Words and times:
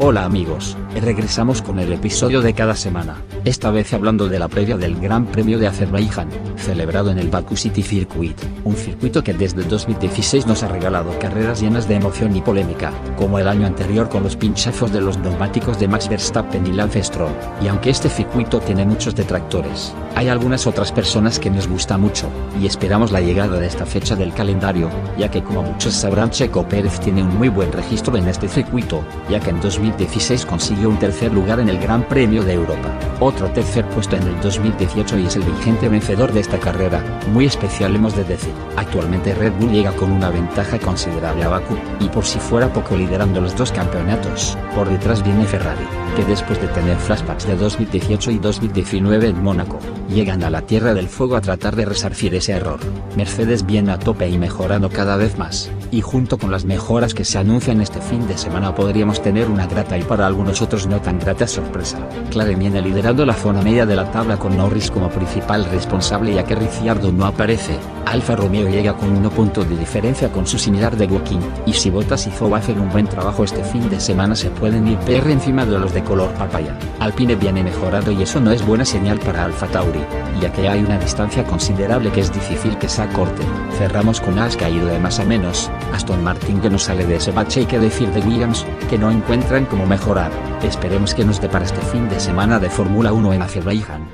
Hola 0.00 0.24
amigos, 0.24 0.76
regresamos 0.94 1.60
con 1.60 1.80
el 1.80 1.92
episodio 1.92 2.40
de 2.40 2.54
cada 2.54 2.76
semana, 2.76 3.16
esta 3.44 3.72
vez 3.72 3.92
hablando 3.92 4.28
de 4.28 4.38
la 4.38 4.46
previa 4.46 4.76
del 4.76 4.94
Gran 5.00 5.26
Premio 5.26 5.58
de 5.58 5.66
Azerbaiyán, 5.66 6.28
celebrado 6.56 7.10
en 7.10 7.18
el 7.18 7.30
Baku 7.30 7.56
City 7.56 7.82
Circuit, 7.82 8.36
un 8.62 8.76
circuito 8.76 9.24
que 9.24 9.34
desde 9.34 9.64
2016 9.64 10.46
nos 10.46 10.62
ha 10.62 10.68
regalado 10.68 11.18
carreras 11.18 11.60
llenas 11.60 11.88
de 11.88 11.96
emoción 11.96 12.36
y 12.36 12.40
polémica, 12.40 12.92
como 13.16 13.40
el 13.40 13.48
año 13.48 13.66
anterior 13.66 14.08
con 14.08 14.22
los 14.22 14.36
pinchazos 14.36 14.92
de 14.92 15.00
los 15.00 15.18
neumáticos 15.18 15.80
de 15.80 15.88
Max 15.88 16.08
Verstappen 16.08 16.64
y 16.64 16.74
Lance 16.74 17.02
Stroll, 17.02 17.34
y 17.60 17.66
aunque 17.66 17.90
este 17.90 18.08
circuito 18.08 18.60
tiene 18.60 18.84
muchos 18.84 19.16
detractores, 19.16 19.92
hay 20.14 20.28
algunas 20.28 20.68
otras 20.68 20.92
personas 20.92 21.40
que 21.40 21.50
nos 21.50 21.66
gusta 21.66 21.98
mucho, 21.98 22.28
y 22.62 22.66
esperamos 22.66 23.10
la 23.10 23.20
llegada 23.20 23.58
de 23.58 23.66
esta 23.66 23.84
fecha 23.84 24.14
del 24.14 24.32
calendario, 24.32 24.90
ya 25.18 25.28
que 25.28 25.42
como 25.42 25.64
muchos 25.64 25.94
sabrán 25.94 26.30
Checo 26.30 26.68
Pérez 26.68 27.00
tiene 27.00 27.24
un 27.24 27.36
muy 27.36 27.48
buen 27.48 27.72
registro 27.72 28.16
en 28.16 28.28
este 28.28 28.46
circuito, 28.46 29.02
ya 29.28 29.40
que 29.40 29.50
en 29.50 29.60
2000 29.60 29.87
2016 29.88 30.44
consiguió 30.44 30.90
un 30.90 30.98
tercer 30.98 31.32
lugar 31.32 31.60
en 31.60 31.68
el 31.68 31.78
Gran 31.78 32.06
Premio 32.06 32.42
de 32.42 32.52
Europa, 32.52 32.98
otro 33.20 33.50
tercer 33.50 33.88
puesto 33.88 34.16
en 34.16 34.22
el 34.24 34.40
2018 34.40 35.18
y 35.18 35.26
es 35.26 35.36
el 35.36 35.42
vigente 35.42 35.88
vencedor 35.88 36.32
de 36.32 36.40
esta 36.40 36.58
carrera, 36.58 37.02
muy 37.32 37.46
especial 37.46 37.96
hemos 37.96 38.14
de 38.14 38.24
decir. 38.24 38.52
Actualmente 38.76 39.34
Red 39.34 39.52
Bull 39.58 39.72
llega 39.72 39.92
con 39.92 40.12
una 40.12 40.30
ventaja 40.30 40.78
considerable 40.78 41.44
a 41.44 41.48
Baku, 41.48 41.76
y 42.00 42.08
por 42.08 42.24
si 42.24 42.38
fuera 42.38 42.72
poco 42.72 42.96
liderando 42.96 43.40
los 43.40 43.56
dos 43.56 43.72
campeonatos, 43.72 44.58
por 44.74 44.88
detrás 44.88 45.22
viene 45.24 45.46
Ferrari, 45.46 45.84
que 46.16 46.24
después 46.24 46.60
de 46.60 46.68
tener 46.68 46.96
flashbacks 46.98 47.46
de 47.46 47.56
2018 47.56 48.30
y 48.30 48.38
2019 48.38 49.28
en 49.28 49.42
Mónaco, 49.42 49.78
llegan 50.08 50.42
a 50.42 50.50
la 50.50 50.62
Tierra 50.62 50.92
del 50.92 51.08
Fuego 51.08 51.36
a 51.36 51.40
tratar 51.40 51.76
de 51.76 51.86
resarcir 51.86 52.34
ese 52.34 52.52
error. 52.52 52.80
Mercedes 53.16 53.64
viene 53.64 53.92
a 53.92 53.98
tope 53.98 54.28
y 54.28 54.38
mejorando 54.38 54.90
cada 54.90 55.16
vez 55.16 55.38
más, 55.38 55.70
y 55.90 56.00
junto 56.00 56.38
con 56.38 56.50
las 56.50 56.64
mejoras 56.64 57.14
que 57.14 57.24
se 57.24 57.38
anuncian 57.38 57.80
este 57.80 58.00
fin 58.00 58.26
de 58.26 58.36
semana 58.36 58.74
podríamos 58.74 59.22
tener 59.22 59.48
una 59.48 59.66
grata 59.66 59.96
y 59.96 60.02
para 60.02 60.26
algunos 60.26 60.62
otros 60.62 60.86
no 60.86 61.00
tan 61.00 61.18
grata 61.18 61.46
sorpresa. 61.46 61.98
Clare 62.30 62.54
viene 62.54 62.82
liderando 62.82 63.24
la 63.24 63.34
zona 63.34 63.62
media 63.62 63.86
de 63.86 63.96
la 63.96 64.10
tabla 64.10 64.38
con 64.38 64.56
Norris 64.56 64.90
como 64.90 65.08
principal 65.08 65.64
responsable 65.66 66.34
ya 66.34 66.44
que 66.44 66.54
Ricciardo 66.54 67.12
no 67.12 67.26
aparece, 67.26 67.78
Alfa 68.06 68.36
Romeo 68.36 68.68
llega 68.68 68.96
con 68.96 69.14
1 69.16 69.30
punto 69.30 69.64
de 69.64 69.76
diferencia 69.76 70.32
con 70.32 70.46
su 70.46 70.58
similar 70.58 70.96
de 70.96 71.06
Woking, 71.06 71.40
y 71.66 71.72
si 71.74 71.90
Bottas 71.90 72.26
y 72.26 72.30
Zoe 72.30 72.56
hacen 72.56 72.80
un 72.80 72.90
buen 72.90 73.06
trabajo 73.06 73.44
este 73.44 73.62
fin 73.62 73.88
de 73.90 74.00
semana 74.00 74.34
se 74.34 74.50
pueden 74.50 74.88
ir 74.88 74.98
PR 74.98 75.30
encima 75.30 75.66
de 75.66 75.78
los 75.78 75.92
de 75.92 76.02
color 76.02 76.30
papaya. 76.32 76.78
Alpine 77.00 77.36
viene 77.36 77.62
mejorado 77.62 78.10
y 78.10 78.22
eso 78.22 78.40
no 78.40 78.50
es 78.50 78.66
buena 78.66 78.84
señal 78.84 79.18
para 79.18 79.44
Alfa 79.44 79.66
Tauri, 79.66 80.00
ya 80.40 80.50
que 80.52 80.68
hay 80.68 80.80
una 80.80 80.98
distancia 80.98 81.44
considerable 81.44 82.10
que 82.10 82.20
es 82.20 82.32
difícil 82.32 82.78
que 82.78 82.88
se 82.88 83.02
acorte. 83.02 83.42
Cerramos 83.76 84.20
con 84.20 84.38
As 84.38 84.56
caído 84.56 84.86
de 84.86 84.98
más 84.98 85.20
a 85.20 85.24
menos, 85.24 85.70
Aston 85.92 86.22
Martin 86.22 86.60
que 86.60 86.70
no 86.70 86.78
sale 86.78 87.06
de 87.06 87.16
ese 87.16 87.30
bache 87.30 87.62
y 87.62 87.66
que 87.66 87.78
decir 87.78 88.10
de 88.10 88.20
Williams, 88.20 88.66
que 88.88 88.98
no 88.98 89.10
encuentran 89.10 89.66
cómo 89.66 89.86
mejorar. 89.86 90.30
Esperemos 90.62 91.14
que 91.14 91.24
nos 91.24 91.40
depara 91.40 91.64
este 91.64 91.80
fin 91.80 92.08
de 92.08 92.20
semana 92.20 92.58
de 92.58 92.70
Fórmula 92.70 93.12
1 93.12 93.32
en 93.32 93.42
Azerbaiyán. 93.42 94.08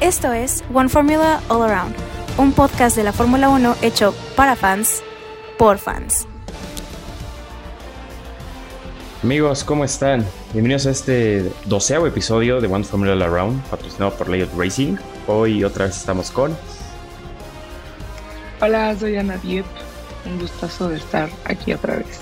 Esto 0.00 0.32
es 0.32 0.64
One 0.72 0.88
Formula 0.88 1.40
All 1.48 1.62
Around, 1.62 1.94
un 2.38 2.52
podcast 2.52 2.96
de 2.96 3.04
la 3.04 3.12
Fórmula 3.12 3.50
1 3.50 3.76
hecho 3.82 4.14
para 4.34 4.56
fans, 4.56 5.02
por 5.58 5.78
fans. 5.78 6.26
Amigos, 9.22 9.62
¿cómo 9.64 9.84
están? 9.84 10.24
Bienvenidos 10.54 10.86
a 10.86 10.90
este 10.92 11.52
doceavo 11.66 12.06
episodio 12.06 12.62
de 12.62 12.68
One 12.68 12.84
Formula 12.84 13.12
All 13.12 13.20
Around, 13.20 13.62
patrocinado 13.64 14.14
por 14.14 14.30
Layout 14.30 14.50
Racing. 14.56 14.96
Hoy 15.26 15.62
otra 15.62 15.84
vez 15.84 15.98
estamos 15.98 16.30
con... 16.30 16.56
Hola, 18.60 18.94
soy 18.96 19.16
Ana 19.16 19.36
Diep. 19.38 19.64
Un 20.26 20.38
gustazo 20.38 20.90
de 20.90 20.96
estar 20.98 21.30
aquí 21.44 21.72
otra 21.72 21.96
vez. 21.96 22.20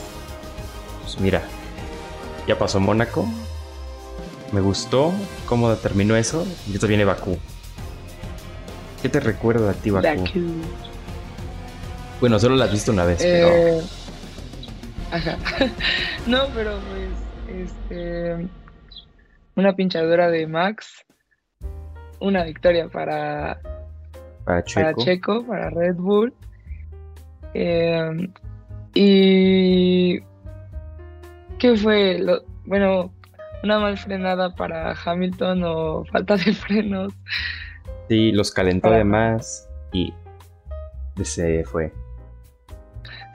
Pues 1.03 1.19
mira, 1.20 1.42
ya 2.47 2.56
pasó 2.56 2.78
Mónaco. 2.78 3.27
Me 4.53 4.61
gustó 4.61 5.12
cómo 5.47 5.75
terminó 5.77 6.16
eso. 6.16 6.47
Y 6.69 6.75
esto 6.75 6.86
viene 6.86 7.05
Bakú. 7.05 7.36
¿Qué 9.03 9.09
te 9.09 9.21
recuerda 9.21 9.71
a 9.71 9.75
ti, 9.75 9.91
Bakú? 9.91 10.06
Bakú. 10.06 10.41
Bueno, 12.21 12.38
solo 12.38 12.56
la 12.56 12.66
has 12.66 12.72
visto 12.72 12.93
una 12.93 13.05
vez, 13.05 13.20
Eh, 13.22 13.81
Ajá. 15.10 15.38
no, 16.26 16.47
pero 16.55 16.78
pues, 16.78 17.66
este, 17.66 18.49
una 19.56 19.75
pinchadura 19.75 20.28
de 20.31 20.47
Max, 20.47 21.05
una 22.20 22.44
victoria 22.44 22.88
para, 22.88 23.60
pero 23.62 23.78
para 24.48 24.64
Checo. 24.64 24.81
para 24.92 24.97
Checo, 25.04 25.47
para 25.47 25.70
Red 25.70 25.97
Bull, 25.97 26.32
eh, 27.53 28.31
y 28.94 30.20
¿qué 31.59 31.76
fue? 31.76 32.19
Lo, 32.19 32.42
bueno, 32.64 33.12
una 33.62 33.78
mal 33.78 33.98
frenada 33.98 34.54
para 34.54 34.92
Hamilton 35.04 35.62
o 35.64 36.04
falta 36.06 36.37
de 36.38 36.53
frenos. 36.54 37.12
Sí, 38.08 38.32
los 38.32 38.50
calentó 38.50 38.88
Para- 38.88 38.98
de 38.98 39.04
más 39.04 39.69
y 39.92 40.14
se 41.22 41.62
fue. 41.64 41.92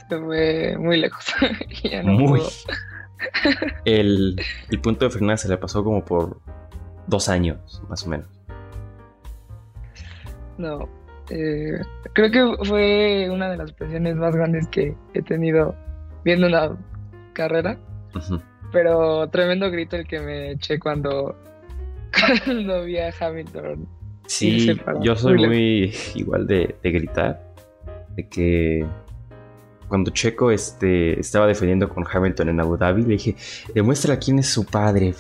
Se 0.10 0.20
fue 0.20 0.76
muy 0.80 1.00
lejos. 1.00 1.26
ya 1.84 2.02
no 2.02 2.14
Muy. 2.14 2.42
El, 3.86 4.36
el 4.70 4.80
punto 4.82 5.06
de 5.06 5.12
frenada 5.12 5.38
se 5.38 5.48
le 5.48 5.58
pasó 5.58 5.84
como 5.84 6.04
por 6.04 6.42
dos 7.08 7.30
años, 7.30 7.84
más 7.88 8.04
o 8.06 8.10
menos. 8.10 8.28
No, 10.58 10.90
eh, 11.30 11.80
creo 12.14 12.32
que 12.32 12.66
fue 12.66 13.30
una 13.32 13.50
de 13.50 13.58
las 13.58 13.72
presiones 13.74 14.16
más 14.16 14.36
grandes 14.36 14.68
que 14.68 14.96
he 15.14 15.22
tenido 15.22 15.76
viendo 16.24 16.48
una 16.48 16.78
carrera, 17.34 17.78
pero 18.72 19.30
tremendo 19.30 19.70
grito 19.72 19.96
el 19.96 20.08
que 20.08 20.20
me 20.20 20.52
eché 20.52 20.80
cuando, 20.80 21.36
cuando 22.46 22.84
vi 22.84 22.98
a 22.98 23.14
Hamilton. 23.20 23.88
Sí, 24.28 24.76
yo 25.02 25.16
soy 25.16 25.36
muy 25.36 25.48
muy 25.48 25.94
igual 26.16 26.48
de, 26.48 26.76
de 26.82 26.92
gritar, 26.92 27.54
de 28.16 28.28
que 28.30 28.86
cuando 29.90 30.12
Checo 30.12 30.50
este, 30.50 31.20
estaba 31.20 31.46
defendiendo 31.46 31.90
con 31.90 32.06
Hamilton 32.12 32.50
en 32.50 32.60
Abu 32.62 32.78
Dhabi, 32.78 33.02
le 33.04 33.08
dije, 33.10 33.36
demuestra 33.76 34.18
quién 34.18 34.40
es 34.40 34.48
su 34.48 34.66
padre. 34.66 35.14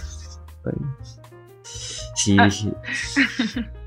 Sí, 2.15 2.37
Ah. 2.39 2.45
dije. 2.45 2.71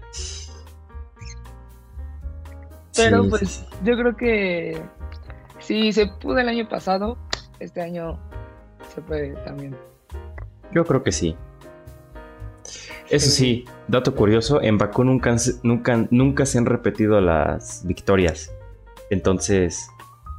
Pero 2.97 3.25
Sí, 3.25 3.31
pues 3.31 3.49
sí, 3.49 3.67
yo 3.85 3.97
creo 3.97 4.17
que 4.17 4.81
si 5.59 5.93
se 5.93 6.07
pudo 6.07 6.39
el 6.39 6.49
año 6.49 6.69
pasado, 6.69 7.19
este 7.61 7.83
año 7.83 8.19
se 8.95 9.01
puede 9.03 9.33
también. 9.45 9.77
Yo 10.73 10.85
creo 10.85 11.03
que 11.03 11.13
sí. 11.13 11.37
Eso 13.09 13.31
sí, 13.31 13.65
dato 13.87 14.15
curioso, 14.15 14.61
en 14.61 14.79
Bakú 14.79 15.05
nunca, 15.05 15.37
nunca, 15.63 16.07
nunca 16.11 16.45
se 16.45 16.59
han 16.59 16.67
repetido 16.67 17.21
las 17.21 17.87
victorias. 17.87 18.53
Entonces, 19.11 19.89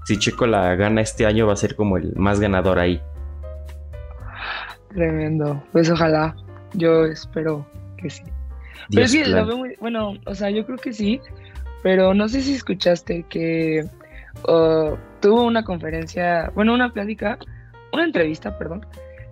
si 0.06 0.18
Checo 0.18 0.47
la 0.47 0.75
gana 0.75 1.01
este 1.01 1.25
año 1.25 1.47
va 1.47 1.53
a 1.53 1.57
ser 1.57 1.75
como 1.75 1.97
el 1.97 2.13
más 2.16 2.39
ganador 2.39 2.79
ahí. 2.79 3.01
Tremendo. 4.89 5.63
Pues 5.72 5.89
ojalá. 5.89 6.35
Yo 6.74 7.06
espero 7.06 7.66
que 7.97 8.09
sí. 8.09 8.24
Pero 8.89 9.07
Dios 9.07 9.12
sí, 9.12 9.24
lo 9.24 9.45
veo 9.45 9.57
muy. 9.57 9.75
Bueno, 9.79 10.13
o 10.25 10.35
sea, 10.35 10.50
yo 10.50 10.66
creo 10.66 10.78
que 10.78 10.91
sí. 10.91 11.22
Pero 11.83 12.13
no 12.13 12.27
sé 12.27 12.41
si 12.41 12.53
escuchaste 12.53 13.23
que 13.29 13.85
uh, 14.47 14.95
tuvo 15.21 15.43
una 15.43 15.63
conferencia, 15.63 16.51
bueno, 16.55 16.73
una 16.73 16.91
plática, 16.91 17.38
una 17.93 18.03
entrevista, 18.03 18.57
perdón, 18.57 18.85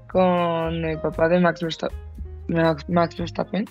con 0.09 0.85
el 0.85 0.99
papá 0.99 1.27
de 1.27 1.39
Max 1.39 1.61
Verstappen, 1.61 1.97
Max, 2.47 2.87
Max 2.87 3.17
Verstappen, 3.17 3.65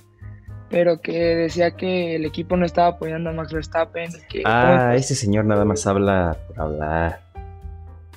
pero 0.68 1.00
que 1.00 1.36
decía 1.36 1.70
que 1.72 2.16
el 2.16 2.24
equipo 2.24 2.56
no 2.56 2.66
estaba 2.66 2.88
apoyando 2.88 3.30
a 3.30 3.32
Max 3.32 3.52
Verstappen. 3.52 4.10
que, 4.28 4.42
Ah, 4.44 4.94
ese 4.96 5.14
señor 5.14 5.44
nada 5.44 5.64
más 5.64 5.86
habla 5.86 6.36
por 6.48 6.60
hablar. 6.60 7.23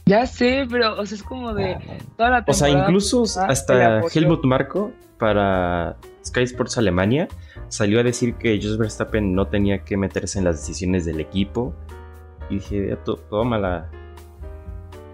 Ya 0.07 0.25
sé, 0.25 0.65
pero 0.69 0.99
o 0.99 1.05
sea, 1.05 1.15
es 1.17 1.23
como 1.23 1.53
de 1.53 1.77
toda 2.15 2.29
la 2.29 2.43
O 2.47 2.53
sea, 2.53 2.67
temporada 2.67 2.87
incluso 2.89 3.23
hasta 3.23 4.01
Helmut 4.13 4.43
Marko 4.45 4.91
para 5.19 5.97
Sky 6.25 6.43
Sports 6.43 6.77
Alemania 6.77 7.27
salió 7.67 7.99
a 7.99 8.03
decir 8.03 8.35
que 8.35 8.59
Jos 8.61 8.77
Verstappen 8.77 9.35
no 9.35 9.47
tenía 9.47 9.83
que 9.83 9.97
meterse 9.97 10.39
en 10.39 10.45
las 10.45 10.57
decisiones 10.57 11.05
del 11.05 11.19
equipo. 11.19 11.73
Y 12.49 12.55
dije, 12.55 12.87
"Ya 12.89 12.95
to- 13.03 13.17
tómala. 13.29 13.89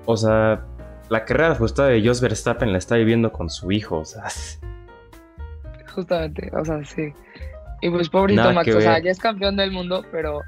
O 0.06 0.16
sea, 0.18 0.64
la 1.10 1.26
carrera 1.26 1.56
justa 1.56 1.86
de 1.88 2.06
Jos 2.06 2.22
Verstappen 2.22 2.72
la 2.72 2.78
está 2.78 2.96
viviendo 2.96 3.32
con 3.32 3.50
su 3.50 3.72
hijo. 3.72 4.00
O 4.00 4.06
sea, 4.06 4.24
Justamente, 5.94 6.52
o 6.56 6.66
sea, 6.66 6.84
sí. 6.86 7.14
Y 7.82 7.90
pues 7.90 8.10
pobrecito 8.10 8.52
Max, 8.54 8.74
o 8.76 8.82
sea, 8.82 9.00
ya 9.00 9.12
es 9.12 9.20
campeón 9.20 9.56
del 9.58 9.72
mundo, 9.72 10.04
pero 10.12 10.42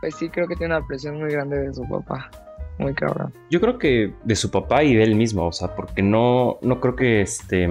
pues 0.00 0.14
sí 0.16 0.28
creo 0.28 0.46
que 0.48 0.56
tiene 0.56 0.76
una 0.76 0.86
presión 0.86 1.18
muy 1.18 1.30
grande 1.30 1.58
de 1.58 1.74
su 1.74 1.86
papá. 1.88 2.30
Muy 2.78 2.94
cabrón. 2.94 3.32
yo 3.50 3.60
creo 3.60 3.78
que 3.78 4.14
de 4.24 4.36
su 4.36 4.50
papá 4.50 4.84
y 4.84 4.94
de 4.94 5.02
él 5.02 5.14
mismo. 5.16 5.46
O 5.46 5.52
sea, 5.52 5.74
porque 5.74 6.02
no, 6.02 6.58
no 6.62 6.80
creo 6.80 6.94
que 6.96 7.20
este 7.20 7.68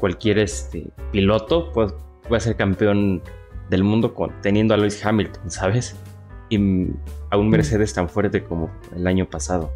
cualquier 0.00 0.38
este 0.38 0.86
piloto 1.12 1.70
pues, 1.72 1.94
pueda 2.28 2.40
ser 2.40 2.56
campeón 2.56 3.22
del 3.70 3.84
mundo 3.84 4.14
con, 4.14 4.32
teniendo 4.42 4.74
a 4.74 4.76
Lewis 4.76 5.04
Hamilton, 5.04 5.50
¿sabes? 5.50 5.96
Y 6.48 6.58
mm, 6.58 6.96
a 7.30 7.36
un 7.36 7.48
Mercedes 7.50 7.94
tan 7.94 8.08
fuerte 8.08 8.42
como 8.42 8.70
el 8.96 9.06
año 9.06 9.26
pasado. 9.28 9.70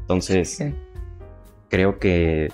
Entonces, 0.00 0.56
Sí. 0.56 0.74
creo 1.68 1.98
que, 1.98 2.48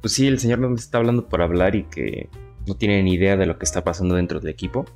pues 0.00 0.14
sí, 0.14 0.26
el 0.26 0.38
señor 0.38 0.60
no 0.60 0.74
está 0.74 0.98
hablando 0.98 1.28
por 1.28 1.42
hablar 1.42 1.74
y 1.74 1.84
que 1.84 2.28
no 2.66 2.74
tiene 2.76 3.02
ni 3.02 3.14
idea 3.14 3.36
de 3.36 3.46
lo 3.46 3.58
que 3.58 3.64
está 3.64 3.84
pasando 3.84 4.14
dentro 4.14 4.40
del 4.40 4.48
equipo. 4.50 4.86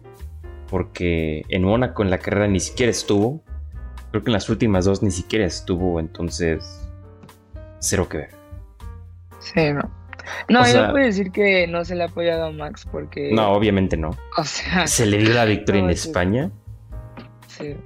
Porque 0.71 1.43
en 1.49 1.63
Mónaco 1.65 2.03
en 2.03 2.11
la 2.11 2.19
carrera 2.19 2.47
ni 2.49 2.61
siquiera 2.61 2.91
estuvo. 2.91 3.43
Creo 4.11 4.25
que 4.25 4.31
en 4.31 4.35
las 4.35 4.49
últimas 4.49 4.85
dos 4.85 5.03
ni 5.03 5.11
siquiera 5.11 5.45
estuvo, 5.45 6.01
entonces 6.01 6.89
cero 7.79 8.09
que 8.09 8.19
ver. 8.19 8.31
Sí, 9.39 9.73
no. 9.73 9.99
No, 10.49 10.67
yo 10.67 10.87
no 10.87 10.93
puedo 10.93 11.05
decir 11.05 11.31
que 11.31 11.67
no 11.67 11.85
se 11.85 11.95
le 11.95 12.05
ha 12.05 12.07
apoyado 12.07 12.47
a 12.47 12.51
Max 12.51 12.87
porque... 12.91 13.31
No, 13.33 13.53
obviamente 13.53 13.97
no. 13.97 14.11
O 14.37 14.45
sea... 14.45 14.87
Se 14.87 15.07
le 15.07 15.19
dio 15.19 15.35
la 15.35 15.45
victoria 15.47 15.83
en 15.83 15.91
España. 15.91 16.51
Sí. 17.47 17.77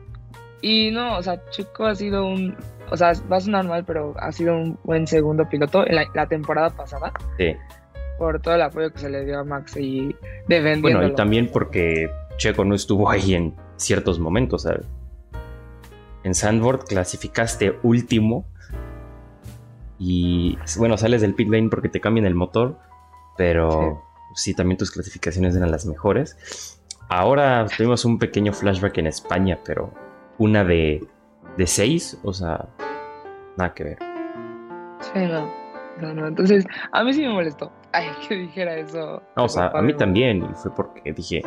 Y 0.61 0.91
no, 0.91 1.19
o 1.19 1.23
sea, 1.23 1.41
Chico 1.51 1.87
ha 1.87 1.95
sido 1.95 2.27
un... 2.27 2.57
O 2.91 2.97
sea, 2.97 3.13
va 3.31 3.37
a 3.37 3.41
sonar 3.41 3.67
mal, 3.67 3.85
pero 3.85 4.15
ha 4.19 4.31
sido 4.33 4.55
un 4.55 4.79
buen 4.85 5.07
segundo 5.07 5.49
piloto 5.49 5.87
en 5.87 5.97
la, 5.97 6.27
temporada 6.27 6.71
pasada. 6.71 7.13
Sí. 7.39 7.57
Por 8.19 8.41
todo 8.41 8.55
el 8.55 8.63
apoyo 8.63 8.93
que 8.93 8.99
se 8.99 9.09
le 9.09 9.25
dio 9.25 9.41
a 9.41 9.45
Max 9.45 9.77
y 9.77 10.15
defendiendo. 10.47 10.99
Bueno, 10.99 11.07
y 11.07 11.15
también 11.15 11.49
porque 11.51 12.11
Checo 12.37 12.65
no 12.65 12.75
estuvo 12.75 13.09
ahí 13.09 13.35
en 13.35 13.55
ciertos 13.77 14.19
momentos, 14.19 14.63
¿sabes? 14.63 14.87
En 16.25 16.35
Sandboard 16.35 16.85
clasificaste 16.85 17.79
último 17.83 18.47
y 19.99 20.59
bueno, 20.79 20.97
sales 20.97 21.21
del 21.21 21.35
pit 21.35 21.49
lane 21.49 21.69
porque 21.69 21.89
te 21.89 22.01
cambian 22.01 22.27
el 22.27 22.35
motor, 22.35 22.79
pero 23.37 24.03
sí. 24.35 24.55
también 24.55 24.77
tus 24.77 24.91
clasificaciones 24.91 25.55
eran 25.55 25.71
las 25.71 25.87
mejores. 25.87 26.83
Ahora 27.09 27.67
tuvimos 27.77 28.05
un 28.05 28.19
pequeño 28.19 28.53
flashback 28.53 28.99
en 28.99 29.07
España, 29.07 29.61
pero 29.65 29.93
una 30.39 30.65
de, 30.65 31.07
de 31.57 31.67
seis, 31.67 32.19
o 32.25 32.33
sea, 32.33 32.69
nada 33.57 33.75
que 33.75 33.85
ver. 33.85 33.99
Sí, 35.01 35.21
no, 35.21 35.49
no, 36.01 36.15
no. 36.15 36.27
Entonces, 36.29 36.65
a 36.91 37.05
mí 37.05 37.13
sí 37.13 37.23
me 37.23 37.29
molestó. 37.29 37.71
Ay, 37.93 38.09
que 38.29 38.35
dijera 38.35 38.77
eso. 38.77 39.23
No, 39.37 39.45
o 39.45 39.49
sea, 39.49 39.69
a 39.69 39.83
mí 39.83 39.95
también, 39.95 40.45
y 40.51 40.55
fue 40.55 40.75
porque 40.75 41.13
dije, 41.13 41.43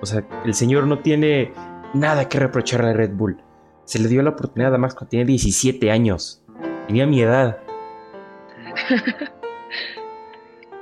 o 0.00 0.06
sea, 0.06 0.24
el 0.44 0.54
señor 0.54 0.86
no 0.86 0.98
tiene 1.00 1.52
nada 1.94 2.28
que 2.28 2.38
reprocharle 2.38 2.90
a 2.90 2.92
Red 2.94 3.12
Bull. 3.14 3.42
Se 3.84 3.98
le 3.98 4.08
dio 4.08 4.22
la 4.22 4.30
oportunidad 4.30 4.74
a 4.74 4.78
Max 4.78 4.94
cuando 4.94 5.10
tenía 5.10 5.26
17 5.26 5.90
años. 5.90 6.42
Tenía 6.86 7.06
mi 7.06 7.20
edad. 7.20 7.58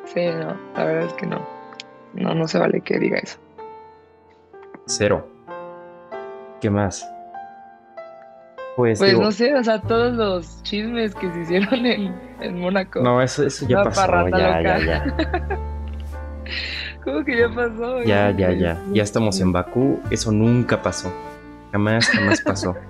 sí, 0.05 0.26
no, 0.26 0.56
la 0.75 0.85
verdad 0.85 1.06
es 1.06 1.12
que 1.14 1.26
no. 1.26 1.47
No, 2.14 2.35
no 2.35 2.49
se 2.49 2.58
vale 2.58 2.81
que 2.81 2.99
diga 2.99 3.19
eso. 3.19 3.38
Cero. 4.87 5.26
¿Qué 6.61 6.69
más? 6.69 7.08
Pues, 8.76 8.99
pues 8.99 9.19
no 9.19 9.31
sé, 9.32 9.55
o 9.55 9.64
sea, 9.64 9.81
todos 9.81 10.14
los 10.14 10.62
chismes 10.62 11.14
que 11.14 11.31
se 11.32 11.41
hicieron 11.41 11.85
en, 11.87 12.14
en 12.41 12.61
Mónaco. 12.61 13.00
No, 13.00 13.20
eso, 13.20 13.44
eso 13.44 13.67
ya 13.67 13.82
pasó, 13.82 14.29
ya, 14.29 14.62
ya, 14.62 14.79
ya. 14.79 15.05
¿Cómo 17.05 17.25
que 17.25 17.38
ya 17.38 17.49
pasó? 17.49 18.02
Ya, 18.02 18.31
ya, 18.31 18.52
ya. 18.52 18.79
Ya 18.93 19.02
estamos 19.02 19.41
en 19.41 19.52
Bakú. 19.52 20.00
Eso 20.11 20.31
nunca 20.32 20.82
pasó. 20.82 21.12
Jamás, 21.73 22.08
jamás 22.08 22.41
pasó. 22.43 22.76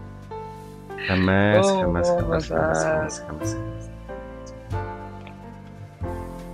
Jamás, 1.06 1.66
jamás, 1.66 2.08
jamás, 2.08 2.48
jamás, 2.48 2.84
jamás, 2.84 3.24
jamás, 3.26 3.56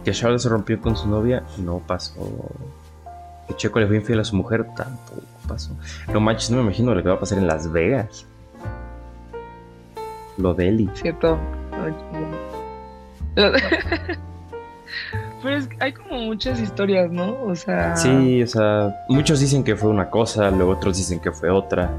Que 0.05 0.13
Charles 0.13 0.43
se 0.43 0.49
rompió 0.49 0.81
con 0.81 0.97
su 0.97 1.09
novia, 1.09 1.43
no 1.59 1.81
pasó. 1.81 2.51
Que 3.49 3.55
Checo 3.55 3.81
le 3.81 3.87
fue 3.87 3.97
infiel 3.97 4.21
a 4.21 4.25
su 4.25 4.37
mujer, 4.37 4.67
tampoco 4.77 5.23
pasó. 5.49 5.77
No 6.13 6.21
manches, 6.21 6.51
no 6.51 6.59
me 6.59 6.63
imagino 6.65 6.95
lo 6.95 7.03
que 7.03 7.09
va 7.09 7.17
a 7.17 7.21
pasar 7.21 7.39
en 7.39 7.47
Las 7.47 7.71
Vegas. 7.71 8.27
Lo 10.39 10.55
de 10.55 10.69
Eli. 10.69 10.91
Cierto. 10.95 11.39
Pero 15.43 15.57
es, 15.57 15.69
hay 15.79 15.93
como 15.93 16.19
muchas 16.21 16.61
historias, 16.61 17.11
¿no? 17.11 17.37
O 17.45 17.55
sea. 17.55 17.97
Sí, 17.97 18.43
o 18.43 18.47
sea, 18.47 19.05
muchos 19.09 19.41
dicen 19.41 19.63
que 19.63 19.77
fue 19.77 19.91
una 19.91 20.11
cosa, 20.11 20.51
luego 20.51 20.73
otros 20.73 20.97
dicen 20.97 21.21
que 21.21 21.31
fue 21.31 21.51
otra. 21.51 21.91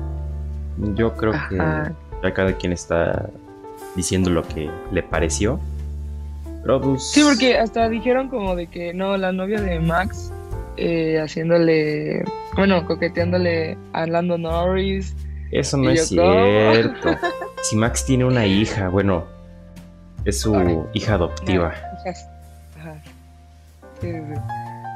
Yo 0.95 1.15
creo 1.15 1.33
que 1.49 1.57
ya 2.23 2.33
cada 2.33 2.53
quien 2.53 2.73
está 2.73 3.29
diciendo 3.95 4.29
lo 4.29 4.43
que 4.43 4.69
le 4.91 5.03
pareció. 5.03 5.59
Pero 6.61 6.81
pues... 6.81 7.11
Sí, 7.11 7.23
porque 7.23 7.57
hasta 7.57 7.87
dijeron 7.89 8.29
como 8.29 8.55
de 8.55 8.67
que 8.67 8.93
no, 8.93 9.17
la 9.17 9.31
novia 9.31 9.61
de 9.61 9.79
Max 9.79 10.31
eh, 10.77 11.19
haciéndole, 11.19 12.23
bueno, 12.55 12.85
coqueteándole 12.85 13.77
a 13.93 14.05
Lando 14.05 14.37
Norris. 14.37 15.15
Eso 15.51 15.77
no 15.77 15.89
es 15.89 16.09
cierto. 16.09 17.09
si 17.63 17.75
Max 17.75 18.05
tiene 18.05 18.25
una 18.25 18.45
hija, 18.45 18.89
bueno, 18.89 19.25
es 20.25 20.41
su 20.41 20.87
hija 20.93 21.15
adoptiva. 21.15 21.73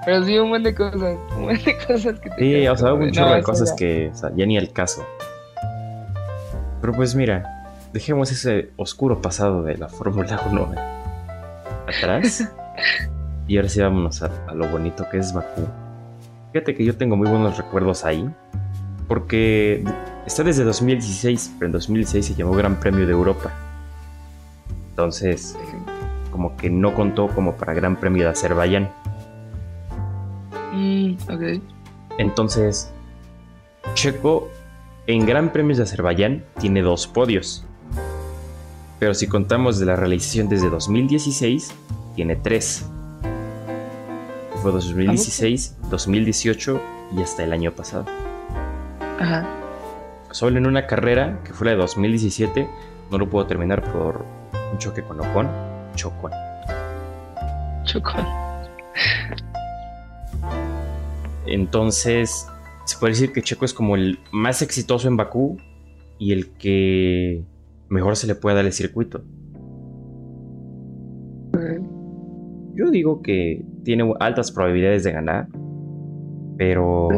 Pero 0.06 0.24
sí, 0.24 0.38
un 0.38 0.50
buen 0.50 0.64
de 0.64 0.76
cosas. 0.76 1.18
Un 1.36 1.44
buen 1.44 1.64
de 1.64 1.78
cosas 1.88 2.20
que 2.20 2.30
te 2.30 2.38
Sí, 2.38 2.68
o 2.68 2.78
sea, 2.78 2.94
un 2.94 3.12
chorro 3.12 3.36
de 3.36 3.44
cosas 3.44 3.74
que 3.74 4.12
o 4.14 4.16
sea, 4.16 4.32
ya 4.36 4.46
ni 4.46 4.58
el 4.58 4.72
caso. 4.72 5.06
Pero 6.82 6.94
pues 6.94 7.16
mira, 7.16 7.70
dejemos 7.94 8.32
ese 8.32 8.72
oscuro 8.76 9.22
pasado 9.22 9.64
de 9.64 9.78
la 9.78 9.88
Fórmula 9.88 10.42
1 10.50 10.72
atrás. 11.88 12.50
y 13.48 13.58
ahora 13.58 13.70
sí 13.70 13.82
vámonos 13.82 14.24
a, 14.24 14.32
a, 14.48 14.54
lo 14.54 14.68
bonito 14.68 15.08
que 15.10 15.18
es 15.18 15.34
Bakú. 15.34 15.68
Fíjate 16.52 16.76
que 16.76 16.84
yo 16.84 16.98
tengo 16.98 17.16
muy 17.16 17.30
buenos 17.30 17.58
recuerdos 17.58 18.04
ahí. 18.04 18.30
Porque 19.08 19.84
está 20.26 20.44
desde 20.44 20.64
2016, 20.64 21.56
pero 21.60 21.68
en 21.68 21.72
2016 21.74 22.26
se 22.26 22.34
llamó 22.34 22.54
Gran 22.54 22.80
Premio 22.80 23.06
de 23.06 23.12
Europa. 23.12 23.52
Entonces, 24.90 25.58
como 26.32 26.56
que 26.56 26.70
no 26.70 26.94
contó 26.96 27.28
como 27.28 27.56
para 27.56 27.74
Gran 27.74 27.98
Premio 27.98 28.24
de 28.24 28.30
Azerbaiyán. 28.30 28.90
Mm, 30.74 31.16
Entonces, 32.18 32.92
Checo 33.94 34.50
en 35.14 35.26
Gran 35.26 35.52
Premios 35.52 35.78
de 35.78 35.84
Azerbaiyán 35.84 36.44
tiene 36.60 36.82
dos 36.82 37.08
podios. 37.08 37.66
Pero 39.00 39.14
si 39.14 39.28
contamos 39.28 39.80
de 39.80 39.86
la 39.86 39.96
realización 39.96 40.48
desde 40.48 40.70
2016, 40.70 41.74
tiene 42.16 42.36
tres. 42.36 42.86
Fue 44.62 44.72
2016, 44.72 45.78
2018 45.90 46.82
y 47.18 47.22
hasta 47.22 47.44
el 47.44 47.52
año 47.52 47.72
pasado. 47.72 48.06
Ajá. 49.20 49.48
Solo 50.30 50.60
en 50.60 50.68
una 50.68 50.88
carrera, 50.88 51.40
que 51.44 51.52
fue 51.52 51.66
la 51.66 51.72
de 51.72 51.78
2017, 51.78 52.70
no 53.10 53.18
lo 53.18 53.30
puedo 53.30 53.48
terminar 53.48 53.84
por 53.92 54.24
un 54.72 54.78
choque 54.78 55.04
con 55.04 55.20
Ocon. 55.20 55.50
Chocón. 55.96 56.32
Chocón. 57.86 58.26
Entonces, 61.48 62.48
se 62.92 63.00
puede 63.00 63.14
decir 63.14 63.32
que 63.32 63.42
Checo 63.42 63.66
es 63.66 63.74
como 63.74 63.96
el 63.96 64.20
más 64.32 64.62
exitoso 64.62 65.08
en 65.08 65.18
Bakú 65.18 65.58
y 66.20 66.34
el 66.34 66.52
que 66.54 67.44
mejor 67.90 68.16
se 68.16 68.28
le 68.28 68.36
puede 68.36 68.58
dar 68.58 68.66
el 68.66 68.74
circuito. 68.74 69.24
Yo 72.74 72.90
digo 72.90 73.22
que 73.22 73.64
tiene 73.84 74.14
altas 74.20 74.52
probabilidades 74.52 75.04
de 75.04 75.12
ganar, 75.12 75.48
pero 76.58 77.10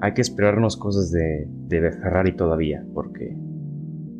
hay 0.00 0.14
que 0.14 0.20
esperarnos 0.20 0.76
cosas 0.76 1.10
de, 1.10 1.46
de 1.48 1.92
Ferrari 1.92 2.32
todavía, 2.32 2.84
porque 2.94 3.36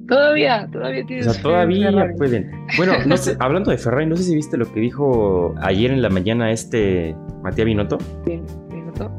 Todavía, 0.09 0.69
todavía 0.73 1.05
tienes. 1.05 1.27
O 1.27 1.33
sea, 1.33 1.43
todavía 1.43 1.91
pueden. 2.17 2.51
Bueno, 2.79 2.95
no 3.07 3.17
sé, 3.19 3.37
hablando 3.41 3.71
de 3.71 3.77
Ferrari, 3.77 4.07
no 4.07 4.17
sé 4.17 4.23
si 4.23 4.35
viste 4.35 4.57
lo 4.57 4.73
que 4.73 4.81
dijo 4.81 5.55
ayer 5.61 5.91
en 5.91 6.01
la 6.01 6.09
mañana 6.09 6.51
este 6.51 7.15
Matías 7.43 7.67
Binotto. 7.67 7.99
Sí, 8.25 8.41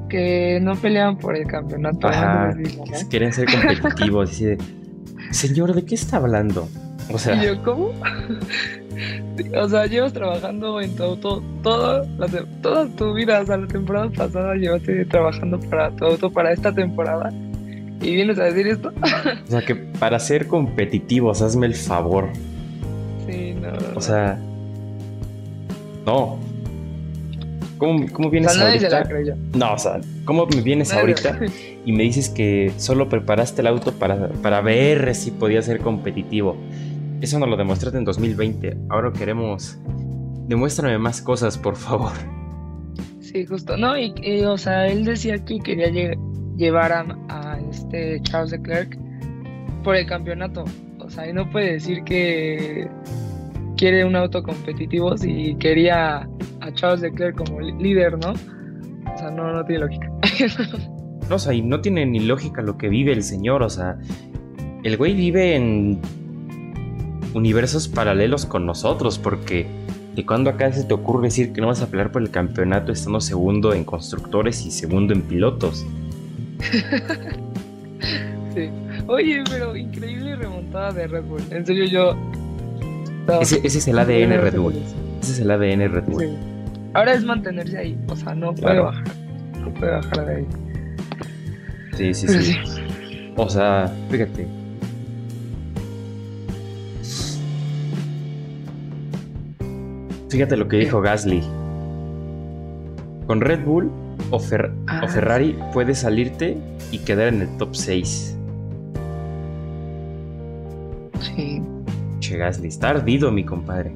que 0.10 0.60
no 0.62 0.76
peleaban 0.76 1.18
por 1.18 1.36
el 1.36 1.48
campeonato. 1.48 2.08
Ajá, 2.08 2.56
quieren 3.10 3.32
ser 3.32 3.48
competitivos. 3.50 4.42
y 4.42 4.58
señor, 5.32 5.74
¿de 5.74 5.86
qué 5.86 5.96
está 5.96 6.18
hablando? 6.18 6.68
O 7.12 7.18
sea. 7.18 7.36
¿Y 7.36 7.48
yo, 7.48 7.64
¿cómo? 7.64 7.92
o 9.56 9.70
sea, 9.70 9.86
llevas 9.86 10.14
trabajando 10.14 10.82
en 10.82 10.96
tu 10.96 11.04
auto 11.04 11.44
toda, 11.64 12.04
toda 12.62 12.88
tu 12.96 13.14
vida. 13.14 13.42
O 13.42 13.46
sea, 13.46 13.58
la 13.58 13.68
temporada 13.68 14.10
pasada 14.10 14.56
llevaste 14.56 15.06
trabajando 15.06 15.60
para 15.60 15.92
tu 15.92 16.06
auto 16.06 16.30
para 16.32 16.52
esta 16.52 16.74
temporada 16.74 17.32
¿Y 18.02 18.16
vienes 18.16 18.40
a 18.40 18.46
decir 18.46 18.68
esto? 18.68 18.92
o 19.48 19.52
sea, 19.52 19.62
que 19.62 19.76
para 19.76 20.20
ser 20.20 20.48
competitivos, 20.48 21.42
hazme 21.42 21.68
el 21.68 21.76
favor. 21.76 22.30
Sí, 23.28 23.54
no. 23.54 23.70
O 23.96 24.02
sea. 24.02 24.40
No. 26.06 26.40
¿Cómo, 27.80 28.06
cómo 28.12 28.30
vienes 28.30 28.56
ahorita? 28.58 29.10
no, 29.56 29.74
o 29.74 29.78
sea, 29.78 30.02
¿cómo 30.26 30.46
me 30.46 30.62
vienes 30.62 30.94
ahorita 30.94 31.40
y 31.86 31.92
me 31.94 32.04
dices 32.04 32.30
que 32.30 32.72
solo 32.78 33.10
preparaste 33.10 33.62
el 33.62 33.68
auto 33.68 33.94
para, 33.94 34.28
para 34.28 34.62
ver 34.62 35.16
si 35.16 35.32
podía 35.32 35.62
ser 35.62 35.80
competitivo? 35.80 36.58
Eso 37.22 37.40
nos 37.40 37.50
lo 37.50 37.58
demostraste 37.58 37.98
en 37.98 38.06
2020. 38.06 38.78
Ahora 38.90 39.12
queremos. 39.12 39.78
Demuéstrame 40.48 40.98
más 40.98 41.22
cosas, 41.22 41.58
por 41.58 41.76
favor. 41.76 42.12
Sí, 43.22 43.46
justo. 43.46 43.78
No, 43.78 43.98
y, 43.98 44.14
o 44.44 44.58
sea, 44.58 44.88
él 44.88 45.06
decía 45.06 45.44
que 45.44 45.60
quería 45.60 46.16
llevar 46.58 46.92
a, 46.92 47.60
este 47.70 48.20
Charles 48.24 48.52
Leclerc 48.52 48.98
por 49.84 49.96
el 49.96 50.06
campeonato. 50.06 50.66
O 51.00 51.10
sea, 51.10 51.30
y 51.30 51.34
no 51.34 51.50
puede 51.50 51.74
decir 51.74 52.04
que, 52.04 52.88
quiere 53.80 54.04
un 54.04 54.14
auto 54.18 54.44
competitivo 54.44 55.18
si 55.18 55.56
quería 55.56 56.28
a 56.70 56.74
Charles 56.74 57.02
Leclerc 57.02 57.36
como 57.36 57.60
líder, 57.60 58.18
¿no? 58.18 58.32
O 58.32 59.18
sea, 59.18 59.32
no, 59.32 59.52
no 59.52 59.66
tiene 59.66 59.82
lógica. 59.82 60.12
no, 61.30 61.36
o 61.36 61.40
sea, 61.40 61.54
y 61.54 61.62
no 61.62 61.82
tiene 61.82 62.06
ni 62.06 62.20
lógica 62.20 62.62
lo 62.62 62.78
que 62.78 62.90
vive 62.90 63.12
el 63.12 63.24
señor, 63.24 63.64
o 63.64 63.70
sea, 63.70 63.98
el 64.84 64.98
güey 64.98 65.14
vive 65.14 65.56
en 65.56 66.00
universos 67.34 67.88
paralelos 67.88 68.46
con 68.46 68.66
nosotros, 68.66 69.20
porque 69.20 69.68
de 70.16 70.26
cuando 70.26 70.50
acá 70.50 70.72
se 70.72 70.84
te 70.84 70.94
ocurre 70.94 71.28
decir 71.28 71.54
que 71.54 71.62
no 71.62 71.68
vas 71.68 71.82
a 71.82 71.88
pelear 71.88 72.12
por 72.12 72.22
el 72.22 72.32
campeonato 72.32 72.92
estando 72.92 73.22
segundo 73.22 73.74
en 73.74 73.84
constructores 73.84 74.66
y 74.66 74.72
segundo 74.72 75.14
en 75.14 75.22
pilotos. 75.22 75.86
sí. 78.54 78.70
Oye, 79.08 79.44
pero 79.50 79.76
increíble 79.76 80.36
remontada 80.36 80.92
de 80.92 81.08
Red 81.08 81.24
Bull. 81.24 81.42
En 81.52 81.66
serio, 81.66 81.86
yo. 81.86 82.16
ese, 83.42 83.62
es 83.66 83.88
el 83.88 83.98
ADN 83.98 84.42
Red 84.42 84.58
Bull. 84.60 84.76
Ese 85.22 85.32
es 85.34 85.40
el 85.40 85.52
ADN 85.52 85.92
Red 85.92 86.04
Bull. 86.06 86.49
Ahora 86.94 87.14
es 87.14 87.24
mantenerse 87.24 87.78
ahí. 87.78 87.98
O 88.08 88.16
sea, 88.16 88.34
no 88.34 88.54
puede 88.54 88.80
bajar. 88.80 89.04
No 89.60 89.74
puede 89.74 89.92
bajar 89.92 90.26
de 90.26 90.36
ahí. 90.36 90.48
Sí, 91.96 92.14
sí, 92.14 92.28
sí. 92.28 92.58
O 93.36 93.50
sea, 93.50 93.92
fíjate. 94.10 94.48
Fíjate 100.30 100.58
lo 100.58 100.68
que 100.68 100.78
dijo 100.78 101.02
Gasly. 101.02 101.42
Con 103.28 103.42
Red 103.42 103.64
Bull 103.66 103.92
o, 104.32 104.40
ah, 104.88 105.08
Ferrari 105.08 105.58
puedes 105.74 106.00
salirte 106.00 106.58
y 106.92 107.00
quedar 107.00 107.28
en 107.28 107.42
el 107.42 107.58
top 107.58 107.76
6. 107.76 108.38
Sí. 111.22 111.62
Che, 112.20 112.38
Gasly, 112.38 112.68
está 112.68 112.90
ardido, 112.90 113.32
mi 113.32 113.44
compadre. 113.44 113.92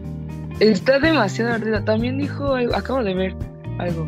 Está 0.60 1.00
demasiado 1.00 1.54
ardido. 1.54 1.84
También 1.84 2.18
dijo, 2.18 2.56
acabo 2.74 3.04
de 3.04 3.14
ver 3.14 3.36
algo, 3.80 4.08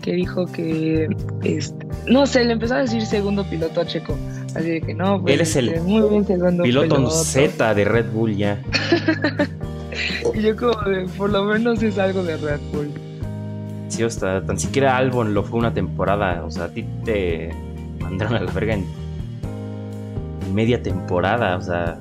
que 0.00 0.12
dijo 0.12 0.46
que, 0.46 1.08
este, 1.42 1.86
no 2.06 2.26
sé, 2.26 2.44
le 2.44 2.52
empezó 2.52 2.74
a 2.74 2.78
decir 2.78 3.04
segundo 3.06 3.44
piloto 3.44 3.80
a 3.80 3.86
Checo. 3.86 4.16
Así 4.54 4.68
de 4.68 4.80
que 4.80 4.94
no, 4.94 5.20
pues, 5.22 5.34
Él 5.34 5.40
es 5.40 5.56
el 5.56 5.68
este, 5.68 5.80
muy 5.80 6.08
bien 6.08 6.26
segundo 6.26 6.62
piloto, 6.62 6.96
piloto. 6.96 7.10
Z 7.10 7.74
de 7.74 7.84
Red 7.84 8.12
Bull 8.12 8.36
ya. 8.36 8.60
y 10.34 10.42
yo 10.42 10.56
como 10.56 10.80
de, 10.82 11.06
por 11.16 11.30
lo 11.30 11.44
menos 11.44 11.82
es 11.82 11.98
algo 11.98 12.22
de 12.22 12.36
Red 12.36 12.60
Bull. 12.72 12.90
Sí, 13.88 14.02
o 14.04 14.10
sea, 14.10 14.42
tan 14.42 14.58
siquiera 14.58 14.96
Albon 14.96 15.34
lo 15.34 15.42
fue 15.42 15.58
una 15.58 15.72
temporada. 15.72 16.44
O 16.44 16.50
sea, 16.50 16.64
a 16.64 16.68
ti 16.68 16.84
te 17.04 17.50
mandaron 18.00 18.34
a 18.36 18.40
la 18.40 18.52
verga 18.52 18.74
en 18.74 18.86
media 20.52 20.82
temporada. 20.82 21.56
O 21.56 21.62
sea, 21.62 21.98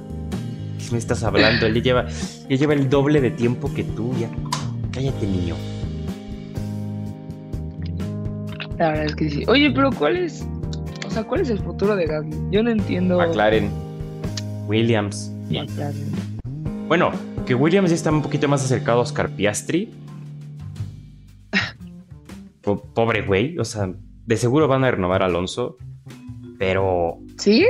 ¿qué 0.86 0.92
me 0.92 0.98
estás 0.98 1.24
hablando? 1.24 1.66
Él 1.66 1.74
ya 1.76 1.82
lleva, 1.82 2.08
ya 2.50 2.56
lleva 2.56 2.74
el 2.74 2.90
doble 2.90 3.22
de 3.22 3.32
tiempo 3.32 3.74
que 3.74 3.84
tú. 3.84 4.14
Ya, 4.20 4.30
cállate, 4.92 5.28
niño. 5.28 5.56
La 8.78 8.90
verdad 8.90 9.06
es 9.06 9.16
que 9.16 9.30
sí. 9.30 9.44
Oye, 9.48 9.72
pero 9.72 9.92
¿cuál 9.92 10.18
es? 10.18 10.46
O 11.06 11.10
sea, 11.10 11.24
¿cuál 11.24 11.42
es 11.42 11.50
el 11.50 11.60
futuro 11.60 11.96
de 11.96 12.06
Gasly? 12.06 12.38
Yo 12.52 12.64
no 12.64 12.72
entiendo. 12.72 13.18
McLaren. 13.18 13.70
Williams. 14.68 15.32
McLaren. 15.50 16.12
Bueno, 16.88 17.12
que 17.46 17.56
Williams 17.56 17.90
ya 17.90 17.96
está 17.96 18.12
un 18.12 18.22
poquito 18.22 18.48
más 18.48 18.64
acercado 18.64 19.00
a 19.00 19.02
Oscar 19.04 19.30
Piastri. 19.30 19.92
Pobre 22.62 23.22
güey, 23.24 23.58
o 23.58 23.66
sea, 23.66 23.94
de 24.26 24.38
seguro 24.38 24.68
van 24.68 24.84
a 24.84 24.92
renovar 24.92 25.24
a 25.24 25.26
Alonso, 25.26 25.78
pero... 26.58 27.20
¿Sí? 27.38 27.66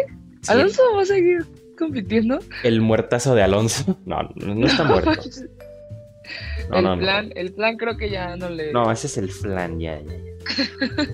¿Alonso 0.48 0.82
va 0.96 1.02
a 1.04 1.06
seguir 1.06 1.46
compitiendo? 1.82 2.40
El 2.64 2.82
muertazo 2.82 3.36
de 3.36 3.44
Alonso. 3.44 3.98
No, 4.06 4.18
no 4.36 4.68
está 4.68 4.84
muerto. 4.84 5.12
el, 6.74 7.00
plan, 7.00 7.32
el 7.36 7.54
plan 7.54 7.78
creo 7.78 7.98
que 7.98 8.10
ya 8.10 8.36
no 8.38 8.50
le... 8.50 8.72
No, 8.72 8.92
ese 8.92 9.08
es 9.08 9.18
el 9.18 9.30
plan, 9.30 9.80
ya, 9.80 10.00
ya, 10.00 10.12
ya. 10.12 11.06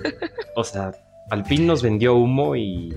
o 0.56 0.64
sea, 0.64 0.92
Alpine 1.32 1.66
nos 1.66 1.82
vendió 1.82 2.16
humo 2.16 2.56
y... 2.56 2.94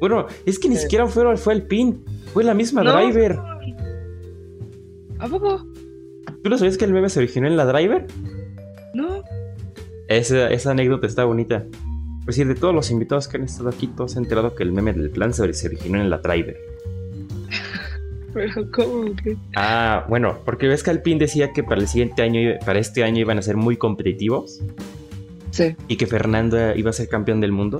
Bueno, 0.00 0.26
es 0.46 0.58
que 0.58 0.68
ni 0.68 0.76
siquiera 0.76 1.06
fue, 1.06 1.36
fue 1.36 1.52
Alpine, 1.54 1.98
fue 2.32 2.44
la 2.44 2.54
misma 2.54 2.82
driver. 2.82 3.38
¿A 5.18 5.28
poco? 5.28 5.64
¿Tú 6.42 6.50
no 6.50 6.58
sabías 6.58 6.76
que 6.76 6.84
el 6.84 6.92
meme 6.92 7.08
se 7.08 7.20
originó 7.20 7.46
en 7.46 7.56
la 7.56 7.64
driver? 7.66 8.06
No. 8.94 9.22
Esa, 10.08 10.50
esa 10.50 10.72
anécdota 10.72 11.06
está 11.06 11.24
bonita. 11.24 11.64
Pues 12.24 12.36
sí, 12.36 12.44
de 12.44 12.54
todos 12.54 12.74
los 12.74 12.90
invitados 12.90 13.28
que 13.28 13.36
han 13.36 13.44
estado 13.44 13.68
aquí, 13.68 13.88
todos 13.88 14.16
han 14.16 14.24
enterado 14.24 14.54
que 14.54 14.62
el 14.62 14.72
meme 14.72 14.92
del 14.92 15.10
plan 15.10 15.32
se 15.32 15.42
originó 15.42 16.00
en 16.00 16.10
la 16.10 16.18
driver. 16.18 16.56
Pero, 18.34 18.70
¿cómo 18.70 19.14
que? 19.16 19.36
Ah, 19.56 20.06
bueno, 20.08 20.38
porque 20.44 20.68
ves 20.68 20.82
que 20.82 20.90
Alpine 20.90 21.20
decía 21.20 21.52
que 21.52 21.62
para 21.62 21.80
el 21.80 21.88
siguiente 21.88 22.22
año, 22.22 22.58
para 22.64 22.78
este 22.78 23.04
año 23.04 23.20
iban 23.20 23.38
a 23.38 23.42
ser 23.42 23.56
muy 23.56 23.76
competitivos. 23.76 24.60
Sí. 25.50 25.76
Y 25.88 25.96
que 25.96 26.06
Fernando 26.06 26.74
iba 26.74 26.90
a 26.90 26.92
ser 26.92 27.08
campeón 27.08 27.40
del 27.40 27.52
mundo. 27.52 27.78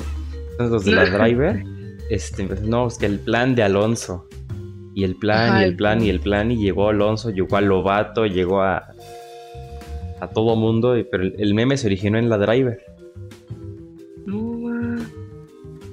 Entonces 0.53 0.71
los 0.71 0.85
de 0.85 0.93
la 0.93 1.05
driver, 1.19 1.65
este, 2.11 2.45
pues, 2.45 2.63
no, 2.63 2.87
es 2.87 2.99
que 2.99 3.07
el 3.07 3.19
plan 3.19 3.55
de 3.55 3.63
Alonso. 3.63 4.29
Y 4.95 5.05
el 5.05 5.17
plan, 5.17 5.63
y 5.63 5.65
el 5.65 5.75
plan, 5.75 6.03
y 6.03 6.11
el 6.11 6.21
plan, 6.21 6.51
y 6.51 6.57
llegó 6.57 6.91
Alonso, 6.91 7.31
llegó 7.31 7.57
a 7.57 7.63
Lobato, 7.63 8.27
llegó 8.27 8.61
a, 8.61 8.93
a 10.21 10.29
todo 10.29 10.55
mundo, 10.55 10.95
pero 11.11 11.25
el, 11.25 11.55
meme 11.55 11.79
se 11.79 11.87
originó 11.87 12.19
en 12.19 12.29
la 12.29 12.37
driver. 12.37 12.79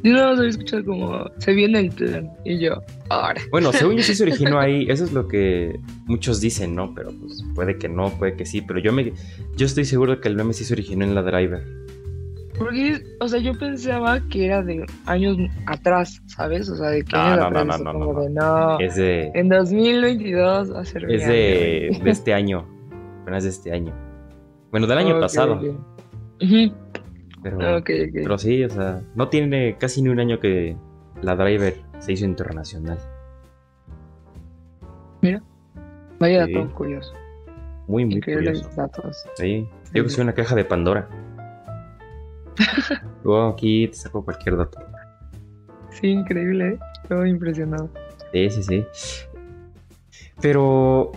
Yo 0.03 0.13
no 0.13 0.20
había 0.29 0.50
escuchado 0.50 0.86
como 0.86 1.25
se 1.39 1.53
viene 1.53 1.79
el 1.79 1.91
plan, 1.91 2.29
y 2.46 2.60
yo, 2.60 2.82
ahora. 3.10 3.41
Bueno, 3.51 3.74
según 3.74 3.98
yo 3.98 4.03
sí 4.03 4.15
se 4.15 4.24
originó 4.24 4.60
ahí, 4.60 4.86
eso 4.89 5.03
es 5.03 5.12
lo 5.12 5.27
que 5.27 5.79
muchos 6.06 6.39
dicen, 6.39 6.75
¿no? 6.75 6.94
Pero 6.96 7.12
pues 7.12 7.44
puede 7.53 7.77
que 7.77 7.89
no, 7.89 8.10
puede 8.10 8.36
que 8.36 8.46
sí, 8.46 8.62
pero 8.62 8.79
yo 8.79 8.94
me 8.94 9.12
yo 9.58 9.65
estoy 9.65 9.86
seguro 9.86 10.15
de 10.15 10.22
que 10.22 10.29
el 10.29 10.36
meme 10.36 10.53
sí 10.53 10.63
se 10.63 10.74
originó 10.74 11.03
en 11.03 11.15
la 11.15 11.22
driver. 11.22 11.63
Porque, 12.58 13.01
o 13.22 13.27
sea, 13.27 13.39
yo 13.39 13.58
pensaba 13.58 14.20
que 14.29 14.46
era 14.46 14.62
de 14.62 14.86
años 15.06 15.38
atrás, 15.65 16.22
¿sabes? 16.27 16.70
O 16.70 16.75
sea, 16.75 16.89
de 16.89 17.06
que 17.06 17.15
no, 17.15 17.38
no, 17.38 17.50
no, 17.50 17.63
no, 17.63 17.77
no, 17.77 17.94
no, 17.94 18.29
no. 18.29 18.79
Es 18.79 18.96
de... 18.96 19.32
En 19.34 19.48
2022 19.48 20.74
va 20.74 20.82
a 20.82 20.86
ser 20.86 21.10
Es 21.10 21.25
de, 21.25 21.98
de, 22.03 22.12
este 22.12 22.34
año, 22.34 22.65
apenas 23.22 23.44
de 23.44 23.50
este 23.50 23.72
año. 23.72 23.94
Bueno, 24.72 24.88
del 24.88 24.98
año 24.98 25.22
pasado. 25.22 25.62
Pero, 27.41 27.84
pero 27.86 28.38
sí, 28.38 28.63
o 28.63 28.69
sea, 28.69 29.01
no 29.15 29.29
tiene 29.29 29.77
casi 29.77 30.01
ni 30.01 30.10
un 30.10 30.19
año 30.19 30.39
que 30.39 30.75
la 31.22 31.36
Driver 31.36 31.75
se 32.00 32.13
hizo 32.13 32.25
internacional. 32.25 33.00
Mira, 35.22 35.41
vaya 36.19 36.48
dato 36.48 36.74
curioso. 36.74 37.13
Muy, 37.88 38.05
muy 38.05 38.22
curioso. 38.22 38.69
Datos. 38.75 39.25
Sí, 39.36 39.67
digo 39.93 40.05
que 40.05 40.12
soy 40.12 40.24
una 40.24 40.34
caja 40.34 40.55
de 40.55 40.65
Pandora. 40.65 41.08
Luego 43.24 43.48
aquí 43.50 43.88
te 43.88 43.96
saco 43.96 44.24
cualquier 44.24 44.58
dato. 44.58 44.79
Sí, 45.91 46.08
increíble, 46.08 46.67
¿eh? 46.69 46.79
Estoy 47.03 47.29
impresionado. 47.29 47.89
Sí, 48.31 48.50
sí, 48.50 48.63
sí. 48.63 48.86
Pero 50.41 51.12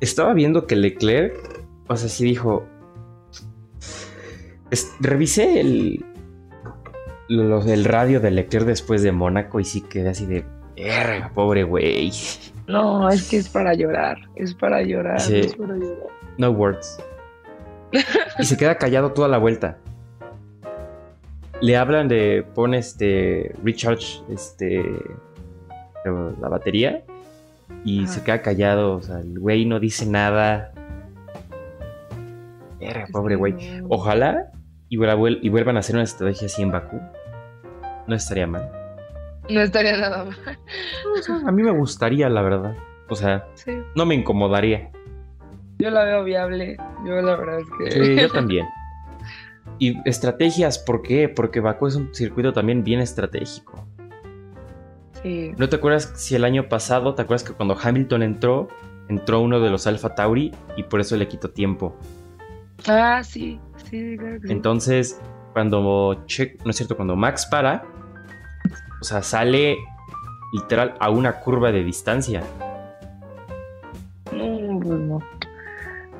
estaba 0.00 0.34
viendo 0.34 0.66
que 0.66 0.76
Leclerc, 0.76 1.64
o 1.88 1.96
sea, 1.96 2.08
sí 2.08 2.24
dijo. 2.24 2.66
Revisé 5.00 5.60
el, 5.60 6.04
el 7.28 7.84
radio 7.84 8.20
de 8.20 8.30
Leclerc 8.30 8.66
después 8.66 9.02
de 9.02 9.12
Mónaco 9.12 9.60
y 9.60 9.64
sí 9.64 9.82
quedé 9.82 10.10
así 10.10 10.26
de. 10.26 10.44
pobre 11.34 11.64
güey. 11.64 12.12
No, 12.66 13.08
es 13.08 13.28
que 13.28 13.36
es 13.36 13.48
para 13.48 13.74
llorar. 13.74 14.18
Es 14.34 14.52
para 14.52 14.82
llorar. 14.82 15.20
Es 15.20 15.54
para 15.54 15.76
llorar. 15.76 16.08
No 16.36 16.50
words. 16.50 16.98
y 18.40 18.44
se 18.44 18.56
queda 18.56 18.76
callado 18.76 19.12
toda 19.12 19.28
la 19.28 19.38
vuelta 19.38 19.78
le 21.60 21.76
hablan 21.76 22.08
de 22.08 22.44
pone 22.54 22.78
este 22.78 23.54
recharge 23.64 24.20
este 24.28 24.84
la 26.04 26.48
batería 26.48 27.02
y 27.84 28.06
se 28.06 28.22
queda 28.22 28.42
callado, 28.42 28.96
o 28.96 29.02
sea, 29.02 29.18
el 29.18 29.40
güey 29.40 29.64
no 29.64 29.80
dice 29.80 30.06
nada. 30.06 30.72
Pobre 33.10 33.34
güey. 33.34 33.56
Ojalá 33.88 34.52
y, 34.96 35.46
y 35.46 35.48
vuelvan 35.48 35.76
a 35.76 35.80
hacer 35.80 35.96
una 35.96 36.04
estrategia 36.04 36.46
así 36.46 36.62
en 36.62 36.70
Bakú. 36.70 37.00
No 38.06 38.14
estaría 38.14 38.46
mal. 38.46 38.70
No 39.48 39.60
estaría 39.60 39.96
nada 39.96 40.24
mal. 40.24 40.58
a 41.46 41.52
mí 41.52 41.62
me 41.62 41.70
gustaría, 41.70 42.28
la 42.28 42.42
verdad. 42.42 42.76
O 43.08 43.14
sea, 43.14 43.46
no 43.94 44.06
me 44.06 44.14
incomodaría. 44.14 44.90
Yo 45.78 45.90
la 45.90 46.04
veo 46.04 46.24
viable. 46.24 46.76
Yo 47.04 47.22
la 47.22 47.36
verdad 47.36 47.60
es 47.60 47.66
que. 47.78 47.90
Sí, 47.90 48.16
yo 48.16 48.28
también. 48.32 48.66
Y 49.78 49.96
estrategias, 50.08 50.78
¿por 50.78 51.02
qué? 51.02 51.28
Porque 51.28 51.60
Baku 51.60 51.86
es 51.86 51.96
un 51.96 52.14
circuito 52.14 52.52
también 52.52 52.82
bien 52.82 53.00
estratégico. 53.00 53.86
Sí. 55.22 55.52
¿No 55.56 55.68
te 55.68 55.76
acuerdas 55.76 56.12
si 56.16 56.34
el 56.34 56.44
año 56.44 56.68
pasado, 56.68 57.14
te 57.14 57.22
acuerdas 57.22 57.44
que 57.44 57.52
cuando 57.52 57.76
Hamilton 57.80 58.22
entró, 58.22 58.68
entró 59.08 59.40
uno 59.40 59.60
de 59.60 59.70
los 59.70 59.86
Alpha 59.86 60.14
Tauri 60.14 60.52
y 60.76 60.84
por 60.84 61.00
eso 61.00 61.16
le 61.16 61.28
quitó 61.28 61.50
tiempo? 61.50 61.94
Ah, 62.86 63.22
sí, 63.24 63.60
sí, 63.90 64.16
claro 64.18 64.40
que 64.40 64.52
Entonces, 64.52 65.20
cuando 65.52 66.24
check, 66.26 66.62
no 66.64 66.70
es 66.70 66.76
cierto, 66.76 66.96
cuando 66.96 67.16
Max 67.16 67.46
para, 67.46 67.84
o 69.00 69.04
sea, 69.04 69.22
sale 69.22 69.76
literal 70.52 70.94
a 71.00 71.10
una 71.10 71.40
curva 71.40 71.72
de 71.72 71.82
distancia. 71.84 72.42
No, 74.32 75.20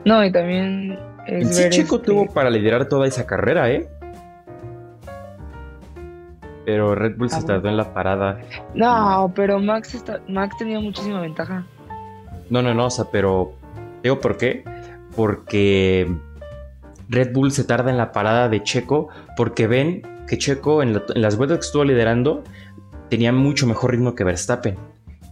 No, 0.04 0.24
y 0.24 0.30
también 0.32 0.98
es 1.26 1.46
En 1.46 1.52
sí, 1.54 1.70
Checo 1.70 1.96
este- 1.96 2.06
tuvo 2.06 2.26
para 2.32 2.48
liderar 2.50 2.88
toda 2.88 3.06
esa 3.06 3.26
carrera, 3.26 3.70
¿eh? 3.70 3.88
Pero 6.64 6.94
Red 6.96 7.16
Bull 7.16 7.28
Ah, 7.30 7.36
se 7.36 7.36
bueno. 7.42 7.46
tardó 7.54 7.68
en 7.68 7.76
la 7.76 7.94
parada. 7.94 8.40
No, 8.74 9.32
pero 9.34 9.58
Max 9.60 9.94
está... 9.94 10.20
Max 10.28 10.56
tenía 10.56 10.80
muchísima 10.80 11.20
ventaja. 11.20 11.64
No, 12.50 12.60
no, 12.62 12.74
no, 12.74 12.86
o 12.86 12.90
sea, 12.90 13.04
pero. 13.10 13.52
Digo 14.02 14.20
por 14.20 14.36
qué. 14.36 14.64
Porque 15.14 16.12
Red 17.08 17.32
Bull 17.32 17.52
se 17.52 17.64
tarda 17.64 17.90
en 17.90 17.96
la 17.96 18.12
parada 18.12 18.48
de 18.48 18.62
Checo. 18.62 19.08
Porque 19.36 19.66
ven 19.66 20.02
que 20.26 20.38
Checo 20.38 20.82
en, 20.82 20.94
la- 20.94 21.02
en 21.14 21.22
las 21.22 21.36
vueltas 21.36 21.58
que 21.58 21.66
estuvo 21.66 21.84
liderando 21.84 22.42
tenía 23.08 23.32
mucho 23.32 23.66
mejor 23.66 23.92
ritmo 23.92 24.14
que 24.14 24.24
Verstappen. 24.24 24.76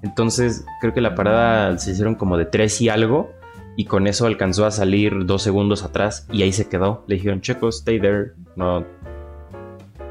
Entonces, 0.03 0.65
creo 0.81 0.93
que 0.95 1.01
la 1.01 1.15
parada 1.15 1.77
se 1.79 1.93
hicieron 1.93 2.15
como 2.15 2.37
de 2.37 2.45
tres 2.45 2.81
y 2.81 2.89
algo. 2.89 3.31
Y 3.77 3.87
con 3.87 4.07
eso 4.07 4.27
alcanzó 4.27 4.67
a 4.67 4.71
salir 4.71 5.27
dos 5.27 5.43
segundos 5.43 5.83
atrás. 5.83 6.29
Y 6.31 6.43
ahí 6.43 6.53
se 6.53 6.69
quedó. 6.69 7.03
Le 7.09 7.17
dijeron, 7.17 7.41
Checo, 7.41 7.69
stay 7.71 7.99
there. 8.01 8.33
No. 8.55 8.85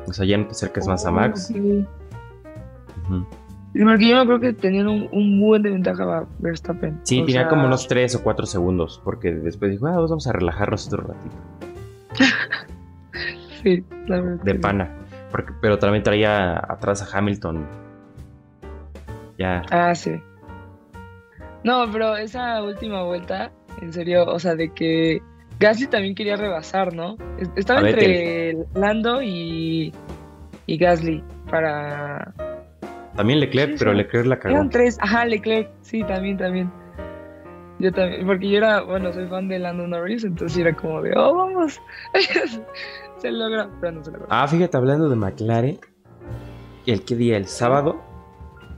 O 0.05 0.11
sea, 0.11 0.25
ya 0.25 0.37
no 0.37 0.45
te 0.47 0.51
acerques 0.51 0.85
más 0.87 1.05
a 1.05 1.09
Oh, 1.09 1.13
Max. 1.13 1.47
sí. 1.47 1.85
Sí, 3.73 3.79
porque 3.83 4.07
yo 4.07 4.15
me 4.15 4.21
acuerdo 4.21 4.39
que 4.41 4.53
tenían 4.53 4.87
un, 4.87 5.09
un 5.11 5.41
buen 5.41 5.63
de 5.63 5.71
ventaja 5.71 6.03
a 6.19 6.25
Verstappen. 6.39 6.99
Sí, 7.03 7.21
O 7.21 7.25
tenía 7.25 7.41
sea, 7.41 7.49
como 7.49 7.65
unos 7.65 7.87
3 7.87 8.15
o 8.15 8.21
4 8.23 8.45
segundos, 8.45 9.01
porque 9.03 9.31
después 9.31 9.71
dijo, 9.71 9.87
ah, 9.87 9.95
vamos 9.99 10.27
a 10.27 10.31
relajarnos 10.31 10.85
otro 10.87 11.03
ratito. 11.07 11.35
Sí. 13.63 13.83
De 14.43 14.55
pana. 14.55 14.89
Porque, 15.31 15.51
pero 15.61 15.79
también 15.79 16.03
traía 16.03 16.57
atrás 16.57 17.01
a 17.01 17.17
Hamilton. 17.17 17.65
Ya. 19.37 19.63
Ah, 19.71 19.95
sí. 19.95 20.11
No, 21.63 21.89
pero 21.91 22.15
esa 22.17 22.61
última 22.61 23.03
vuelta, 23.03 23.51
en 23.81 23.93
serio, 23.93 24.25
o 24.25 24.37
sea, 24.37 24.55
de 24.55 24.71
que 24.73 25.21
Gasly 25.59 25.87
también 25.87 26.13
quería 26.13 26.35
rebasar, 26.35 26.93
¿no? 26.93 27.15
Es- 27.39 27.49
Estaba 27.55 27.79
A 27.79 27.89
entre 27.89 28.57
Lando 28.75 29.21
y, 29.23 29.93
y 30.67 30.77
Gasly 30.77 31.23
para... 31.49 32.33
También 33.15 33.39
Leclerc, 33.39 33.71
Sí, 33.73 33.75
pero. 33.79 33.93
Leclerc 33.93 34.25
la 34.25 34.39
cagó. 34.39 34.55
Eran 34.55 34.69
tres, 34.69 34.97
ajá, 34.99 35.25
Leclerc, 35.25 35.69
sí, 35.81 36.03
también, 36.03 36.37
también. 36.37 36.71
Yo 37.79 37.91
también, 37.91 38.25
porque 38.25 38.49
yo 38.49 38.57
era, 38.57 38.81
bueno, 38.81 39.11
soy 39.13 39.27
fan 39.27 39.47
de 39.47 39.59
Lando 39.59 39.87
Norris, 39.87 40.23
entonces 40.23 40.57
era 40.59 40.75
como 40.75 41.01
de, 41.01 41.11
oh, 41.17 41.33
vamos. 41.35 41.79
se 43.17 43.31
logra, 43.31 43.69
pero 43.81 43.93
no 43.93 44.03
se 44.03 44.11
logra. 44.11 44.27
Ah, 44.29 44.47
fíjate, 44.47 44.77
hablando 44.77 45.09
de 45.09 45.15
McLaren. 45.15 45.79
¿El 46.85 47.03
qué 47.03 47.15
día? 47.15 47.37
El 47.37 47.47
sábado. 47.47 48.01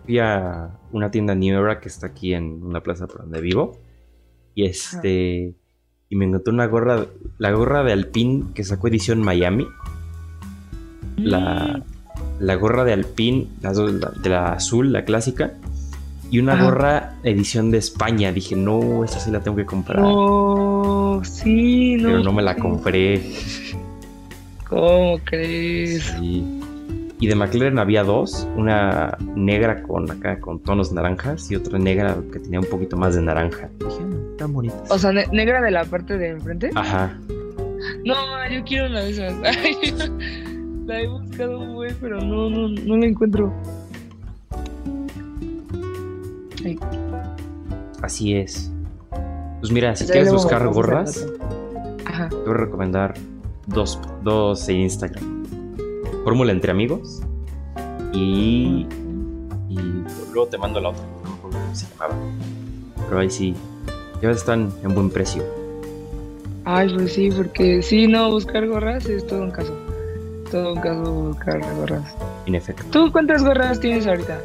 Fui 0.05 0.19
a 0.19 0.69
una 0.91 1.09
tienda 1.11 1.33
New 1.35 1.59
Era 1.59 1.79
que 1.79 1.87
está 1.89 2.07
aquí 2.07 2.33
en 2.33 2.63
una 2.63 2.81
plaza 2.81 3.07
por 3.07 3.21
donde 3.21 3.41
vivo. 3.41 3.79
Y 4.53 4.65
este. 4.65 5.55
Y 6.09 6.15
me 6.15 6.25
encontré 6.25 6.53
una 6.53 6.67
gorra. 6.67 7.05
La 7.39 7.51
gorra 7.51 7.83
de 7.83 7.91
Alpine 7.91 8.53
que 8.53 8.63
sacó 8.63 8.87
edición 8.87 9.21
Miami. 9.23 9.67
la, 11.17 11.83
la 12.39 12.55
gorra 12.55 12.83
de 12.83 12.93
Alpine, 12.93 13.47
la, 13.61 13.71
la- 13.73 14.11
de 14.11 14.29
la 14.29 14.53
azul, 14.53 14.91
la 14.91 15.05
clásica, 15.05 15.53
y 16.32 16.39
una 16.39 16.53
Ajá. 16.53 16.63
gorra 16.65 17.13
edición 17.24 17.72
de 17.72 17.77
España. 17.77 18.32
Dije, 18.32 18.55
no, 18.55 19.03
esta 19.03 19.20
sí 19.20 19.32
la 19.32 19.39
tengo 19.41 19.58
que 19.58 19.65
comprar. 19.65 20.00
No, 20.00 21.22
sí, 21.24 21.96
no. 21.98 22.10
pero 22.10 22.24
no 22.24 22.34
me 22.34 22.41
la 22.41 22.55
compré. 22.55 23.22
¿Cómo 24.70 25.20
crees? 25.24 26.03
Sí. 26.20 26.44
Y 27.20 27.27
de 27.27 27.36
McLaren 27.36 27.79
había 27.79 28.03
dos, 28.03 28.46
una 28.58 29.17
negra 29.36 29.82
con 29.84 30.10
acá 30.12 30.39
con 30.39 30.60
tonos 30.60 30.91
naranjas 30.91 31.50
y 31.50 31.55
otra 31.55 31.79
negra 31.79 32.17
que 32.34 32.39
tenía 32.39 32.60
un 32.60 32.65
poquito 32.65 32.98
más 32.98 33.15
de 33.15 33.22
naranja. 33.22 33.70
Dije, 33.79 34.01
"Mm, 34.03 34.38
tan 34.38 34.51
bonitas. 34.53 34.91
O 34.91 35.00
sea, 35.00 35.13
ne- 35.13 35.27
negra 35.32 35.62
de 35.62 35.72
la 35.72 35.86
parte 35.86 36.17
de 36.17 36.29
enfrente. 36.29 36.72
Ajá. 36.75 37.17
No, 38.03 38.15
yo 38.51 38.63
quiero 38.65 38.88
una 38.88 39.00
de 39.01 39.12
esas. 39.12 39.34
La 40.86 41.02
he 41.02 41.08
buscado 41.08 41.65
buen, 41.73 41.95
pero 41.99 42.21
no, 42.21 42.47
no, 42.49 42.67
no 42.67 42.97
la 42.97 43.06
encuentro. 43.08 43.52
Así 48.01 48.36
es. 48.36 48.71
Pues 49.60 49.71
mira, 49.71 49.95
si 49.95 50.04
pues 50.04 50.12
quieres 50.12 50.34
buscar 50.34 50.67
gorras. 50.67 51.25
Ajá. 52.06 52.30
te 52.30 52.36
voy 52.36 52.51
a 52.51 52.58
recomendar 52.58 53.13
dos, 53.67 53.99
dos 54.23 54.67
en 54.69 54.78
Instagram. 54.82 55.43
Fórmula 56.23 56.51
entre 56.51 56.71
amigos 56.71 57.21
y, 58.13 58.88
y 59.69 59.78
luego 60.34 60.47
te 60.47 60.58
mando 60.58 60.80
la 60.80 60.89
otra, 60.89 61.04
no 61.23 61.30
me 61.30 61.36
acuerdo 61.36 61.60
cómo 61.60 61.75
se 61.75 61.88
llamaba. 61.88 62.15
Pero 63.08 63.19
ahí 63.19 63.30
sí, 63.30 63.56
ya 64.21 64.32
están 64.32 64.71
en 64.84 64.95
buen 64.95 65.10
precio. 65.10 65.43
Ay, 66.63 66.91
pues 66.93 67.13
sí, 67.13 67.30
porque 67.36 67.82
sí, 67.84 68.08
no, 68.08 68.32
buscar 68.32 68.65
gorras 68.67 69.06
es 69.06 69.25
todo 69.28 69.43
un 69.43 69.51
caso. 69.51 69.73
Todo 70.49 70.73
un 70.73 70.82
caso 70.82 71.12
buscar 71.12 71.62
gorras. 71.75 72.15
En 72.47 72.56
efecto. 72.56 72.86
¿Tú 72.91 73.12
cuántas 73.12 73.43
gorras 73.43 73.80
tienes 73.80 74.08
ahorita? 74.08 74.39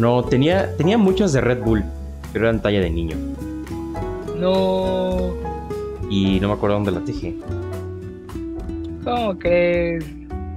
No, 0.00 0.24
tenía, 0.24 0.74
tenía 0.78 0.96
muchos 0.96 1.34
de 1.34 1.42
Red 1.42 1.62
Bull, 1.62 1.84
pero 2.32 2.46
eran 2.46 2.62
talla 2.62 2.80
de 2.80 2.88
niño. 2.88 3.18
No, 4.38 5.34
Y 6.08 6.40
no 6.40 6.48
me 6.48 6.54
acuerdo 6.54 6.76
dónde 6.76 6.90
la 6.90 7.00
dejé. 7.00 7.36
¿cómo 9.04 9.38
crees? 9.38 10.02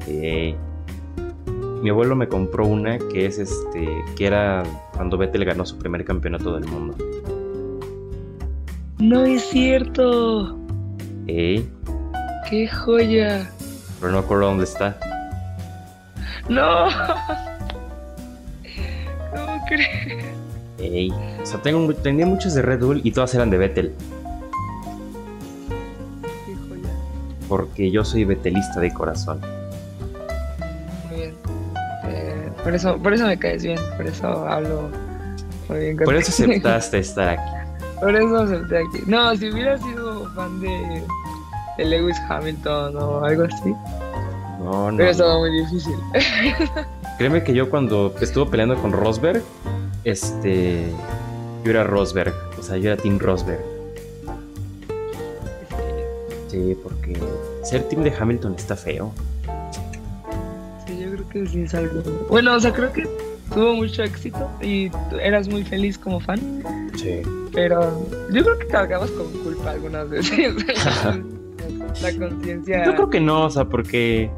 Eh, 0.08 0.56
mi 1.82 1.90
abuelo 1.90 2.16
me 2.16 2.30
compró 2.30 2.66
una 2.66 2.98
que 2.98 3.26
es 3.26 3.38
este, 3.38 3.86
que 4.16 4.28
era 4.28 4.64
cuando 4.96 5.18
Vettel 5.18 5.44
ganó 5.44 5.66
su 5.66 5.78
primer 5.78 6.06
campeonato 6.06 6.56
del 6.58 6.66
mundo. 6.70 6.96
No 9.00 9.26
es 9.26 9.42
cierto. 9.44 10.58
Eh, 11.28 11.66
¡Qué 12.50 12.70
joya! 12.70 13.50
pero 14.00 14.14
no 14.14 14.20
me 14.20 14.24
acuerdo 14.24 14.46
dónde 14.46 14.64
está. 14.64 14.98
¡No! 16.48 16.88
¿Cómo 19.76 20.08
crees? 20.08 20.26
Ey, 20.80 21.14
O 21.42 21.46
sea, 21.46 21.62
tengo, 21.62 21.94
tenía 21.96 22.26
muchos 22.26 22.54
de 22.54 22.62
Red 22.62 22.80
Bull 22.84 23.02
y 23.04 23.12
todas 23.12 23.34
eran 23.36 23.50
de 23.50 23.58
Vettel. 23.58 23.94
¡Qué 26.46 26.56
joya! 26.56 26.90
Porque 27.48 27.92
yo 27.92 28.04
soy 28.04 28.26
Vettelista 28.26 28.80
de 28.80 28.94
corazón. 28.94 29.40
Muy 31.10 31.18
bien. 31.18 31.34
Eh, 32.06 32.50
por, 32.64 32.74
eso, 32.76 32.98
por 32.98 33.14
eso 33.14 33.26
me 33.28 33.38
caes 33.38 33.64
bien, 33.64 33.80
por 33.98 34.06
eso 34.08 34.28
hablo 34.48 34.90
muy 35.70 35.80
bien 35.80 35.98
Por 35.98 36.16
eso 36.16 36.30
aceptaste 36.32 37.00
estar 37.00 37.30
aquí. 37.30 37.52
Por 38.00 38.16
eso 38.16 38.38
acepté 38.38 38.78
aquí. 38.80 39.04
No, 39.08 39.36
si 39.36 39.50
hubiera 39.50 39.78
sido 39.78 40.30
fan 40.34 40.60
de, 40.60 41.04
de 41.78 41.86
Lewis 41.86 42.18
Hamilton 42.28 42.98
o 42.98 43.24
algo 43.24 43.44
así, 43.46 43.70
No, 44.60 44.92
no. 44.92 44.92
no. 44.92 45.04
estado 45.04 45.40
muy 45.40 45.52
difícil. 45.62 45.96
Créeme 47.18 47.44
que 47.44 47.54
yo 47.54 47.70
cuando 47.70 48.14
estuve 48.20 48.50
peleando 48.52 48.76
con 48.82 48.92
Rosberg, 48.92 49.42
este. 50.04 50.86
Yo 51.64 51.72
era 51.72 51.84
Rosberg. 51.84 52.34
O 52.60 52.64
sea, 52.64 52.78
yo 52.78 52.92
era 52.92 53.02
Team 53.02 53.20
Rosberg. 53.20 53.62
Sí, 56.50 56.78
porque 56.84 57.18
ser 57.64 57.84
Team 57.90 58.04
de 58.04 58.12
Hamilton 58.14 58.56
está 58.58 58.76
feo. 58.76 59.12
Sí, 60.86 61.00
yo 61.02 61.12
creo 61.12 61.30
que 61.30 61.48
sí 61.48 61.62
es 61.64 61.74
algo. 61.74 62.02
Bueno, 62.30 62.54
o 62.56 62.60
sea, 62.60 62.72
creo 62.72 62.92
que 62.94 63.08
tuvo 63.54 63.74
mucho 63.76 64.04
éxito 64.04 64.50
y 64.62 64.90
tú 64.90 65.18
eras 65.22 65.48
muy 65.48 65.64
feliz 65.64 65.98
como 65.98 66.20
fan, 66.20 66.62
Sí. 66.96 67.22
pero 67.54 68.06
yo 68.32 68.44
creo 68.44 68.60
que 68.60 68.68
cargabas 68.68 69.10
con 69.12 69.32
culpa 69.44 69.72
algunas 69.72 70.10
veces. 70.10 70.54
La 72.02 72.12
conciencia. 72.18 72.86
Yo 72.86 72.96
creo 72.96 73.10
que 73.10 73.20
no, 73.20 73.46
o 73.46 73.50
sea, 73.50 73.66
porque. 73.66 74.30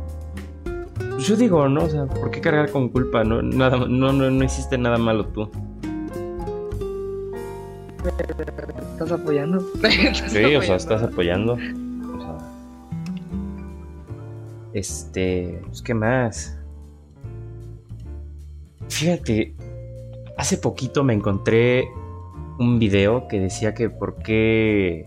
Yo 1.19 1.35
digo, 1.35 1.67
¿no? 1.69 1.83
O 1.85 1.89
sea, 1.89 2.05
¿por 2.05 2.29
qué 2.31 2.41
cargar 2.41 2.69
con 2.71 2.89
culpa? 2.89 3.23
No, 3.23 3.41
nada, 3.41 3.77
no, 3.87 4.11
no, 4.13 4.29
no 4.29 4.43
hiciste 4.43 4.77
nada 4.77 4.97
malo 4.97 5.25
tú. 5.27 5.49
estás 8.91 9.11
apoyando. 9.11 9.59
Sí, 10.27 10.55
o 10.55 10.61
sea, 10.61 10.75
estás 10.75 11.03
apoyando. 11.03 11.53
O 11.53 11.57
sea, 12.19 12.37
este. 14.73 15.61
Pues, 15.67 15.81
¿qué 15.81 15.93
más? 15.93 16.57
Fíjate, 18.89 19.55
hace 20.37 20.57
poquito 20.57 21.03
me 21.03 21.13
encontré 21.13 21.87
un 22.59 22.79
video 22.79 23.27
que 23.27 23.39
decía 23.39 23.73
que 23.73 23.89
por 23.89 24.15
qué. 24.17 25.05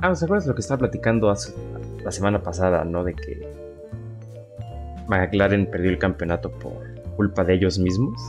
Ah, 0.00 0.14
¿se 0.14 0.24
acuerdas 0.24 0.46
lo 0.46 0.54
que 0.54 0.60
estaba 0.60 0.78
platicando 0.78 1.30
hace- 1.30 1.54
la 2.04 2.12
semana 2.12 2.42
pasada, 2.42 2.84
no? 2.84 3.04
De 3.04 3.14
que 3.14 3.57
McLaren 5.08 5.66
perdió 5.70 5.90
el 5.90 5.98
campeonato 5.98 6.50
por 6.50 6.72
culpa 7.16 7.44
de 7.44 7.54
ellos 7.54 7.78
mismos. 7.78 8.20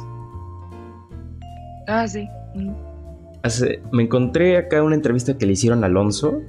Ah, 1.88 2.08
sí. 2.08 2.28
Mm. 2.56 2.72
Hace- 3.44 3.82
me 3.92 4.04
encontré 4.04 4.58
acá 4.58 4.84
una 4.84 4.96
entrevista 4.96 5.38
que 5.38 5.46
le 5.46 5.54
hicieron 5.54 5.84
a 5.84 5.88
Alonso, 5.88 6.42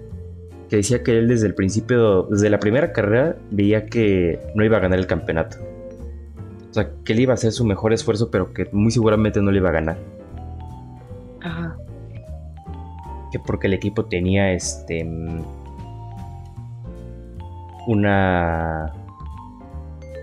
que 0.68 0.76
decía 0.76 1.02
que 1.02 1.18
él 1.18 1.28
desde 1.28 1.46
el 1.46 1.54
principio, 1.54 2.24
desde 2.24 2.48
la 2.50 2.58
primera 2.58 2.92
carrera, 2.92 3.36
veía 3.50 3.86
que 3.86 4.38
no 4.54 4.64
iba 4.64 4.76
a 4.76 4.80
ganar 4.80 4.98
el 4.98 5.06
campeonato. 5.06 5.56
O 6.70 6.72
sea, 6.72 6.90
que 7.04 7.12
él 7.12 7.20
iba 7.20 7.32
a 7.32 7.34
hacer 7.34 7.50
su 7.52 7.64
mejor 7.64 7.92
esfuerzo, 7.92 8.30
pero 8.30 8.52
que 8.52 8.68
muy 8.72 8.90
seguramente 8.92 9.40
no 9.42 9.50
le 9.50 9.58
iba 9.58 9.68
a 9.70 9.72
ganar. 9.72 9.98
Ajá. 11.42 11.76
que 13.32 13.38
porque 13.38 13.68
el 13.68 13.74
equipo 13.74 14.04
tenía 14.06 14.52
este 14.52 15.04
mm, 15.04 15.42
una 17.86 18.92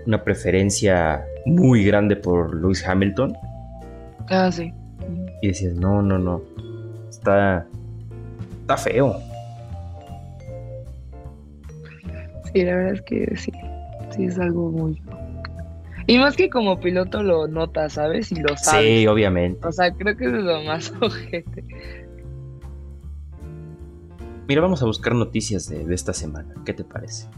una 0.08 0.24
preferencia 0.24 1.22
muy 1.44 1.84
grande 1.84 2.16
por 2.16 2.54
Lewis 2.54 2.84
Hamilton 2.86 3.36
Ah, 4.30 4.50
sí. 4.50 4.72
y 5.42 5.48
decías, 5.48 5.74
no, 5.74 6.02
no, 6.02 6.18
no, 6.18 6.42
está, 7.08 7.66
está 8.62 8.76
feo. 8.78 9.16
Sí, 12.52 12.64
la 12.64 12.74
verdad 12.76 12.94
es 12.94 13.02
que 13.02 13.36
sí. 13.36 13.52
Sí, 14.10 14.24
es 14.24 14.38
algo 14.38 14.70
muy. 14.70 15.00
Y 16.06 16.18
más 16.18 16.36
que 16.36 16.48
como 16.48 16.80
piloto 16.80 17.22
lo 17.22 17.46
notas, 17.46 17.92
¿sabes? 17.94 18.32
Y 18.32 18.36
lo 18.36 18.56
sabes. 18.56 18.86
Sí, 18.86 19.06
obviamente. 19.06 19.66
O 19.66 19.70
sea, 19.72 19.92
creo 19.92 20.16
que 20.16 20.24
es 20.24 20.32
lo 20.32 20.62
más 20.62 20.90
ojete. 21.02 21.64
Mira, 24.48 24.62
vamos 24.62 24.82
a 24.82 24.86
buscar 24.86 25.14
noticias 25.14 25.68
de, 25.68 25.84
de 25.84 25.94
esta 25.94 26.14
semana. 26.14 26.54
¿Qué 26.64 26.72
te 26.72 26.84
parece? 26.84 27.28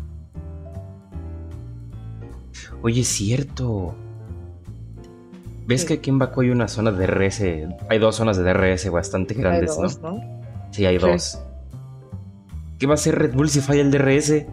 Oye, 2.83 3.01
es 3.03 3.09
cierto. 3.09 3.95
¿Ves 5.67 5.83
Sí. 5.83 5.87
que 5.89 5.95
aquí 5.95 6.11
en 6.11 6.19
Baku 6.19 6.41
hay 6.41 6.51
una 6.51 6.67
zona 6.69 6.91
de 6.91 7.07
DRS? 7.07 7.41
Hay 7.89 7.99
dos 7.99 8.17
zonas 8.17 8.37
de 8.37 8.43
DRS 8.43 8.89
bastante 8.91 9.35
Hay 9.35 9.41
grandes, 9.41 9.77
dos, 9.77 10.01
¿no? 10.01 10.13
¿no? 10.13 10.41
Sí, 10.73 10.85
hay 10.87 10.99
Sí. 10.99 11.07
dos. 11.07 11.39
¿Qué 12.79 12.87
va 12.87 12.93
a 12.93 12.95
hacer 12.95 13.17
Red 13.19 13.35
Bull 13.35 13.49
si 13.51 13.61
falla 13.61 13.83
el 13.83 13.91
DRS? 13.91 14.47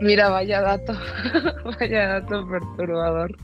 Mira, 0.00 0.28
vaya 0.28 0.60
dato. 0.60 0.92
vaya 1.80 2.20
dato 2.20 2.46
perturbador. 2.48 3.36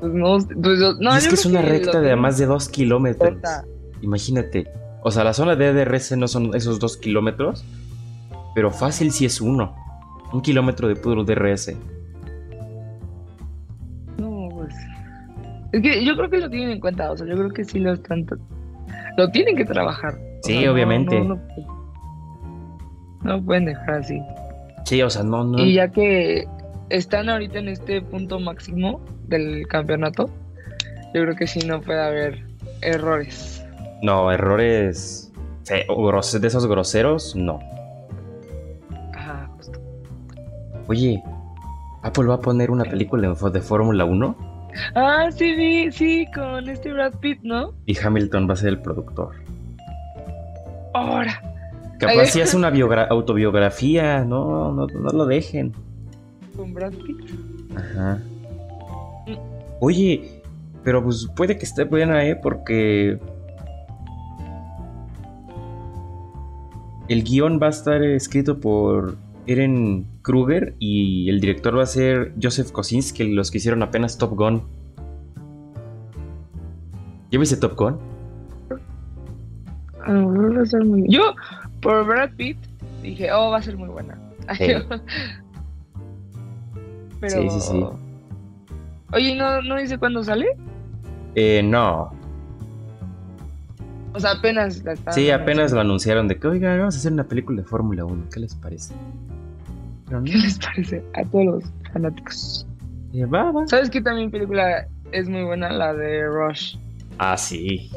Pues 0.00 0.12
no, 0.12 0.38
pues 0.62 0.78
no, 1.00 1.14
y 1.14 1.18
es 1.18 1.28
que 1.28 1.34
es 1.34 1.46
una 1.46 1.62
recta 1.62 2.00
de 2.00 2.16
más 2.16 2.38
de 2.38 2.46
dos 2.46 2.68
kilómetros. 2.68 3.36
Imagínate. 4.02 4.66
O 5.02 5.10
sea, 5.10 5.22
la 5.22 5.32
zona 5.32 5.54
de 5.54 5.72
DRS 5.72 6.16
no 6.16 6.26
son 6.26 6.54
esos 6.56 6.80
dos 6.80 6.96
kilómetros, 6.96 7.64
pero 8.56 8.70
fácil 8.70 9.12
si 9.12 9.26
es 9.26 9.42
uno. 9.42 9.74
Un 10.32 10.40
kilómetro 10.40 10.88
de 10.88 10.96
puro 10.96 11.22
DRS. 11.24 11.76
No, 14.16 14.48
pues. 14.50 14.74
Es 15.72 15.82
que 15.82 16.02
yo 16.02 16.16
creo 16.16 16.30
que 16.30 16.38
lo 16.38 16.48
tienen 16.48 16.70
en 16.70 16.80
cuenta, 16.80 17.12
o 17.12 17.16
sea, 17.18 17.26
yo 17.26 17.34
creo 17.34 17.50
que 17.50 17.64
sí 17.64 17.78
lo 17.80 17.92
están. 17.92 18.26
Lo 19.18 19.30
tienen 19.30 19.56
que 19.56 19.66
trabajar. 19.66 20.14
O 20.14 20.38
Sí, 20.42 20.60
sea, 20.60 20.72
obviamente. 20.72 21.20
No, 21.20 21.34
no, 21.34 21.40
no 23.24 23.44
pueden 23.44 23.66
dejar 23.66 23.96
así. 23.96 24.18
Sí, 24.86 25.02
o 25.02 25.10
sea, 25.10 25.22
no, 25.22 25.44
no. 25.44 25.58
Y 25.58 25.74
ya 25.74 25.88
que 25.88 26.46
están 26.88 27.28
ahorita 27.28 27.58
en 27.58 27.68
este 27.68 28.00
punto 28.00 28.40
máximo 28.40 29.02
del 29.28 29.68
campeonato, 29.68 30.30
yo 31.12 31.20
creo 31.24 31.36
que 31.36 31.46
sí 31.46 31.58
no 31.66 31.82
puede 31.82 32.02
haber 32.02 32.42
errores. 32.80 33.62
No, 34.00 34.32
errores 34.32 35.30
de 35.68 36.46
esos 36.46 36.66
groseros, 36.66 37.36
no. 37.36 37.75
Oye, 40.88 41.22
Apple 42.02 42.24
va 42.26 42.34
a 42.34 42.40
poner 42.40 42.70
una 42.70 42.84
película 42.84 43.28
de 43.52 43.60
Fórmula 43.60 44.04
1 44.04 44.36
Ah, 44.94 45.28
sí, 45.34 45.54
vi, 45.54 45.90
sí, 45.90 46.26
con 46.34 46.68
este 46.68 46.92
Brad 46.92 47.14
Pitt, 47.14 47.40
¿no? 47.42 47.72
y 47.86 47.96
Hamilton 47.98 48.48
va 48.48 48.52
a 48.52 48.56
ser 48.56 48.68
el 48.68 48.78
productor. 48.80 49.34
Ahora. 50.94 51.40
Capaz 51.98 52.20
Ay. 52.20 52.26
si 52.26 52.40
hace 52.42 52.56
una 52.58 52.70
biogra- 52.70 53.08
autobiografía, 53.08 54.22
no, 54.24 54.72
no, 54.72 54.86
no 54.86 55.10
lo 55.10 55.24
dejen. 55.26 55.72
Con 56.54 56.74
Brad 56.74 56.92
Pitt. 56.92 57.30
Ajá. 57.74 58.18
Oye, 59.80 60.42
pero 60.84 61.02
pues 61.02 61.26
puede 61.34 61.56
que 61.58 61.64
esté 61.64 61.84
buena, 61.84 62.24
¿eh? 62.24 62.36
Porque 62.36 63.18
el 67.08 67.22
guion 67.24 67.58
va 67.62 67.66
a 67.66 67.70
estar 67.70 68.02
escrito 68.02 68.58
por 68.60 69.16
Eren 69.46 70.06
Kruger 70.22 70.74
y 70.78 71.28
el 71.30 71.40
director 71.40 71.78
va 71.78 71.84
a 71.84 71.86
ser 71.86 72.32
Joseph 72.40 72.72
Kosinski, 72.72 73.32
los 73.32 73.50
que 73.50 73.58
hicieron 73.58 73.82
apenas 73.82 74.18
Top 74.18 74.36
Gun. 74.36 74.62
¿Ya 77.30 77.38
viste 77.38 77.56
Top 77.56 77.76
Gun? 77.76 77.98
A 80.04 80.12
lo 80.12 80.28
mejor 80.28 80.58
va 80.58 80.62
a 80.62 80.66
ser 80.66 80.84
muy. 80.84 81.04
Yo, 81.08 81.34
por 81.80 82.06
Brad 82.06 82.30
Pitt, 82.36 82.58
dije, 83.02 83.32
oh, 83.32 83.50
va 83.50 83.58
a 83.58 83.62
ser 83.62 83.76
muy 83.76 83.88
buena. 83.88 84.18
Sí. 84.56 84.72
Pero. 87.18 87.42
Sí, 87.42 87.50
sí, 87.50 87.60
sí. 87.60 87.84
Oye, 89.12 89.34
¿no, 89.34 89.62
¿no 89.62 89.76
dice 89.76 89.98
cuándo 89.98 90.22
sale? 90.22 90.46
Eh, 91.34 91.62
no. 91.64 92.12
O 94.12 94.20
sea, 94.20 94.32
apenas 94.32 94.84
la. 94.84 94.96
Sí, 95.12 95.30
apenas 95.30 95.72
lo 95.72 95.80
anunciaron 95.80 96.28
de 96.28 96.38
que, 96.38 96.46
oiga, 96.46 96.76
vamos 96.76 96.94
a 96.94 96.98
hacer 96.98 97.12
una 97.12 97.24
película 97.24 97.62
de 97.62 97.66
Fórmula 97.66 98.04
1. 98.04 98.24
¿Qué 98.32 98.40
les 98.40 98.54
parece? 98.54 98.94
Pero 100.06 100.20
no. 100.20 100.24
¿Qué 100.26 100.36
les 100.38 100.58
parece 100.58 101.02
a 101.14 101.24
todos 101.24 101.44
los 101.46 101.64
fanáticos? 101.92 102.66
Eh, 103.12 103.24
Va, 103.26 103.50
va. 103.52 103.66
¿Sabes 103.66 103.90
qué 103.90 104.00
también 104.00 104.30
película 104.30 104.86
es 105.12 105.28
muy 105.28 105.44
buena? 105.44 105.70
La 105.70 105.92
de 105.94 106.26
Rush. 106.26 106.76
Ah, 107.18 107.36
sí. 107.36 107.90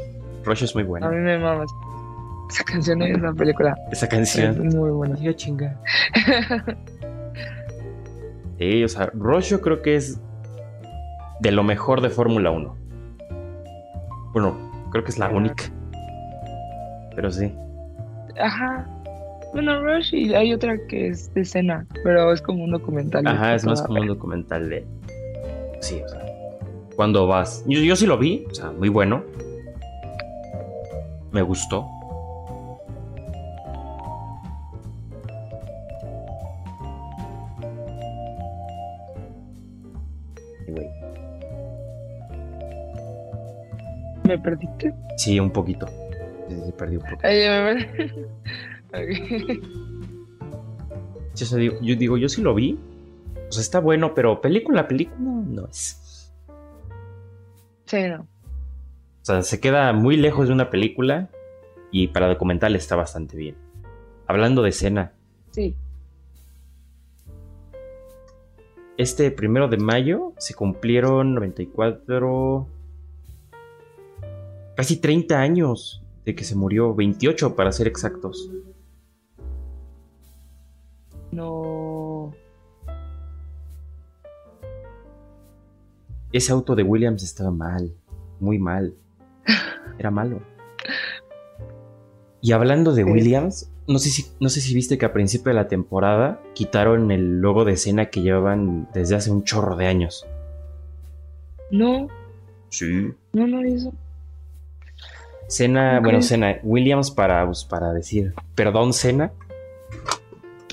Rush 0.45 0.63
es 0.63 0.73
muy 0.75 0.83
A 0.83 0.87
buena. 0.87 1.09
mí 1.09 1.17
me 1.17 1.37
mama 1.37 1.65
esa 2.49 2.63
canción 2.63 3.01
y 3.01 3.11
esa 3.11 3.31
película. 3.33 3.75
Esa 3.91 4.05
Es 4.05 4.11
canción. 4.11 4.67
muy 4.69 4.89
buena. 4.91 5.15
Diga 5.15 5.35
chinga. 5.35 5.77
Sí, 8.57 8.83
o 8.83 8.89
sea, 8.89 9.09
Rush 9.13 9.51
yo 9.51 9.61
creo 9.61 9.81
que 9.81 9.95
es 9.95 10.19
de 11.39 11.51
lo 11.53 11.63
mejor 11.63 12.01
de 12.01 12.09
Fórmula 12.09 12.51
1. 12.51 12.75
Bueno, 14.33 14.57
creo 14.91 15.01
que 15.05 15.11
es 15.11 15.17
la 15.17 15.29
única. 15.29 15.63
Pero 17.15 17.31
sí. 17.31 17.53
Ajá. 18.37 18.85
Bueno, 19.53 19.81
Rush 19.83 20.13
y 20.13 20.33
hay 20.35 20.53
otra 20.53 20.77
que 20.87 21.07
es 21.07 21.33
de 21.33 21.41
escena, 21.41 21.85
pero 22.03 22.31
es 22.31 22.41
como 22.41 22.63
un 22.63 22.71
documental. 22.71 23.25
Ajá, 23.25 23.55
es 23.55 23.65
más 23.65 23.79
toda- 23.79 23.87
como 23.87 24.01
un 24.01 24.07
documental 24.07 24.69
de. 24.69 24.85
Sí, 25.81 26.01
o 26.03 26.07
sea. 26.07 26.21
Cuando 26.95 27.27
vas. 27.27 27.63
Yo, 27.67 27.79
yo 27.79 27.95
sí 27.95 28.05
lo 28.05 28.17
vi, 28.17 28.45
o 28.49 28.53
sea, 28.53 28.71
muy 28.71 28.89
bueno. 28.89 29.23
Me 31.31 31.41
gustó. 31.41 31.87
¿Me 44.23 44.37
perdiste? 44.37 44.93
Sí, 45.17 45.39
un 45.39 45.49
poquito. 45.51 45.87
Sí, 46.47 46.55
sí, 46.65 46.71
perdí 46.77 46.97
un 46.97 47.03
poco. 47.03 47.17
Ay, 47.23 47.39
me 47.39 47.87
perdí. 48.91 49.61
Ok. 49.61 49.63
Sí, 51.33 51.43
o 51.43 51.47
sea, 51.47 51.57
digo- 51.57 51.77
yo 51.81 51.95
digo, 51.95 52.17
yo 52.17 52.27
sí 52.29 52.41
lo 52.41 52.53
vi. 52.53 52.77
O 53.47 53.51
sea, 53.51 53.61
está 53.61 53.79
bueno, 53.79 54.13
pero 54.13 54.41
película, 54.41 54.87
película 54.87 55.19
no 55.19 55.67
es. 55.67 56.31
Sí, 57.85 57.97
no. 58.07 58.21
O 58.21 59.25
sea, 59.25 59.41
se 59.41 59.59
queda 59.59 59.93
muy 59.93 60.17
lejos 60.17 60.47
de 60.47 60.53
una 60.53 60.69
película 60.69 61.29
y 61.91 62.07
para 62.09 62.27
documental 62.27 62.75
está 62.75 62.95
bastante 62.95 63.37
bien. 63.37 63.55
Hablando 64.27 64.61
de 64.61 64.69
escena, 64.69 65.13
Sí. 65.51 65.75
este 68.97 69.31
primero 69.31 69.67
de 69.67 69.77
mayo 69.77 70.33
se 70.37 70.53
cumplieron 70.53 71.33
94, 71.35 72.67
casi 74.75 74.97
30 74.97 75.39
años 75.39 76.03
de 76.25 76.35
que 76.35 76.43
se 76.43 76.55
murió, 76.55 76.93
28 76.93 77.55
para 77.55 77.71
ser 77.71 77.87
exactos. 77.87 78.49
No. 81.31 82.33
Ese 86.31 86.51
auto 86.51 86.75
de 86.75 86.83
Williams 86.83 87.23
estaba 87.23 87.51
mal, 87.51 87.91
muy 88.39 88.59
mal. 88.59 88.93
Era 89.97 90.11
malo. 90.11 90.41
Y 92.41 92.51
hablando 92.51 92.93
de 92.93 93.03
Sí. 93.03 93.09
Williams, 93.09 93.71
no 93.87 93.99
sé, 93.99 94.09
si, 94.09 94.25
no 94.39 94.49
sé 94.49 94.61
si 94.61 94.73
viste 94.73 94.97
que 94.97 95.05
a 95.05 95.13
principio 95.13 95.49
de 95.49 95.55
la 95.55 95.67
temporada 95.67 96.39
quitaron 96.53 97.11
el 97.11 97.41
logo 97.41 97.65
de 97.65 97.73
escena 97.73 98.05
que 98.09 98.21
llevaban 98.21 98.87
desde 98.93 99.15
hace 99.15 99.31
un 99.31 99.43
chorro 99.43 99.75
de 99.75 99.87
años. 99.87 100.25
No, 101.71 102.07
Sí. 102.69 103.11
no, 103.33 103.47
no 103.47 103.65
hizo. 103.65 103.91
Cena, 105.47 105.99
bueno, 105.99 106.21
Cena, 106.21 106.59
Williams 106.61 107.09
para, 107.09 107.43
pues, 107.47 107.65
para 107.65 107.91
decir 107.91 108.35
perdón, 108.53 108.93
Cena, 108.93 109.31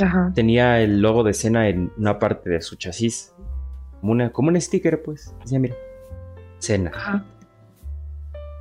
Ajá. 0.00 0.32
tenía 0.35 0.80
el 0.80 1.00
logo 1.00 1.24
de 1.24 1.32
Cena 1.32 1.68
en 1.68 1.92
una 1.96 2.18
parte 2.18 2.50
de 2.50 2.61
su 2.61 2.76
chasis. 2.76 3.35
Como, 4.00 4.12
una, 4.12 4.30
como 4.32 4.48
un 4.48 4.61
sticker, 4.61 5.02
pues. 5.02 5.35
Decía, 5.40 5.59
mira, 5.59 5.74
Cena. 6.59 6.90
Ajá. 6.94 7.24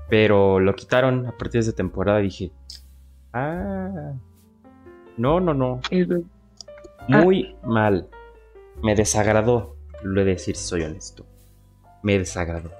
Pero 0.09 0.59
lo 0.59 0.75
quitaron 0.75 1.25
a 1.25 1.31
partir 1.31 1.53
de 1.53 1.69
esa 1.69 1.75
temporada. 1.75 2.19
Dije, 2.19 2.51
ah, 3.33 4.13
no, 5.17 5.39
no, 5.39 5.53
no. 5.53 5.81
Pues, 5.89 6.07
Muy 7.07 7.55
mal. 7.63 8.07
Me 8.83 8.95
desagradó. 8.95 9.75
Lo 10.03 10.21
he 10.21 10.25
de 10.25 10.31
decir 10.31 10.55
si 10.55 10.67
soy 10.67 10.83
honesto. 10.83 11.25
Me 12.03 12.17
desagradó. 12.19 12.71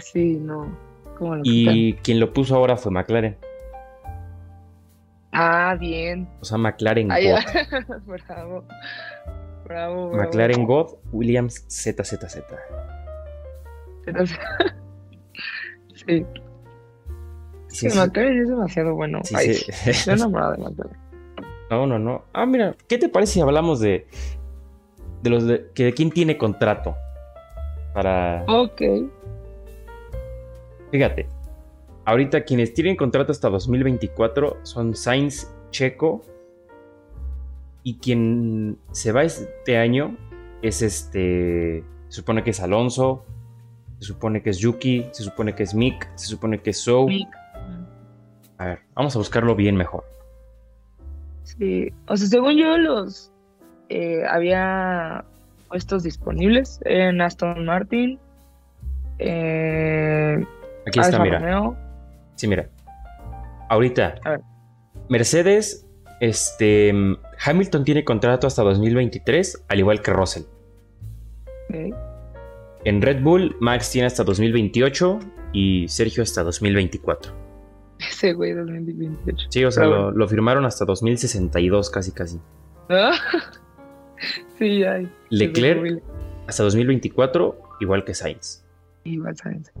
Sí, 0.00 0.36
no. 0.36 0.76
¿Cómo 1.16 1.36
lo 1.36 1.42
quitan? 1.42 1.74
Y 1.74 1.94
quien 1.94 2.20
lo 2.20 2.32
puso 2.32 2.54
ahora 2.56 2.76
fue 2.76 2.92
McLaren. 2.92 3.36
Ah, 5.32 5.76
bien. 5.78 6.28
O 6.40 6.44
sea, 6.44 6.58
McLaren 6.58 7.10
Ay, 7.12 7.30
God. 7.30 7.38
bravo. 8.06 8.64
Bravo, 9.64 10.10
bravo. 10.10 10.12
McLaren 10.16 10.64
God, 10.64 10.94
Williams 11.12 11.64
ZZZ. 11.68 12.42
Sí, 16.06 16.24
Sí, 17.66 17.90
sí. 17.90 17.98
McLaren 17.98 18.40
es 18.40 18.48
demasiado 18.48 18.94
bueno. 18.94 19.20
Sí, 19.24 19.34
Ay, 19.36 19.54
sí. 19.54 19.72
sí, 19.72 19.90
Estoy 19.90 20.14
enamorada 20.14 20.52
de 20.52 20.58
McLaren. 20.58 20.96
No, 21.70 21.86
no, 21.86 21.98
no. 21.98 22.24
Ah, 22.32 22.46
mira, 22.46 22.74
¿qué 22.88 22.96
te 22.98 23.08
parece 23.08 23.34
si 23.34 23.40
hablamos 23.40 23.80
de. 23.80 24.06
de 25.22 25.30
los 25.30 25.46
de. 25.46 25.70
que 25.74 25.84
de 25.84 25.92
quién 25.92 26.10
tiene 26.10 26.38
contrato? 26.38 26.96
Para. 27.92 28.44
Ok. 28.48 28.80
Fíjate. 30.90 31.28
Ahorita 32.08 32.44
quienes 32.44 32.72
tienen 32.72 32.96
contrato 32.96 33.32
hasta 33.32 33.50
2024 33.50 34.60
son 34.62 34.96
Sainz, 34.96 35.46
Checo. 35.70 36.24
Y 37.82 37.98
quien 37.98 38.78
se 38.92 39.12
va 39.12 39.24
este 39.24 39.76
año 39.76 40.16
es 40.62 40.80
este. 40.80 41.84
Se 42.08 42.16
supone 42.16 42.42
que 42.42 42.52
es 42.52 42.60
Alonso. 42.60 43.26
Se 43.98 44.06
supone 44.06 44.42
que 44.42 44.48
es 44.48 44.58
Yuki. 44.58 45.10
Se 45.12 45.22
supone 45.22 45.54
que 45.54 45.64
es 45.64 45.74
Mick. 45.74 46.08
Se 46.14 46.28
supone 46.28 46.62
que 46.62 46.70
es. 46.70 46.88
Mick. 46.88 47.28
A 48.56 48.64
ver, 48.64 48.78
vamos 48.94 49.14
a 49.14 49.18
buscarlo 49.18 49.54
bien 49.54 49.76
mejor. 49.76 50.04
Sí, 51.42 51.92
o 52.06 52.16
sea, 52.16 52.26
según 52.26 52.56
yo 52.56 52.78
los 52.78 53.30
eh, 53.90 54.22
había 54.26 55.26
puestos 55.68 56.04
disponibles 56.04 56.80
en 56.86 57.20
Aston 57.20 57.66
Martin, 57.66 58.18
eh, 59.18 60.42
Aquí 60.86 61.00
está, 61.00 61.08
Alfa 61.08 61.22
mira. 61.22 61.38
Romeo. 61.40 61.87
Sí, 62.38 62.46
mira. 62.46 62.70
Ahorita. 63.68 64.14
A 64.24 64.30
ver. 64.30 64.40
Mercedes, 65.08 65.86
este. 66.20 66.92
Hamilton 67.44 67.84
tiene 67.84 68.04
contrato 68.04 68.46
hasta 68.46 68.62
2023, 68.62 69.64
al 69.68 69.78
igual 69.78 70.00
que 70.00 70.12
Russell. 70.12 70.44
En 72.84 73.02
Red 73.02 73.22
Bull, 73.22 73.56
Max 73.60 73.90
tiene 73.90 74.06
hasta 74.06 74.24
2028 74.24 75.18
y 75.52 75.86
Sergio 75.88 76.22
hasta 76.22 76.42
2024. 76.44 77.32
Ese 77.98 78.32
güey 78.32 78.54
2028. 78.54 79.46
Sí, 79.50 79.64
o 79.64 79.70
sea, 79.70 79.84
lo, 79.84 80.28
firmaron 80.28 80.64
hasta 80.64 80.84
2062, 80.84 81.90
casi, 81.90 82.12
casi. 82.12 82.40
¿Ah? 82.88 83.12
sí, 84.58 84.84
hay. 84.84 85.10
Leclerc 85.30 86.02
hasta 86.46 86.62
2024, 86.62 87.60
igual 87.80 88.04
que 88.04 88.14
Sainz. 88.14 88.64
Igual 89.04 89.36
Sainz. 89.36 89.72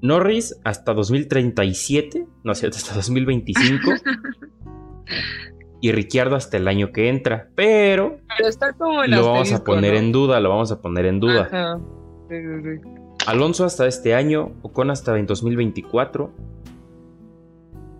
Norris 0.00 0.58
hasta 0.64 0.94
2037, 0.94 2.26
no 2.44 2.52
es 2.52 2.58
cierto, 2.58 2.76
hasta 2.76 2.94
2025. 2.94 3.90
y 5.80 5.92
Ricciardo 5.92 6.36
hasta 6.36 6.56
el 6.56 6.68
año 6.68 6.92
que 6.92 7.08
entra. 7.08 7.48
Pero 7.54 8.18
Pero 8.36 8.48
está 8.48 8.72
como 8.72 9.04
lo 9.04 9.24
vamos 9.26 9.52
a 9.52 9.64
poner 9.64 9.94
¿no? 9.94 9.98
en 9.98 10.12
duda, 10.12 10.40
lo 10.40 10.50
vamos 10.50 10.72
a 10.72 10.80
poner 10.80 11.06
en 11.06 11.20
duda. 11.20 11.42
Ajá. 11.42 11.80
Sí, 12.28 12.36
sí, 12.36 12.62
sí. 12.62 12.90
Alonso 13.26 13.64
hasta 13.64 13.86
este 13.86 14.14
año, 14.14 14.52
Ocon 14.62 14.90
hasta 14.90 15.18
en 15.18 15.26
2024, 15.26 16.32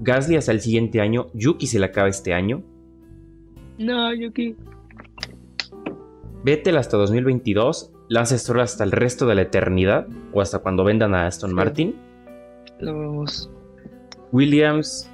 Gasly 0.00 0.36
hasta 0.36 0.52
el 0.52 0.60
siguiente 0.60 1.00
año, 1.00 1.26
Yuki 1.34 1.66
se 1.66 1.78
le 1.78 1.86
acaba 1.86 2.08
este 2.08 2.32
año, 2.32 2.62
No, 3.78 4.14
Yuki. 4.14 4.56
Vettel 6.44 6.76
hasta 6.76 6.96
2022, 6.96 7.92
Lance 8.08 8.38
Stroll 8.38 8.60
hasta 8.60 8.84
el 8.84 8.92
resto 8.92 9.26
de 9.26 9.34
la 9.34 9.42
eternidad 9.42 10.06
o 10.32 10.40
hasta 10.40 10.58
cuando 10.60 10.84
vendan 10.84 11.14
a 11.14 11.26
Aston 11.26 11.50
Sí. 11.50 11.56
Martin, 11.56 11.94
Lo 12.80 12.98
vemos. 12.98 13.50
Williams, 14.32 15.10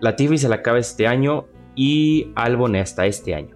Latifi 0.00 0.38
se 0.38 0.48
le 0.48 0.54
acaba 0.54 0.78
este 0.78 1.06
año 1.06 1.46
y 1.74 2.32
Albon 2.34 2.76
hasta 2.76 3.06
este 3.06 3.34
año. 3.34 3.54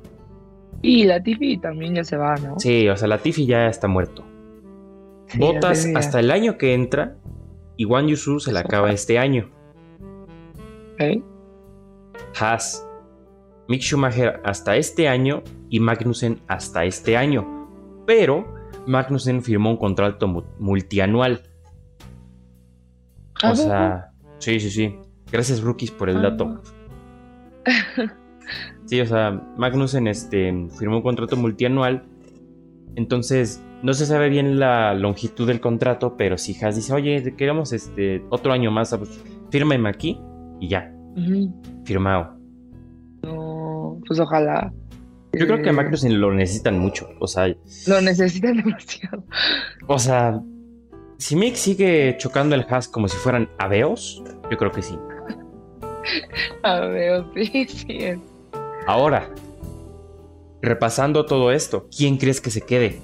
Y 0.81 1.05
la 1.05 1.21
Tiffy 1.23 1.59
también 1.59 1.95
ya 1.97 2.05
se 2.05 2.17
va, 2.17 2.37
¿no? 2.37 2.59
Sí, 2.59 2.89
o 2.89 2.97
sea, 2.97 3.09
Latifi 3.09 3.47
ya 3.47 3.67
está 3.67 3.89
muerto. 3.89 4.25
Sí, 5.27 5.39
Botas 5.39 5.87
hasta 5.95 6.21
el 6.21 6.31
año 6.31 6.57
que 6.57 6.73
entra 6.75 7.17
y 7.77 7.85
Wang 7.85 8.07
Yusu 8.07 8.39
se 8.41 8.53
le 8.53 8.61
acaba 8.61 8.91
este 8.93 9.19
año. 9.19 9.51
Ok. 10.95 11.23
Haas, 12.41 12.87
Mick 13.69 13.83
Schumacher 13.83 14.41
hasta 14.45 14.77
este 14.77 15.09
año 15.09 15.43
y 15.69 15.81
Magnussen 15.81 16.41
hasta 16.47 16.85
este 16.85 17.17
año. 17.17 17.69
Pero 18.07 18.47
Magnussen 18.89 19.43
firmó 19.43 19.71
un 19.71 19.77
contrato 19.77 20.27
mu- 20.27 20.43
multianual. 20.59 21.43
¿A 23.43 23.51
O 23.53 23.55
sea, 23.55 24.11
sí, 24.39 24.59
sí, 24.59 24.71
sí. 24.71 24.95
Gracias, 25.31 25.61
rookies, 25.61 25.91
por 25.91 26.09
el 26.11 26.17
Ah. 26.19 26.23
dato. 26.31 26.63
Sí, 28.87 28.99
o 29.03 29.07
sea, 29.07 29.31
Magnussen 29.59 30.07
este, 30.07 30.51
firmó 30.79 30.97
un 30.97 31.03
contrato 31.03 31.37
multianual. 31.37 32.05
Entonces, 32.97 33.63
no 33.83 33.93
se 33.93 34.07
sabe 34.07 34.31
bien 34.31 34.59
la 34.59 34.95
longitud 34.95 35.47
del 35.47 35.61
contrato, 35.61 36.17
pero 36.17 36.39
si 36.39 36.57
Haas 36.65 36.77
dice, 36.77 36.95
oye, 36.95 37.35
queremos 37.37 37.75
este, 37.75 38.25
otro 38.31 38.51
año 38.53 38.71
más, 38.71 38.97
pues, 38.97 39.23
fírmame 39.51 39.87
aquí 39.91 40.19
y 40.59 40.69
ya, 40.69 40.91
Ujú. 41.15 41.55
firmado. 41.85 42.39
No, 43.23 44.01
pues 44.07 44.19
ojalá. 44.21 44.73
Yo 45.33 45.47
creo 45.47 45.63
que 45.63 45.69
a 45.69 45.73
Eh, 45.73 45.75
Magnussen 45.75 46.21
lo 46.21 46.33
necesitan 46.33 46.79
mucho. 46.79 47.09
O 47.21 47.27
sea, 47.27 47.49
Lo 47.87 48.01
necesitan 48.01 48.57
demasiado. 48.65 49.25
o 49.87 49.99
sea, 49.99 50.41
si 51.19 51.37
Mick 51.37 51.55
sigue 51.55 52.17
chocando 52.19 52.55
el 52.55 52.65
Haas 52.69 52.89
como 52.89 53.09
si 53.09 53.17
fueran 53.17 53.49
aveos, 53.59 54.23
yo 54.51 54.57
creo 54.57 54.71
que 54.73 54.83
sí. 54.83 54.99
A 56.63 56.81
ver, 56.81 57.25
sí, 57.35 57.67
sí. 57.69 57.87
es. 57.99 58.19
Ahora, 58.87 59.29
repasando 60.63 61.27
todo 61.27 61.53
esto, 61.53 61.89
¿quién 61.95 62.17
crees 62.17 62.41
que 62.41 62.51
se 62.51 62.63
quede? 62.63 63.01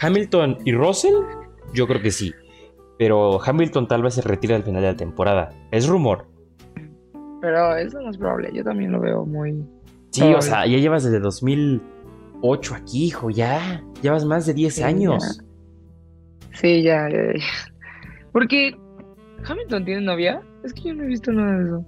¿Hamilton 0.00 0.58
y 0.64 0.72
Russell? 0.72 1.14
Yo 1.74 1.86
creo 1.88 2.00
que 2.00 2.12
sí. 2.12 2.32
Pero 2.98 3.42
Hamilton 3.42 3.88
tal 3.88 4.02
vez 4.02 4.14
se 4.14 4.22
retire 4.22 4.54
al 4.54 4.62
final 4.62 4.82
de 4.82 4.88
la 4.92 4.96
temporada. 4.96 5.50
Es 5.70 5.86
rumor. 5.88 6.26
Pero 7.40 7.76
eso 7.76 8.00
no 8.00 8.10
es 8.10 8.18
probable. 8.18 8.50
Yo 8.52 8.64
también 8.64 8.92
lo 8.92 9.00
veo 9.00 9.24
muy. 9.24 9.64
Sí, 10.10 10.22
o 10.22 10.40
sea, 10.42 10.66
ya 10.66 10.78
llevas 10.78 11.04
desde 11.04 11.20
2008 11.20 12.74
aquí, 12.74 13.04
hijo, 13.06 13.30
ya. 13.30 13.82
Llevas 14.02 14.24
más 14.24 14.46
de 14.46 14.54
10 14.54 14.74
Sí, 14.76 14.82
años. 14.82 15.40
Sí, 16.54 16.82
ya, 16.82 17.08
ya, 17.08 17.16
ya. 17.38 17.44
Porque 18.32 18.76
Hamilton 19.46 19.84
tiene 19.84 20.00
novia. 20.00 20.42
Es 20.64 20.72
que 20.72 20.82
yo 20.88 20.94
no 20.94 21.04
he 21.04 21.06
visto 21.06 21.30
nada 21.32 21.58
de 21.58 21.64
eso. 21.64 21.84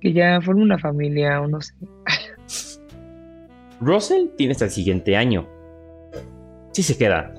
Que 0.00 0.12
ya 0.12 0.40
forma 0.42 0.62
una 0.62 0.78
familia 0.78 1.40
o 1.40 1.46
no 1.48 1.60
sé. 1.60 1.72
Russell 3.80 4.28
tiene 4.36 4.52
hasta 4.52 4.66
el 4.66 4.70
siguiente 4.70 5.16
año. 5.16 5.46
Sí 6.72 6.82
se 6.82 6.96
queda. 6.98 7.34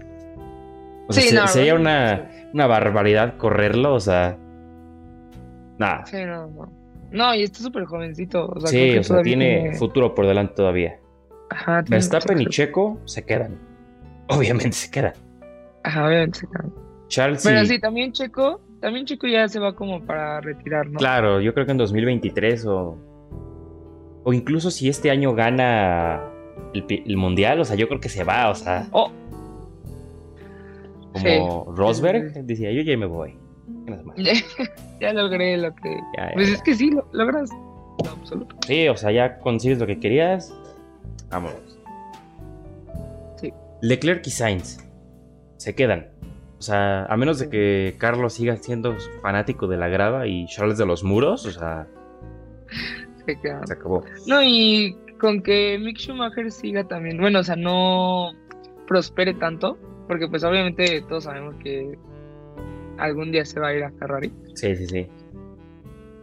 O 1.07 1.13
sea, 1.13 1.23
Sí, 1.23 1.29
se- 1.29 1.35
no, 1.35 1.47
sería 1.47 1.75
una, 1.75 2.29
una 2.53 2.67
barbaridad 2.67 3.37
correrlo, 3.37 3.93
o 3.93 3.99
sea. 3.99 4.37
Nada. 5.77 6.05
Sí, 6.05 6.17
no, 6.25 6.47
no. 6.47 6.84
No, 7.15 7.33
y 7.33 7.43
está 7.43 7.59
súper 7.59 7.85
jovencito. 7.85 8.47
O 8.47 8.59
sea, 8.59 8.69
Sí, 8.69 8.77
creo 8.77 8.93
que 8.93 8.99
o 8.99 9.03
sea, 9.03 9.21
tiene 9.21 9.73
futuro 9.75 10.13
por 10.13 10.27
delante 10.27 10.53
todavía. 10.55 10.99
Ajá, 11.49 11.81
tiene 11.83 11.95
Verstappen 11.95 12.41
y 12.41 12.45
Checo 12.47 12.99
se 13.05 13.25
quedan. 13.25 13.57
Obviamente 14.27 14.73
se 14.73 14.91
quedan. 14.91 15.13
Ajá, 15.83 16.07
obviamente 16.07 16.39
se 16.39 16.47
quedan. 16.47 16.73
Charles 17.07 17.43
Pero 17.43 17.61
y- 17.61 17.67
sí, 17.67 17.79
también 17.79 18.11
Checo. 18.11 18.59
También 18.81 19.05
Checo 19.05 19.27
ya 19.27 19.47
se 19.47 19.59
va 19.59 19.75
como 19.75 20.03
para 20.05 20.41
retirar, 20.41 20.87
¿no? 20.87 20.99
Claro, 20.99 21.39
yo 21.39 21.53
creo 21.53 21.65
que 21.65 21.71
en 21.71 21.77
2023 21.77 22.65
o. 22.65 22.97
O 24.23 24.33
incluso 24.33 24.71
si 24.71 24.89
este 24.89 25.11
año 25.11 25.33
gana 25.35 26.21
el, 26.73 27.15
mundial, 27.17 27.59
o 27.59 27.65
sea, 27.65 27.75
yo 27.75 27.87
creo 27.87 27.99
que 27.99 28.09
se 28.09 28.23
va, 28.23 28.49
o 28.49 28.55
sea. 28.55 28.87
Oh. 28.91 29.11
Como 31.13 31.19
Sí. 31.25 31.39
Rosberg 31.77 32.33
decía, 32.45 32.71
yo 32.71 32.81
ya 32.81 32.97
me 32.97 33.05
voy. 33.05 33.37
Ya 34.99 35.13
logré 35.13 35.57
lo 35.57 35.73
que. 35.75 35.95
Ya, 36.17 36.29
ya, 36.29 36.33
Pues 36.33 36.49
es 36.49 36.61
que 36.61 36.73
sí, 36.75 36.91
lo 36.91 37.05
logras. 37.11 37.49
No, 38.03 38.11
absoluto. 38.11 38.55
Sí, 38.65 38.87
o 38.87 38.95
sea, 38.97 39.11
ya 39.11 39.39
consigues 39.39 39.79
lo 39.79 39.87
que 39.87 39.99
querías. 39.99 40.53
Vámonos. 41.29 41.77
Sí. 43.37 43.53
Leclerc 43.81 44.25
y 44.27 44.29
Sainz 44.31 44.77
se 45.57 45.75
quedan. 45.75 46.07
O 46.57 46.61
sea, 46.61 47.05
a 47.05 47.17
menos 47.17 47.39
de 47.39 47.49
que 47.49 47.95
Carlos 47.97 48.33
siga 48.33 48.55
siendo 48.57 48.95
fanático 49.21 49.67
de 49.67 49.77
la 49.77 49.87
grada 49.89 50.25
y 50.27 50.45
Charles 50.47 50.77
de 50.77 50.85
los 50.85 51.03
muros, 51.03 51.45
o 51.45 51.51
sea, 51.51 51.87
Se 53.25 53.39
quedan. 53.39 53.67
se 53.67 53.73
acabó. 53.73 54.03
No, 54.27 54.41
y 54.41 54.95
con 55.19 55.41
que 55.43 55.77
Mick 55.79 55.97
Schumacher 55.97 56.51
siga 56.51 56.85
también, 56.85 57.19
bueno, 57.19 57.39
o 57.39 57.43
sea, 57.43 57.55
no 57.55 58.31
prospere 58.87 59.33
tanto, 59.33 59.77
porque 60.07 60.27
pues 60.27 60.43
obviamente 60.43 61.01
todos 61.09 61.25
sabemos 61.25 61.55
que 61.61 61.97
algún 62.97 63.31
día 63.31 63.45
se 63.45 63.59
va 63.59 63.69
a 63.69 63.73
ir 63.75 63.83
a 63.83 63.91
Ferrari, 63.91 64.31
Sí, 64.55 64.75
sí, 64.75 64.87
sí. 64.87 65.07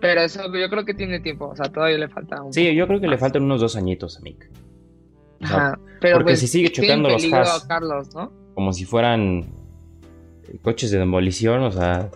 pero 0.01 0.21
eso 0.23 0.43
yo 0.55 0.69
creo 0.71 0.85
que 0.85 0.95
tiene 0.95 1.21
tiempo, 1.21 1.49
o 1.49 1.57
sea, 1.57 1.67
todavía 1.73 1.99
le 1.99 2.09
falta 2.09 2.43
un 2.43 2.53
Sí, 2.53 2.75
yo 2.75 2.87
creo 2.87 3.01
que 3.01 3.09
le 3.09 3.19
faltan 3.19 3.43
unos 3.45 3.61
dos 3.61 3.77
añitos 3.77 4.19
a 4.19 4.23
Mick. 4.23 4.49
O 5.43 5.47
sea, 5.47 5.57
Ajá, 5.57 5.81
pero 6.01 6.17
porque 6.19 6.31
pues 6.33 6.41
si 6.41 6.47
sigue 6.49 6.71
chocando 6.71 7.09
los 7.09 7.25
Haas. 7.33 7.65
a 7.65 7.69
Carlos, 7.69 8.15
¿no? 8.15 8.33
como 8.55 8.73
si 8.73 8.85
fueran 8.85 9.47
coches 10.63 10.91
de 10.91 10.99
demolición, 10.99 11.63
o 11.63 11.71
sea, 11.71 12.11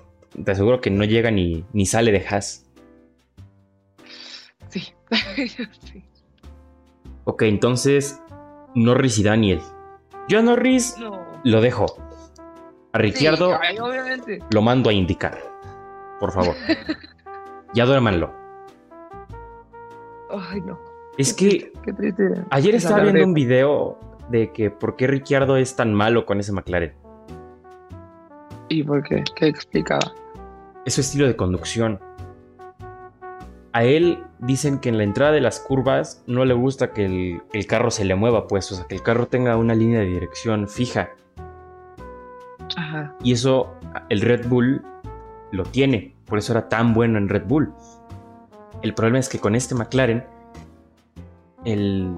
te 0.44 0.50
aseguro 0.52 0.80
que 0.80 0.90
no 0.90 1.04
llega 1.04 1.30
ni, 1.30 1.64
ni 1.72 1.86
sale 1.86 2.12
de 2.12 2.24
Haas. 2.28 2.64
Sí. 4.68 4.82
sí. 5.80 6.04
Ok, 7.24 7.42
entonces, 7.42 8.20
Norris 8.74 9.18
y 9.18 9.22
Daniel. 9.22 9.60
Yo 10.28 10.38
a 10.40 10.42
Norris 10.42 10.96
No. 10.98 11.20
lo 11.44 11.60
dejo. 11.60 11.86
A 12.96 12.98
Ricciardo 12.98 13.50
Sí, 13.50 13.58
ay, 13.62 13.78
obviamente. 13.78 14.38
lo 14.50 14.62
mando 14.62 14.88
a 14.88 14.92
indicar. 14.94 15.38
Por 16.18 16.32
favor. 16.32 16.54
ya 17.74 17.84
duérmanlo. 17.84 18.32
Ay, 20.30 20.60
no. 20.62 20.78
Es 21.18 21.34
Qué 21.34 21.44
que 21.44 21.48
triste, 21.58 21.72
Qué 21.84 21.92
triste. 21.92 22.24
ayer 22.50 22.74
Es 22.74 22.84
estaba 22.84 23.02
viendo 23.02 23.22
un 23.24 23.34
video 23.34 23.98
de 24.30 24.50
que 24.52 24.70
por 24.70 24.96
qué 24.96 25.06
Ricciardo 25.06 25.56
es 25.58 25.76
tan 25.76 25.92
malo 25.94 26.24
con 26.24 26.40
ese 26.40 26.52
McLaren. 26.52 26.94
¿Y 28.68 28.82
por 28.82 29.02
qué? 29.02 29.22
¿Qué 29.34 29.46
explicaba? 29.46 30.12
Es 30.86 30.94
su 30.94 31.02
estilo 31.02 31.26
de 31.26 31.36
conducción. 31.36 32.00
A 33.72 33.84
él 33.84 34.24
dicen 34.38 34.78
que 34.78 34.88
en 34.88 34.96
la 34.96 35.04
entrada 35.04 35.32
de 35.32 35.42
las 35.42 35.60
curvas 35.60 36.24
no 36.26 36.46
le 36.46 36.54
gusta 36.54 36.92
que 36.92 37.04
el, 37.04 37.42
el 37.52 37.66
carro 37.66 37.90
se 37.90 38.06
le 38.06 38.14
mueva, 38.14 38.46
pues, 38.48 38.72
o 38.72 38.74
sea, 38.74 38.86
que 38.86 38.94
el 38.94 39.02
carro 39.02 39.26
tenga 39.26 39.56
una 39.58 39.74
línea 39.74 40.00
de 40.00 40.06
dirección 40.06 40.66
fija. 40.66 41.10
Ajá. 42.76 43.14
Y 43.22 43.32
eso 43.32 43.74
el 44.08 44.20
Red 44.20 44.46
Bull 44.48 44.82
lo 45.52 45.62
tiene. 45.64 46.14
Por 46.26 46.38
eso 46.38 46.52
era 46.52 46.68
tan 46.68 46.92
bueno 46.94 47.18
en 47.18 47.28
Red 47.28 47.44
Bull. 47.46 47.72
El 48.82 48.94
problema 48.94 49.18
es 49.18 49.28
que 49.28 49.38
con 49.38 49.54
este 49.54 49.74
McLaren 49.74 50.24
el, 51.64 52.14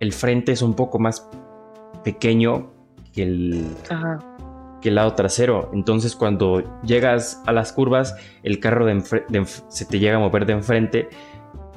el 0.00 0.12
frente 0.12 0.52
es 0.52 0.62
un 0.62 0.74
poco 0.74 0.98
más 0.98 1.28
pequeño 2.04 2.70
que 3.12 3.22
el, 3.22 3.76
Ajá. 3.90 4.18
que 4.80 4.88
el 4.90 4.94
lado 4.96 5.14
trasero. 5.14 5.70
Entonces 5.72 6.16
cuando 6.16 6.62
llegas 6.82 7.42
a 7.46 7.52
las 7.52 7.72
curvas, 7.72 8.16
el 8.42 8.60
carro 8.60 8.84
de 8.86 8.94
de 9.28 9.44
se 9.68 9.84
te 9.86 9.98
llega 9.98 10.16
a 10.16 10.20
mover 10.20 10.46
de 10.46 10.52
enfrente, 10.54 11.08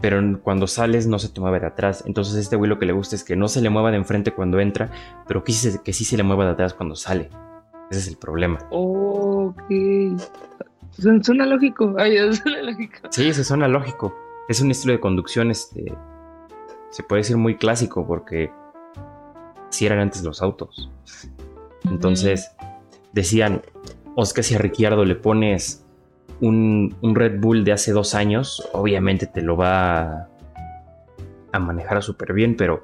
pero 0.01 0.21
cuando 0.41 0.65
sales 0.67 1.07
no 1.07 1.19
se 1.19 1.29
te 1.29 1.39
mueve 1.41 1.59
de 1.59 1.67
atrás. 1.67 2.03
Entonces 2.07 2.35
este 2.35 2.55
güey 2.55 2.69
lo 2.69 2.79
que 2.79 2.85
le 2.85 2.93
gusta 2.93 3.15
es 3.15 3.23
que 3.23 3.35
no 3.35 3.47
se 3.47 3.61
le 3.61 3.69
mueva 3.69 3.91
de 3.91 3.97
enfrente 3.97 4.31
cuando 4.33 4.59
entra, 4.59 4.89
pero 5.27 5.43
que 5.43 5.51
sí, 5.51 5.71
se- 5.71 5.81
que 5.83 5.93
sí 5.93 6.03
se 6.05 6.17
le 6.17 6.23
mueva 6.23 6.45
de 6.45 6.51
atrás 6.51 6.73
cuando 6.73 6.95
sale. 6.95 7.29
Ese 7.89 7.99
es 7.99 8.07
el 8.07 8.17
problema. 8.17 8.59
Ok. 8.71 9.71
Suena, 10.91 11.45
lógico. 11.45 11.95
Ay, 11.97 12.17
suena 12.33 12.61
lógico. 12.61 12.97
Sí, 13.09 13.27
eso 13.27 13.43
suena 13.43 13.67
lógico. 13.67 14.15
Es 14.47 14.61
un 14.61 14.71
estilo 14.71 14.93
de 14.93 14.99
conducción, 14.99 15.51
este, 15.51 15.93
se 16.89 17.03
puede 17.03 17.21
decir 17.21 17.37
muy 17.37 17.55
clásico 17.55 18.05
porque 18.05 18.51
si 19.69 19.85
eran 19.85 19.99
antes 19.99 20.23
los 20.23 20.41
autos. 20.41 20.91
Entonces 21.83 22.51
decían, 23.13 23.61
o 24.15 24.23
es 24.23 24.33
que 24.33 24.43
si 24.43 24.55
a 24.55 24.57
Ricciardo 24.57 25.05
le 25.05 25.15
pones 25.15 25.85
un, 26.41 26.95
un 27.01 27.15
Red 27.15 27.39
Bull 27.39 27.63
de 27.63 27.73
hace 27.73 27.91
dos 27.91 28.15
años, 28.15 28.67
obviamente 28.73 29.27
te 29.27 29.41
lo 29.41 29.55
va 29.55 29.99
a, 30.01 30.29
a 31.51 31.59
manejar 31.59 32.01
súper 32.03 32.33
bien, 32.33 32.55
pero 32.55 32.81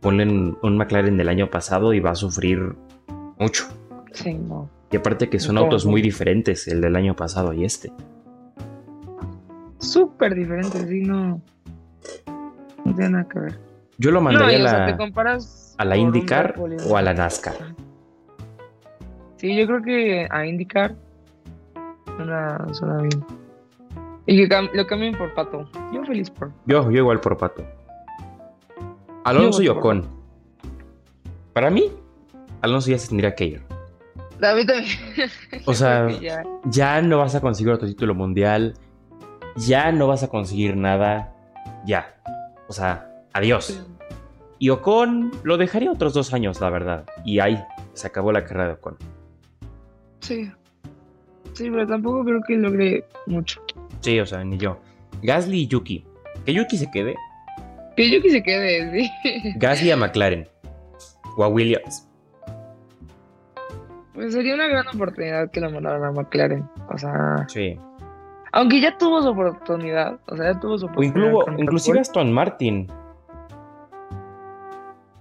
ponle 0.00 0.24
un, 0.24 0.58
un 0.62 0.76
McLaren 0.76 1.16
del 1.16 1.28
año 1.28 1.50
pasado 1.50 1.92
y 1.92 2.00
va 2.00 2.10
a 2.10 2.14
sufrir 2.14 2.74
mucho. 3.38 3.66
Sí, 4.22 4.34
no. 4.34 4.68
Y 4.90 4.96
aparte 4.96 5.28
que 5.28 5.38
son 5.38 5.58
autos 5.58 5.84
muy 5.86 6.00
diferentes, 6.02 6.66
el 6.68 6.80
del 6.80 6.96
año 6.96 7.14
pasado 7.14 7.52
y 7.52 7.64
este. 7.64 7.92
Súper 9.78 10.34
diferente, 10.34 10.86
sí, 10.86 11.02
no. 11.02 11.40
No 12.84 12.94
tiene 12.94 13.10
nada 13.10 13.28
que 13.28 13.38
ver. 13.38 13.58
Yo 13.98 14.10
lo 14.10 14.20
mandaría 14.20 14.56
o 14.64 14.68
a 14.68 14.72
la... 14.72 14.86
te 14.86 14.96
comparas. 14.96 15.74
¿A 15.78 15.84
la 15.84 15.94
por 15.94 16.00
un 16.00 16.06
IndyCar 16.16 16.54
o 16.88 16.96
a 16.96 17.02
la 17.02 17.14
NASCAR? 17.14 17.54
Sí, 19.36 19.56
yo 19.56 19.66
creo 19.66 19.82
que 19.82 20.26
a 20.30 20.46
IndyCar 20.46 20.96
suena, 22.16 22.66
suena 22.72 23.02
bien. 23.02 23.24
Y 24.26 24.36
que 24.36 24.48
cam- 24.48 24.70
lo 24.72 24.86
cambien 24.86 25.16
por 25.16 25.32
Pato. 25.34 25.68
Yo 25.92 26.04
feliz 26.04 26.30
por. 26.30 26.50
Yo, 26.66 26.90
yo 26.90 26.98
igual 26.98 27.20
por 27.20 27.36
Pato. 27.36 27.64
Alonso 29.24 29.62
y 29.62 29.68
por 29.68 29.78
Ocon. 29.78 30.06
Para 31.52 31.70
mí, 31.70 31.92
Alonso 32.62 32.90
ya 32.90 32.98
se 32.98 33.08
tendría 33.08 33.34
que 33.34 33.44
ir. 33.44 33.62
A 34.42 34.54
mí 34.54 34.64
también. 34.64 34.98
O 35.66 35.74
sea, 35.74 36.08
ya. 36.20 36.42
ya 36.64 37.02
no 37.02 37.18
vas 37.18 37.34
a 37.34 37.40
conseguir 37.40 37.72
otro 37.72 37.88
título 37.88 38.14
mundial. 38.14 38.74
Ya 39.56 39.90
no 39.92 40.06
vas 40.06 40.22
a 40.22 40.28
conseguir 40.28 40.76
nada. 40.76 41.34
Ya. 41.84 42.14
O 42.68 42.72
sea, 42.72 43.10
adiós. 43.32 43.84
Y 44.58 44.70
Ocon 44.70 45.30
lo 45.42 45.56
dejaría 45.56 45.90
otros 45.90 46.14
dos 46.14 46.32
años, 46.34 46.60
la 46.60 46.70
verdad. 46.70 47.06
Y 47.24 47.38
ahí 47.40 47.62
se 47.94 48.06
acabó 48.06 48.32
la 48.32 48.44
carrera 48.44 48.68
de 48.68 48.72
Ocon. 48.74 48.96
Sí. 50.20 50.50
Sí, 51.52 51.70
pero 51.70 51.86
tampoco 51.86 52.24
creo 52.24 52.40
que 52.46 52.56
logre 52.56 53.04
mucho. 53.26 53.60
Sí, 54.00 54.18
o 54.20 54.26
sea, 54.26 54.44
ni 54.44 54.58
yo. 54.58 54.80
Gasly 55.22 55.62
y 55.62 55.66
Yuki. 55.66 56.04
Que 56.44 56.54
Yuki 56.54 56.76
se 56.76 56.90
quede. 56.90 57.14
Que 57.96 58.22
que 58.22 58.30
se 58.30 58.42
quede, 58.42 58.92
sí. 58.92 59.10
Gasly 59.56 59.90
a 59.90 59.96
McLaren. 59.96 60.48
O 61.36 61.44
a 61.44 61.48
Williams. 61.48 62.07
Pues 64.18 64.32
sería 64.32 64.54
una 64.56 64.66
gran 64.66 64.84
oportunidad 64.88 65.48
que 65.52 65.60
lo 65.60 65.70
mandaran 65.70 66.02
a 66.02 66.10
McLaren. 66.10 66.68
O 66.92 66.98
sea, 66.98 67.44
Sí. 67.46 67.78
aunque 68.50 68.80
ya 68.80 68.98
tuvo 68.98 69.22
su 69.22 69.28
oportunidad. 69.28 70.18
O 70.26 70.36
sea, 70.36 70.52
ya 70.54 70.58
tuvo 70.58 70.76
su 70.76 70.86
O 70.86 70.90
oportunidad. 70.90 71.28
incluso, 71.30 71.52
inclusive 71.62 72.00
Aston 72.00 72.32
Martin. 72.32 72.88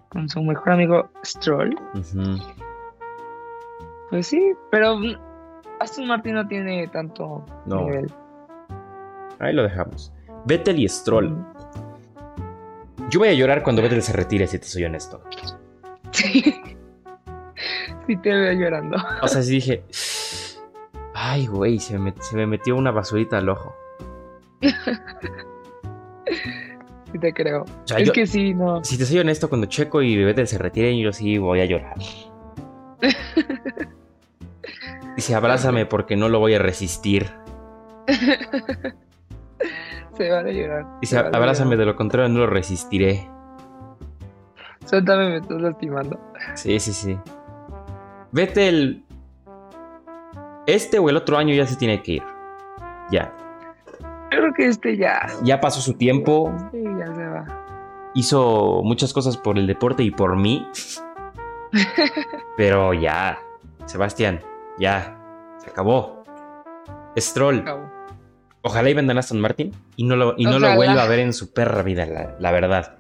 con 0.10 0.27
su 0.29 0.41
mejor 0.41 0.71
amigo 0.71 1.10
Stroll. 1.23 1.77
Pues 4.10 4.25
sí, 4.25 4.53
pero 4.71 4.97
mm, 4.97 5.13
Aston 5.79 6.07
Martin 6.07 6.33
no 6.36 6.47
tiene 6.47 6.88
tanto 6.88 7.45
No. 7.67 7.81
nivel. 7.81 8.12
Ahí 9.38 9.53
lo 9.53 9.62
dejamos. 9.63 10.12
Vettel 10.45 10.79
y 10.79 10.89
Stroll. 10.89 11.36
Yo 13.10 13.19
voy 13.19 13.29
a 13.29 13.33
llorar 13.33 13.62
cuando 13.62 13.83
Vettel 13.83 14.01
se 14.01 14.13
retire, 14.13 14.47
si 14.47 14.57
te 14.57 14.65
soy 14.65 14.86
honesto. 14.86 15.21
Sí. 16.12 16.55
Sí 18.07 18.15
te 18.17 18.33
veo 18.33 18.53
llorando. 18.53 18.97
O 19.21 19.27
sea, 19.27 19.41
sí 19.43 19.51
dije. 19.55 19.83
Ay, 21.13 21.45
güey, 21.47 21.79
se 21.79 21.99
me, 21.99 22.13
se 22.21 22.35
me 22.37 22.47
metió 22.47 22.75
una 22.75 22.91
basurita 22.91 23.37
al 23.37 23.49
ojo. 23.49 23.75
Sí 27.11 27.19
te 27.19 27.33
creo. 27.33 27.61
O 27.61 27.87
sea, 27.87 27.99
es 27.99 28.07
yo- 28.07 28.11
que 28.13 28.27
sí, 28.27 28.53
no. 28.53 28.83
Si 28.83 28.97
te 28.97 29.05
soy 29.05 29.19
honesto, 29.19 29.47
cuando 29.47 29.67
Checo 29.67 30.01
y 30.01 30.21
Vettel 30.21 30.45
se 30.45 30.57
retiren, 30.57 30.97
yo 30.99 31.13
sí 31.13 31.37
voy 31.37 31.61
a 31.61 31.65
llorar. 31.65 31.95
Dice, 35.15 35.33
abrázame 35.33 35.85
porque 35.85 36.17
no 36.17 36.27
lo 36.27 36.39
voy 36.39 36.55
a 36.55 36.59
resistir. 36.59 37.31
Se 40.17 40.29
van 40.29 40.47
a 40.47 40.51
llorar. 40.51 40.85
Dice, 40.99 41.15
se 41.15 41.21
van 41.21 41.33
a 41.33 41.37
abrázame, 41.37 41.71
llorar. 41.71 41.79
de 41.79 41.85
lo 41.85 41.95
contrario 41.95 42.27
no 42.29 42.39
lo 42.39 42.47
resistiré. 42.47 43.29
Suéltame, 44.85 45.29
me 45.29 45.37
estás 45.37 45.61
lastimando. 45.61 46.19
Sí, 46.55 46.77
sí, 46.79 46.91
sí. 46.91 47.17
Vettel. 48.31 49.03
Este 50.65 50.99
o 50.99 51.09
el 51.09 51.15
otro 51.15 51.37
año 51.37 51.53
ya 51.53 51.65
se 51.65 51.75
tiene 51.75 52.01
que 52.01 52.13
ir. 52.13 52.23
Ya. 53.11 53.33
Creo 54.29 54.53
que 54.53 54.67
este 54.67 54.97
ya. 54.97 55.27
Ya 55.43 55.61
pasó 55.61 55.79
su 55.79 55.93
tiempo. 55.93 56.53
Sí, 56.71 56.83
ya 56.83 57.07
se 57.15 57.25
va. 57.25 58.11
Hizo 58.13 58.81
muchas 58.83 59.13
cosas 59.13 59.37
por 59.37 59.57
el 59.57 59.67
deporte 59.67 60.03
y 60.03 60.11
por 60.11 60.35
mí. 60.35 60.67
Pero 62.57 62.93
ya. 62.93 63.39
Sebastián, 63.85 64.41
ya. 64.77 65.17
Se 65.57 65.69
acabó. 65.69 66.23
Stroll. 67.17 67.59
Acabó. 67.59 67.89
Ojalá 68.63 68.89
y 68.89 68.93
vendan 68.93 69.15
a 69.15 69.21
Aston 69.21 69.39
Martin 69.39 69.71
y 69.95 70.03
no 70.03 70.17
lo, 70.17 70.33
y 70.37 70.43
no 70.43 70.59
lo 70.59 70.75
vuelva 70.75 71.03
a 71.03 71.07
ver 71.07 71.19
en 71.19 71.31
su 71.31 71.53
perra 71.53 71.83
vida, 71.83 72.05
la, 72.05 72.35
la 72.37 72.51
verdad. 72.51 72.96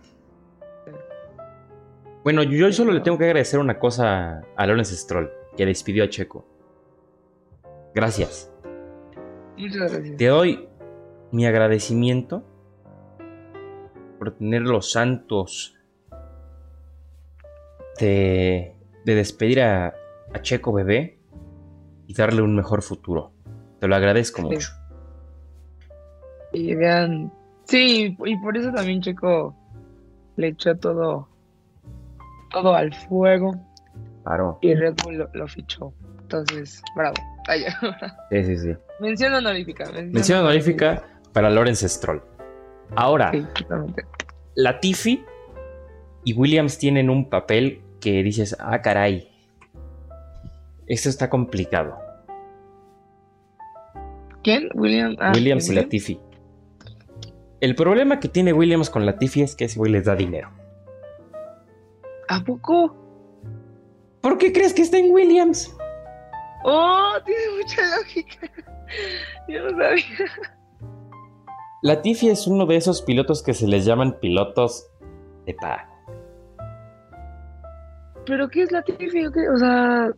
Bueno, 2.27 2.43
yo 2.43 2.69
solo 2.73 2.91
le 2.91 2.99
tengo 2.99 3.17
que 3.17 3.23
agradecer 3.23 3.57
una 3.57 3.79
cosa 3.79 4.41
a 4.57 4.67
Lawrence 4.67 4.93
Stroll, 4.97 5.31
que 5.55 5.65
despidió 5.65 6.03
a 6.03 6.09
Checo. 6.09 6.45
Gracias. 7.95 8.51
Muchas 9.57 9.93
gracias. 9.93 10.17
Te 10.17 10.25
doy 10.25 10.67
mi 11.31 11.45
agradecimiento 11.45 12.43
por 14.19 14.31
tener 14.31 14.63
los 14.63 14.91
santos 14.91 15.77
de, 17.97 18.75
de 19.05 19.15
despedir 19.15 19.61
a, 19.61 19.95
a 20.33 20.41
Checo 20.41 20.73
bebé 20.73 21.19
y 22.07 22.13
darle 22.13 22.41
un 22.41 22.57
mejor 22.57 22.81
futuro. 22.81 23.31
Te 23.79 23.87
lo 23.87 23.95
agradezco 23.95 24.41
Sí. 24.41 24.47
mucho. 24.49 24.69
Y 26.51 26.75
vean. 26.75 27.31
Sí, 27.63 28.17
y 28.25 28.37
por 28.41 28.57
eso 28.57 28.69
también 28.73 28.99
Checo 29.01 29.55
le 30.35 30.49
echó 30.49 30.75
todo. 30.75 31.29
Todo 32.51 32.75
al 32.75 32.93
fuego. 32.93 33.55
Claro. 34.23 34.57
Y 34.61 34.73
Red 34.73 34.95
Bull 35.03 35.17
lo, 35.17 35.29
lo 35.33 35.47
fichó. 35.47 35.93
Entonces, 36.21 36.81
bravo. 36.95 37.15
Ay, 37.47 37.63
Sí, 38.31 38.43
sí, 38.43 38.57
sí. 38.57 38.73
mención 38.99 39.33
honorífica. 39.33 39.89
Mención 39.91 40.39
honorífica 40.39 41.03
para 41.33 41.49
Lawrence 41.49 41.87
Stroll. 41.87 42.21
Ahora, 42.95 43.31
Sí. 43.31 43.45
Latifi 44.55 45.23
y 46.23 46.33
Williams 46.33 46.77
tienen 46.77 47.09
un 47.09 47.29
papel 47.29 47.81
que 48.01 48.23
dices, 48.23 48.55
ah, 48.59 48.81
caray. 48.81 49.29
Esto 50.87 51.09
está 51.09 51.29
complicado. 51.29 51.97
¿Quién? 54.43 54.69
William. 54.73 55.15
ah, 55.19 55.31
Williams 55.33 55.67
y 55.67 55.69
William. 55.69 55.85
Latifi. 55.85 56.19
El 57.59 57.75
problema 57.75 58.19
que 58.19 58.29
tiene 58.29 58.53
Williams 58.53 58.89
con 58.89 59.05
Latifi 59.05 59.41
es 59.41 59.55
que 59.55 59.65
ese 59.65 59.77
güey 59.79 59.91
les 59.91 60.05
da 60.05 60.15
dinero. 60.15 60.49
¿A 62.29 62.43
poco? 62.43 62.95
¿Por 64.21 64.37
qué 64.37 64.51
crees 64.51 64.73
que 64.73 64.81
está 64.81 64.97
en 64.97 65.13
Williams? 65.13 65.75
Oh, 66.63 67.13
tiene 67.25 67.43
mucha 67.57 67.81
lógica. 67.97 68.51
Yo 69.47 69.63
no 69.63 69.69
sabía. 69.77 70.03
Latifi 71.81 72.29
es 72.29 72.47
uno 72.47 72.65
de 72.65 72.75
esos 72.75 73.01
pilotos 73.01 73.43
que 73.43 73.53
se 73.53 73.67
les 73.67 73.85
llaman 73.85 74.19
pilotos 74.19 74.89
de 75.45 75.53
pago. 75.53 75.93
¿Pero 78.25 78.49
qué 78.49 78.63
es 78.63 78.71
la 78.71 78.81
Tiffy 78.81 79.25
o 79.25 79.31
qué? 79.31 79.47
O 79.47 79.57
sea, 79.57 80.11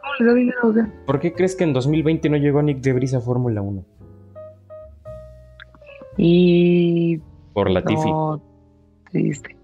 ¿cómo 0.00 0.14
les 0.20 0.28
da 0.28 0.34
dinero 0.34 0.58
o? 0.62 1.04
¿Por 1.06 1.18
qué 1.18 1.32
crees 1.32 1.56
que 1.56 1.64
en 1.64 1.72
2020 1.72 2.28
no 2.28 2.36
llegó 2.36 2.62
Nick 2.62 2.78
Debris 2.78 3.14
a 3.14 3.20
Fórmula 3.20 3.60
1? 3.62 3.84
Y. 6.18 7.18
Por 7.52 7.70
Latifi. 7.70 8.08
No, 8.10 8.40
triste. 9.10 9.57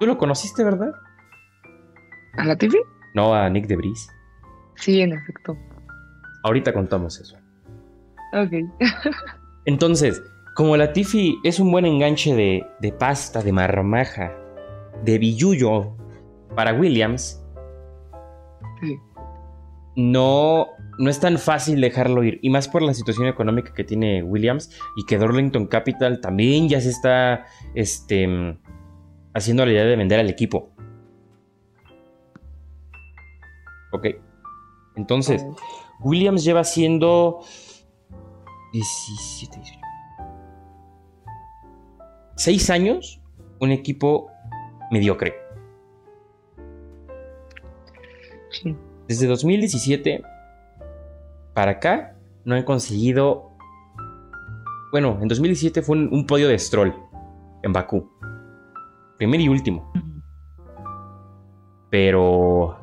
Tú 0.00 0.06
lo 0.06 0.18
conociste, 0.18 0.62
¿verdad? 0.64 0.92
¿A 2.36 2.44
la 2.44 2.56
Tiffy? 2.56 2.78
No, 3.14 3.34
a 3.34 3.48
Nick 3.48 3.66
Debris. 3.66 4.08
Sí, 4.76 5.00
en 5.00 5.12
efecto. 5.12 5.56
Ahorita 6.44 6.72
contamos 6.72 7.18
eso. 7.20 7.36
Ok. 8.34 8.52
Entonces, 9.64 10.22
como 10.54 10.76
Latifi 10.76 11.38
es 11.44 11.58
un 11.60 11.70
buen 11.72 11.86
enganche 11.86 12.34
de, 12.34 12.66
de 12.80 12.92
pasta, 12.92 13.42
de 13.42 13.52
marmaja, 13.52 14.32
de 15.04 15.18
billullo 15.18 15.96
para 16.54 16.72
Williams, 16.74 17.42
Sí. 18.80 18.98
no, 19.96 20.66
no 20.98 21.08
es 21.10 21.18
tan 21.18 21.38
fácil 21.38 21.80
dejarlo 21.80 22.22
ir. 22.22 22.38
Y 22.42 22.50
más 22.50 22.68
por 22.68 22.82
la 22.82 22.92
situación 22.92 23.26
económica 23.26 23.72
que 23.72 23.84
tiene 23.84 24.22
Williams 24.22 24.70
y 24.96 25.06
que 25.06 25.16
Darlington 25.18 25.66
Capital 25.66 26.20
también 26.20 26.68
ya 26.68 26.80
se 26.82 26.90
está 26.90 27.46
este, 27.74 28.58
haciendo 29.36 29.66
la 29.66 29.72
idea 29.72 29.84
de 29.84 29.96
vender 29.96 30.18
al 30.18 30.30
equipo. 30.30 30.70
Ok. 33.92 34.06
Entonces, 34.96 35.44
Williams 36.00 36.42
lleva 36.42 36.64
siendo 36.64 37.40
17, 38.72 39.58
18. 39.58 39.80
6 42.36 42.70
años 42.70 43.20
un 43.60 43.72
equipo 43.72 44.30
mediocre. 44.90 45.34
Sí. 48.50 48.74
Desde 49.06 49.26
2017 49.26 50.22
para 51.52 51.72
acá 51.72 52.16
no 52.44 52.54
han 52.54 52.62
conseguido. 52.62 53.50
Bueno, 54.92 55.18
en 55.20 55.28
2017 55.28 55.82
fue 55.82 55.98
un, 55.98 56.08
un 56.12 56.26
podio 56.26 56.48
de 56.48 56.58
Stroll 56.58 56.94
en 57.62 57.72
Bakú. 57.72 58.15
Primero 59.18 59.42
y 59.42 59.48
último. 59.48 59.92
Pero 61.90 62.76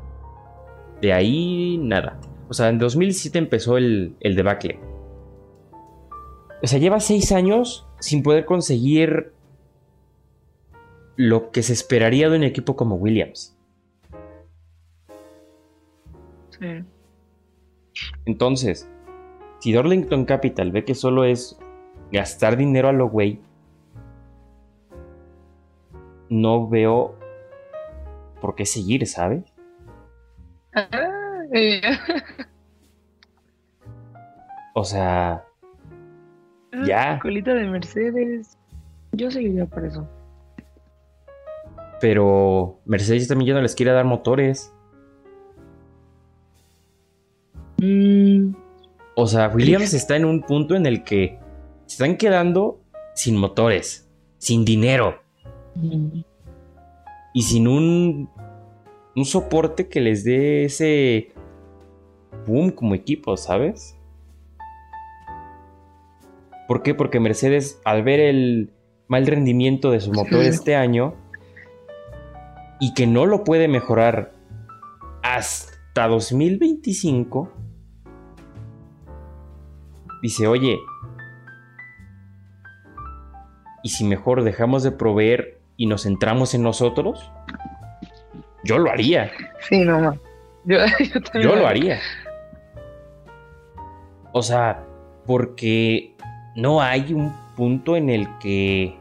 de 1.02 1.14
ahí 1.14 1.78
nada. 1.78 2.20
O 2.50 2.54
sea, 2.54 2.70
en 2.70 2.80
2017 2.80 3.38
empezó 3.38 3.78
el, 3.78 4.16
el 4.20 4.36
debacle. 4.36 4.80
O 6.62 6.68
sea, 6.68 6.80
lleva 6.80 7.00
seis 7.00 7.32
años 7.32 7.88
sin 8.00 8.24
poder 8.24 8.46
conseguir 8.46 9.34
lo 11.16 11.52
que 11.52 11.62
se 11.62 11.74
esperaría 11.74 12.30
de 12.30 12.38
un 12.38 12.44
equipo 12.44 12.76
como 12.76 12.96
Williams. 12.96 13.58
Sí. 16.50 16.84
Entonces, 18.26 18.90
si 19.60 19.74
Darlington 19.74 20.26
Capital 20.26 20.72
ve 20.72 20.86
que 20.86 20.96
solo 20.96 21.26
es 21.26 21.58
gastar 22.12 22.58
dinero 22.58 22.90
a 22.90 22.94
lo 22.94 23.10
güey, 23.10 23.40
no 26.34 26.68
veo 26.68 27.16
por 28.42 28.56
qué 28.56 28.66
seguir, 28.66 29.06
¿sabes? 29.08 29.44
Ah, 30.74 30.90
O 34.74 34.84
sea, 34.84 35.46
Ya. 36.86 37.20
Colita 37.22 37.54
de 37.54 37.68
Mercedes. 37.68 38.58
Yo 39.12 39.30
seguiría 39.30 39.66
por 39.66 39.86
eso. 39.86 40.08
pero 42.02 42.82
Mercedes 42.86 43.30
también 43.30 43.48
ya 43.50 43.54
no 43.54 43.62
les 43.62 43.76
quiere 43.76 43.94
dar 43.94 44.04
motores. 44.04 44.74
Mm, 47.78 48.56
O 49.16 49.28
sea, 49.28 49.48
Williams 49.50 49.94
está 49.94 50.16
en 50.18 50.26
un 50.26 50.42
punto 50.42 50.76
en 50.76 50.86
el 50.86 51.04
que 51.04 51.40
se 51.86 51.94
están 52.04 52.18
quedando 52.18 52.82
sin 53.16 53.38
motores, 53.38 54.10
sin 54.38 54.66
dinero 54.66 55.23
mm, 55.76 56.22
y 57.34 57.42
sin 57.44 57.68
un, 57.68 58.30
un 59.16 59.26
soporte 59.26 59.88
que 59.90 60.02
les 60.02 60.24
dé 60.24 60.66
ese 60.66 61.34
boom 62.48 62.72
como 62.72 62.96
equipo, 62.96 63.38
¿sabes? 63.38 63.98
¿Por 66.68 66.82
qué? 66.84 66.94
Porque 66.96 67.20
Mercedes, 67.20 67.82
al 67.86 68.04
ver 68.04 68.20
el 68.20 68.72
mal 69.08 69.28
rendimiento 69.28 69.92
de 69.92 70.00
su 70.00 70.12
motor 70.12 70.42
Sí. 70.42 70.48
este 70.48 70.76
año 70.76 71.14
y 72.80 72.94
que 72.94 73.06
no 73.06 73.26
lo 73.26 73.44
puede 73.44 73.68
mejorar 73.68 74.32
hasta 75.22 76.08
2025, 76.08 77.52
dice, 80.22 80.48
oye, 80.48 80.80
¿y 83.84 83.90
si 83.90 84.06
mejor 84.06 84.44
dejamos 84.44 84.84
de 84.84 84.92
proveer 84.92 85.60
y 85.84 85.86
nos 85.86 86.04
centramos 86.04 86.54
en 86.54 86.64
nosotros? 86.64 87.30
Yo 88.64 88.78
lo 88.78 88.90
haría. 88.90 89.30
Sí, 89.68 89.84
no 89.84 90.00
más. 90.00 90.18
Yo, 90.64 90.78
yo 91.14 91.22
también 91.22 91.50
Yo 91.50 91.56
lo 91.58 91.68
haría. 91.68 92.00
O 94.32 94.42
sea, 94.42 94.86
porque 95.26 96.16
no 96.56 96.82
hay 96.82 97.14
un 97.14 97.34
punto 97.58 97.98
en 97.98 98.10
el 98.10 98.30
que. 98.40 98.98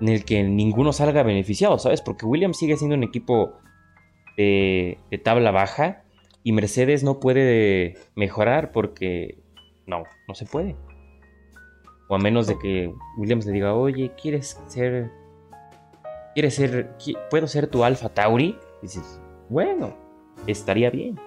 En 0.00 0.08
el 0.08 0.24
que 0.24 0.42
ninguno 0.42 0.94
salga 0.94 1.22
beneficiado, 1.22 1.78
¿sabes? 1.78 2.00
Porque 2.00 2.24
Williams 2.24 2.56
sigue 2.56 2.78
siendo 2.78 2.96
un 2.96 3.02
equipo 3.02 3.58
de, 4.38 4.96
de 5.10 5.18
tabla 5.18 5.50
baja 5.50 6.02
y 6.42 6.52
Mercedes 6.52 7.04
no 7.04 7.20
puede 7.20 7.98
mejorar 8.14 8.72
porque 8.72 9.36
no, 9.86 10.04
no 10.26 10.34
se 10.34 10.46
puede. 10.46 10.76
O 12.08 12.14
a 12.14 12.18
menos 12.18 12.46
de 12.46 12.58
que 12.58 12.92
Williams 13.16 13.46
le 13.46 13.52
diga, 13.52 13.74
oye, 13.74 14.12
¿quieres 14.20 14.60
ser. 14.68 15.10
¿Quieres 16.34 16.54
ser. 16.54 16.96
qui- 16.98 17.16
¿Puedo 17.30 17.46
ser 17.46 17.66
tu 17.66 17.84
Alfa 17.84 18.08
Tauri? 18.08 18.56
Y 18.80 18.82
dices, 18.82 19.20
bueno, 19.48 19.94
estaría 20.46 20.90
bien. 20.90 21.18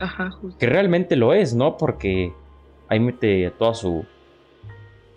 Ajá, 0.00 0.30
justo. 0.30 0.58
Que 0.58 0.66
realmente 0.66 1.16
lo 1.16 1.32
es, 1.32 1.54
¿no? 1.54 1.76
Porque 1.76 2.32
ahí 2.88 3.00
mete 3.00 3.50
toda 3.58 3.74
su. 3.74 4.04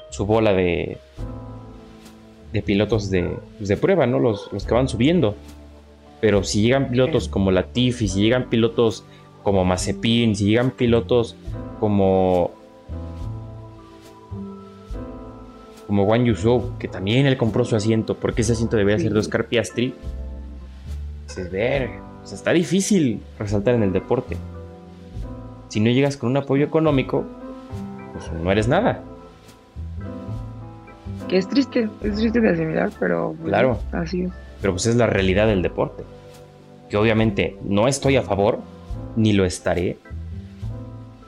su 0.10 0.26
bola 0.26 0.54
de. 0.54 0.98
de 2.54 2.62
pilotos 2.62 3.10
de, 3.10 3.38
pues, 3.58 3.70
de 3.70 3.78
prueba, 3.78 4.06
¿no? 4.08 4.20
Los, 4.20 4.52
los 4.54 4.66
que 4.66 4.74
van 4.74 4.88
subiendo. 4.88 5.36
Pero 6.22 6.44
si 6.44 6.62
llegan 6.62 6.90
pilotos 6.90 7.26
Sí. 7.26 7.30
como 7.30 7.52
Latifi, 7.52 8.08
si 8.08 8.22
llegan 8.22 8.50
pilotos 8.50 9.04
como 9.44 9.64
Mazepin, 9.66 10.36
si 10.36 10.46
llegan 10.46 10.72
pilotos 10.72 11.36
como. 11.80 12.52
Como 15.90 16.06
Juan 16.06 16.24
Yusuf, 16.24 16.78
que 16.78 16.88
también 16.88 17.26
él 17.26 17.36
compró 17.36 17.66
su 17.66 17.76
asiento, 17.76 18.14
porque 18.14 18.44
ese 18.44 18.52
asiento 18.54 18.78
debería 18.78 19.00
ser 19.00 19.12
de. 19.12 19.18
Oscar 19.18 19.48
Piastri. 19.48 19.96
Dices, 21.28 21.52
ver, 21.52 21.90
está 22.32 22.52
difícil 22.52 23.24
resaltar 23.40 23.74
en 23.74 23.82
el 23.82 23.92
deporte. 23.92 24.38
Si 25.70 25.80
no 25.80 25.90
llegas 25.90 26.16
con 26.16 26.30
un 26.30 26.38
apoyo 26.38 26.64
económico, 26.64 27.26
pues 28.14 28.32
no 28.40 28.52
eres 28.52 28.68
nada. 28.68 29.02
Que 31.28 31.40
es 31.40 31.50
triste, 31.50 31.90
es 32.04 32.18
triste 32.18 32.40
de 32.40 32.50
asimilar, 32.50 32.92
pero. 33.00 33.36
Claro. 33.44 33.80
Así 33.92 34.26
es. 34.26 34.32
Pero 34.62 34.74
pues 34.74 34.86
es 34.86 34.96
la 34.96 35.08
realidad 35.08 35.48
del 35.48 35.64
deporte. 35.64 36.04
Que 36.88 36.98
obviamente 36.98 37.58
no 37.64 37.88
estoy 37.88 38.16
a 38.16 38.22
favor, 38.22 38.60
ni 39.16 39.34
lo 39.34 39.44
estaré. 39.44 39.98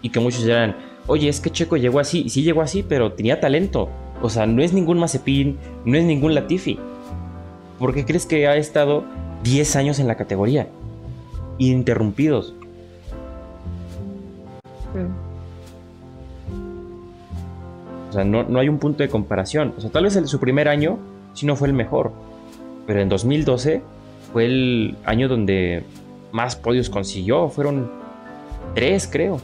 Y 0.04 0.10
que 0.10 0.20
muchos 0.20 0.46
dirán, 0.46 0.76
oye, 1.08 1.30
es 1.30 1.40
que 1.40 1.50
Checo 1.50 1.78
llegó 1.78 2.00
así. 2.00 2.30
Sí 2.30 2.44
llegó 2.44 2.62
así, 2.62 2.84
pero 2.84 3.14
tenía 3.14 3.40
talento. 3.40 3.90
O 4.22 4.30
sea, 4.30 4.46
no 4.46 4.62
es 4.62 4.74
ningún 4.74 5.00
Mazepin, 5.00 5.58
no 5.86 5.98
es 5.98 6.04
ningún 6.04 6.36
Latifi. 6.36 6.80
¿Por 7.80 7.94
qué 7.94 8.06
crees 8.06 8.26
que 8.26 8.48
ha 8.48 8.56
estado 8.56 9.04
10 9.44 9.76
años 9.76 10.00
en 10.00 10.08
la 10.08 10.16
categoría? 10.16 10.68
Ininterrumpidos. 11.58 12.54
Sí. 14.94 15.00
O 18.10 18.14
sea, 18.14 18.24
no, 18.24 18.44
no 18.44 18.60
hay 18.60 18.70
un 18.70 18.78
punto 18.78 19.02
de 19.04 19.10
comparación. 19.10 19.74
O 19.78 19.82
sea, 19.82 19.90
tal 19.90 20.04
vez 20.04 20.16
el, 20.16 20.28
su 20.28 20.40
primer 20.40 20.68
año 20.68 21.00
sí 21.34 21.46
no 21.46 21.56
fue 21.56 21.70
el 21.70 21.74
mejor. 21.74 22.12
pero 22.86 23.02
en 23.02 23.10
2012 23.10 23.82
fue 24.34 24.46
el 24.46 24.98
año 25.06 25.28
donde 25.28 25.84
más 26.32 26.56
podios 26.56 26.90
consiguió. 26.90 27.50
Fueron 27.50 27.90
tres, 28.76 29.08
creo. 29.12 29.40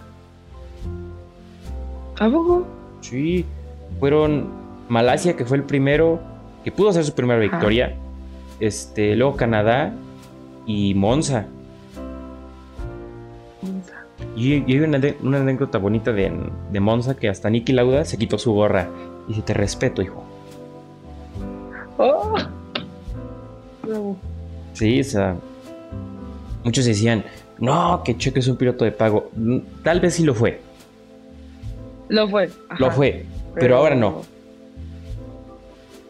¿A 2.19 2.29
poco? 2.29 2.65
Sí, 3.01 3.45
fueron 3.99 4.66
Malasia, 4.89 5.35
que 5.35 5.45
fue 5.45 5.57
el 5.57 5.63
primero, 5.63 6.19
que 6.63 6.71
pudo 6.71 6.89
hacer 6.89 7.03
su 7.03 7.13
primera 7.13 7.39
Ajá. 7.43 7.55
victoria. 7.57 7.95
Este, 8.59 9.15
luego 9.15 9.35
Canadá 9.35 9.93
y 10.65 10.93
Monza. 10.93 11.45
Y, 14.35 14.53
y 14.71 14.77
hay 14.77 14.79
una, 14.79 14.99
una 15.21 15.37
anécdota 15.39 15.77
bonita 15.77 16.11
de, 16.11 16.31
de 16.71 16.79
Monza 16.79 17.15
que 17.15 17.27
hasta 17.29 17.49
Nicky 17.49 17.73
Lauda 17.73 18.05
se 18.05 18.17
quitó 18.17 18.37
su 18.37 18.53
gorra. 18.53 18.87
Y 19.27 19.29
dice, 19.29 19.41
te 19.41 19.53
respeto, 19.53 20.01
hijo. 20.01 20.23
¡Oh! 21.97 22.35
Sí, 24.73 24.99
o 24.99 25.03
sea, 25.03 25.35
muchos 26.63 26.85
decían, 26.85 27.23
no, 27.59 28.01
que 28.03 28.17
Checo 28.17 28.39
es 28.39 28.47
un 28.47 28.57
piloto 28.57 28.85
de 28.85 28.91
pago. 28.91 29.29
Mm, 29.35 29.57
Tal 29.83 29.99
vez 29.99 30.15
sí 30.15 30.23
lo 30.23 30.33
fue, 30.35 30.59
Lo 32.09 32.27
fue. 32.29 32.49
lo 32.77 32.91
fue, 32.91 33.25
pero, 33.55 33.77
ahora 33.77 33.95
no. 33.95 34.21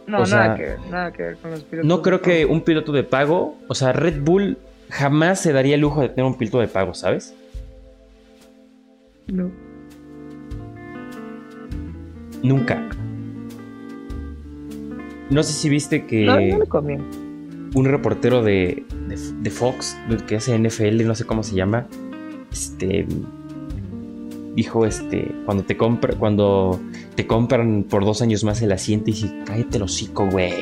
No, 0.07 0.21
O 0.21 0.25
sea, 0.25 0.39
nada 0.39 0.55
que 0.55 0.63
ver, 0.63 0.79
nada 0.89 1.11
que 1.11 1.23
ver 1.23 1.37
con 1.37 1.51
los 1.51 1.63
pilotos. 1.63 1.87
No 1.87 2.01
creo 2.01 2.21
que 2.21 2.45
un 2.45 2.61
piloto 2.61 2.91
de 2.93 3.03
pago, 3.03 3.57
o 3.67 3.75
sea, 3.75 3.91
Red 3.91 4.21
Bull 4.21 4.57
jamás 4.89 5.41
se 5.41 5.51
daría 5.51 5.75
el 5.75 5.81
lujo 5.81 6.01
de 6.01 6.09
tener 6.09 6.25
un 6.25 6.37
piloto 6.37 6.59
de 6.61 6.67
pago, 6.67 6.93
¿sabes? 6.93 7.35
No. 9.27 9.51
Nunca. 12.43 12.81
No 15.29 15.43
sé 15.43 15.51
si 15.53 15.69
viste 15.69 16.05
que 16.05 16.25
No, 16.25 16.39
no 16.59 16.65
conviene. 16.67 17.03
un 17.75 17.85
reportero 17.85 18.41
de, 18.43 18.85
de, 19.07 19.17
de 19.41 19.49
Fox, 19.49 19.97
que 20.27 20.37
hace 20.37 20.57
NFL, 20.57 21.05
no 21.05 21.15
sé 21.15 21.25
cómo 21.25 21.43
se 21.43 21.55
llama, 21.55 21.85
este 22.51 23.05
dijo 24.55 24.85
este 24.85 25.35
cuando 25.45 25.63
te 25.63 25.75
compra, 25.77 26.15
cuando 26.15 26.79
te 27.18 27.28
compran 27.28 27.84
por 27.89 28.05
dos 28.05 28.22
años 28.22 28.43
más 28.45 28.61
el 28.61 28.72
asiento 28.72 29.09
y 29.09 29.13
dice, 29.13 29.34
cállate 29.45 29.76
el 29.78 29.84
hocico, 29.84 30.26
güey. 30.30 30.53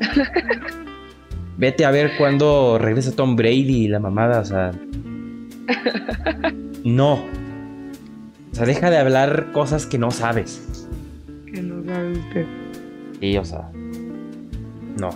Vete 1.58 1.84
a 1.84 1.90
ver 1.90 2.12
cuándo 2.16 2.78
regresa 2.78 3.10
Tom 3.14 3.34
Brady 3.36 3.84
y 3.84 3.88
la 3.88 3.98
mamada, 3.98 4.40
o 4.40 4.44
sea. 4.44 4.70
No. 6.84 7.14
O 7.14 8.54
sea, 8.54 8.64
deja 8.64 8.88
de 8.90 8.96
hablar 8.98 9.50
cosas 9.52 9.84
que 9.86 9.98
no 9.98 10.10
sabes. 10.12 10.86
Que 11.52 11.60
no 11.60 11.84
sabe 11.84 12.12
usted. 12.12 12.46
Sí, 13.20 13.36
o 13.36 13.44
sea. 13.44 13.68
No. 14.98 15.10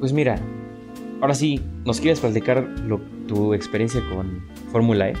Pues 0.00 0.12
mira, 0.12 0.38
ahora 1.20 1.34
sí, 1.34 1.60
¿nos 1.84 2.00
quieres 2.00 2.20
platicar 2.20 2.66
lo- 2.86 3.00
tu 3.26 3.52
experiencia 3.52 4.00
con 4.08 4.42
Fórmula 4.70 5.10
E? 5.10 5.14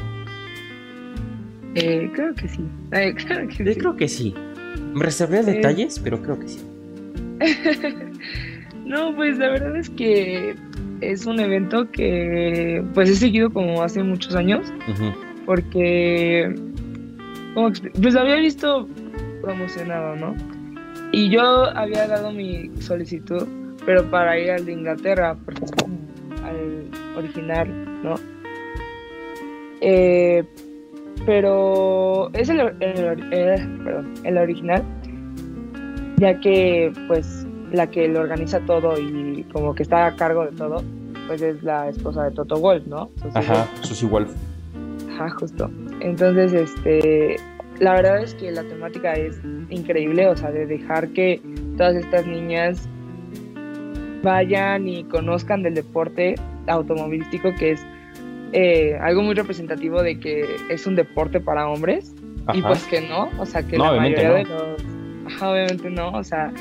Eh, 1.74 2.10
creo 2.12 2.34
que 2.34 2.48
sí. 2.48 2.64
Eh, 2.92 3.14
claro 3.14 3.48
que 3.48 3.64
Yo 3.64 3.72
sí. 3.72 3.78
creo 3.78 3.96
que 3.96 4.08
sí. 4.08 4.34
Me 4.94 5.04
reservé 5.04 5.42
detalles, 5.42 5.98
pero 5.98 6.20
creo 6.22 6.38
que 6.38 6.48
sí. 6.48 6.60
No, 8.84 9.14
pues 9.14 9.38
la 9.38 9.48
verdad 9.48 9.76
es 9.76 9.88
que 9.90 10.54
es 11.00 11.24
un 11.24 11.40
evento 11.40 11.90
que 11.90 12.84
pues 12.94 13.08
he 13.08 13.14
seguido 13.14 13.48
como 13.50 13.82
hace 13.82 14.02
muchos 14.02 14.34
años 14.34 14.70
porque 15.46 16.52
¿cómo 17.54 17.70
expli- 17.70 17.92
pues 18.02 18.16
había 18.16 18.34
visto 18.36 18.88
promocionado, 19.40 20.16
¿no? 20.16 20.34
Y 21.12 21.30
yo 21.30 21.42
había 21.76 22.06
dado 22.06 22.32
mi 22.32 22.70
solicitud, 22.80 23.46
pero 23.86 24.04
para 24.10 24.38
ir 24.38 24.50
al 24.50 24.66
de 24.66 24.72
Inglaterra, 24.72 25.36
porque 25.44 25.64
es 25.64 25.70
como 25.72 25.96
al 26.44 26.84
original, 27.16 27.68
¿no? 28.02 28.14
Eh, 29.80 30.44
pero 31.26 32.30
es 32.34 32.48
el, 32.48 32.60
el 32.80 33.32
eh, 33.32 33.68
perdón, 33.84 34.14
el 34.24 34.38
original, 34.38 34.82
ya 36.16 36.38
que 36.40 36.92
pues 37.08 37.46
la 37.72 37.86
que 37.86 38.08
lo 38.08 38.20
organiza 38.20 38.60
todo 38.60 38.98
y 38.98 39.44
como 39.52 39.74
que 39.74 39.82
está 39.82 40.06
a 40.06 40.16
cargo 40.16 40.44
de 40.44 40.52
todo, 40.52 40.82
pues 41.26 41.42
es 41.42 41.62
la 41.62 41.88
esposa 41.88 42.24
de 42.24 42.32
Toto 42.32 42.58
Wolff, 42.58 42.86
¿no? 42.86 43.10
Entonces, 43.16 43.50
Ajá, 43.50 43.66
Susie 43.82 44.08
Wolf. 44.08 44.30
Ajá, 45.14 45.30
justo. 45.30 45.70
Entonces, 46.00 46.52
este, 46.52 47.36
la 47.78 47.94
verdad 47.94 48.22
es 48.22 48.34
que 48.34 48.50
la 48.50 48.62
temática 48.64 49.14
es 49.14 49.40
increíble, 49.70 50.28
o 50.28 50.36
sea, 50.36 50.50
de 50.50 50.66
dejar 50.66 51.08
que 51.08 51.40
todas 51.76 51.96
estas 51.96 52.26
niñas 52.26 52.88
vayan 54.22 54.86
y 54.86 55.04
conozcan 55.04 55.62
del 55.62 55.74
deporte 55.74 56.34
automovilístico, 56.66 57.50
que 57.58 57.72
es 57.72 57.86
eh, 58.52 58.96
algo 59.00 59.22
muy 59.22 59.34
representativo 59.34 60.02
de 60.02 60.18
que 60.20 60.56
es 60.68 60.86
un 60.86 60.94
deporte 60.96 61.40
para 61.40 61.68
hombres, 61.68 62.14
y 62.54 62.60
pues 62.62 62.84
que 62.84 63.00
no, 63.00 63.28
o 63.38 63.46
sea, 63.46 63.62
que 63.62 63.78
No, 63.78 63.94
la 63.94 64.00
mayoría 64.00 64.28
no. 64.28 64.34
de 64.34 64.44
los... 64.44 64.84
Ajá, 65.26 65.50
obviamente 65.52 65.90
no, 65.90 66.10
o 66.10 66.24
sea, 66.24 66.52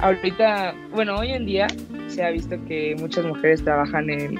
ahorita, 0.00 0.74
bueno, 0.92 1.16
hoy 1.16 1.30
en 1.30 1.46
día 1.46 1.66
se 2.08 2.22
ha 2.22 2.30
visto 2.30 2.56
que 2.68 2.94
muchas 2.98 3.24
mujeres 3.24 3.64
trabajan 3.64 4.10
en, 4.10 4.38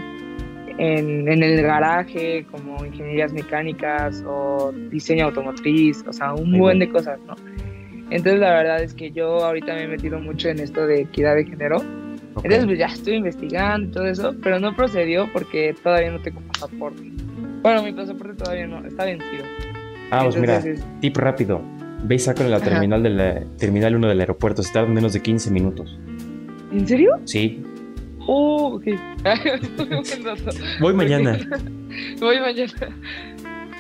en, 0.79 1.27
en 1.29 1.43
el 1.43 1.63
garaje, 1.63 2.45
como 2.51 2.85
ingenierías 2.85 3.33
mecánicas 3.33 4.23
o 4.27 4.73
diseño 4.91 5.27
automotriz, 5.27 6.05
o 6.07 6.13
sea, 6.13 6.35
un 6.35 6.51
Muy 6.51 6.61
buen 6.61 6.79
bien. 6.79 6.91
de 6.91 6.99
cosas, 6.99 7.19
¿no? 7.27 7.35
Entonces 8.11 8.39
la 8.39 8.51
verdad 8.51 8.83
es 8.83 8.93
que 8.95 9.11
yo 9.11 9.43
ahorita 9.45 9.75
me 9.75 9.85
he 9.85 9.89
metido 9.89 10.21
mucho 10.21 10.49
en 10.51 10.61
esto 10.61 10.87
de 10.87 11.01
equidad 11.01 11.35
de 11.37 11.47
género. 11.47 11.79
Entonces 12.37 12.67
pues 12.67 12.79
ya 12.79 12.87
estoy 12.87 13.15
investigando 13.15 13.89
y 13.89 13.91
todo 13.93 14.07
eso, 14.07 14.35
pero 14.43 14.59
no 14.59 14.75
procedió 14.75 15.31
porque 15.33 15.75
todavía 15.83 16.11
no 16.11 16.21
tengo 16.21 16.41
pasaporte. 16.53 17.03
Bueno, 17.63 17.83
mi 17.83 17.93
pasaporte 17.93 18.35
todavía 18.35 18.67
no, 18.67 18.85
está 18.87 19.05
vencido. 19.05 19.45
ah, 20.11 20.23
pues 20.25 20.37
mira, 20.37 20.57
Entonces, 20.57 20.85
tip 21.01 21.17
rápido. 21.17 21.63
Ve 22.05 22.17
y 22.17 22.19
sácalo 22.19 22.47
en 22.47 22.51
la 22.51 22.61
terminal, 22.61 23.03
de 23.03 23.11
la, 23.11 23.41
terminal 23.59 23.97
1 23.97 24.09
del 24.09 24.21
aeropuerto. 24.21 24.63
Se 24.63 24.73
tarda 24.73 24.89
menos 24.89 25.15
de 25.15 25.23
15 25.23 25.51
minutos. 25.51 25.99
¿En 26.73 26.87
serio? 26.87 27.19
Sí. 27.25 27.63
Oh, 28.27 28.75
ok. 28.75 28.85
Voy 30.81 30.93
mañana. 30.93 31.39
Voy 32.21 32.41
mañana. 32.41 32.73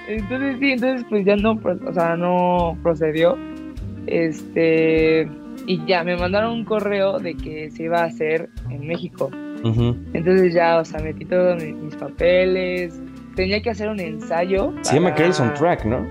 Entonces 0.08 0.56
sí, 0.60 0.72
entonces 0.72 1.06
pues 1.08 1.24
ya 1.24 1.36
no, 1.36 1.60
o 1.62 1.92
sea, 1.92 2.16
no 2.16 2.78
procedió. 2.82 3.36
Este 4.06 5.28
y 5.66 5.84
ya 5.86 6.04
me 6.04 6.16
mandaron 6.16 6.52
un 6.52 6.64
correo 6.64 7.18
de 7.18 7.34
que 7.36 7.70
se 7.70 7.84
iba 7.84 8.00
a 8.00 8.04
hacer 8.04 8.50
en 8.70 8.86
México. 8.86 9.30
Entonces 9.64 10.52
ya, 10.52 10.78
o 10.78 10.84
sea, 10.84 11.00
metí 11.00 11.24
todos 11.24 11.62
mis, 11.62 11.74
mis 11.74 11.94
papeles. 11.96 13.00
Tenía 13.34 13.62
que 13.62 13.70
hacer 13.70 13.88
un 13.88 13.98
ensayo. 13.98 14.74
Se 14.82 14.94
llama 14.94 15.12
Girls 15.16 15.40
on 15.40 15.54
Track, 15.54 15.86
¿no? 15.86 16.06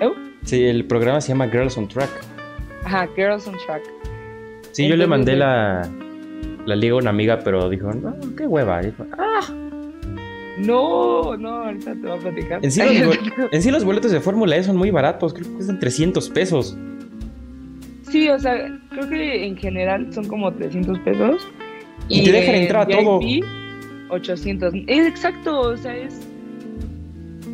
¿Eh? 0.00 0.12
Sí, 0.44 0.64
el 0.64 0.84
programa 0.84 1.20
se 1.20 1.28
llama 1.28 1.48
Girls 1.48 1.78
on 1.78 1.88
Track. 1.88 2.10
Ajá, 2.84 3.08
Girls 3.16 3.46
on 3.48 3.54
Track. 3.66 3.82
Sí, 4.72 4.86
yo 4.86 4.96
le 4.96 5.06
mandé 5.06 5.34
la, 5.34 5.88
la 6.66 6.76
liga 6.76 6.94
a 6.94 6.98
una 6.98 7.10
amiga, 7.10 7.40
pero 7.42 7.68
dijo, 7.70 7.90
no, 7.92 8.14
qué 8.36 8.46
hueva. 8.46 8.82
Dijo, 8.82 9.06
"Ah". 9.18 9.40
No, 10.58 11.36
no, 11.36 11.64
ahorita 11.64 11.92
te 11.92 12.00
voy 12.00 12.18
a 12.18 12.20
platicar. 12.20 12.64
En 12.64 12.70
sí, 12.70 12.82
los, 12.98 13.18
en 13.52 13.62
sí 13.62 13.70
los 13.70 13.84
boletos 13.84 14.10
de 14.10 14.20
Fórmula 14.20 14.56
E 14.56 14.62
son 14.62 14.76
muy 14.76 14.90
baratos, 14.90 15.32
creo 15.32 15.46
que 15.46 15.54
cuestan 15.54 15.78
300 15.78 16.28
pesos. 16.30 16.76
Sí, 18.10 18.28
o 18.28 18.38
sea, 18.38 18.78
creo 18.90 19.08
que 19.08 19.46
en 19.46 19.56
general 19.56 20.12
son 20.12 20.26
como 20.28 20.52
300 20.52 20.98
pesos. 21.00 21.46
Y 22.08 22.24
te 22.24 22.32
dejan 22.32 22.54
en 22.54 22.62
entrar 22.62 22.82
a 22.82 22.86
todo. 22.86 23.18
VIP, 23.18 23.44
800. 24.10 24.74
Es 24.86 25.06
exacto, 25.06 25.60
o 25.60 25.76
sea, 25.76 25.96
es. 25.96 26.26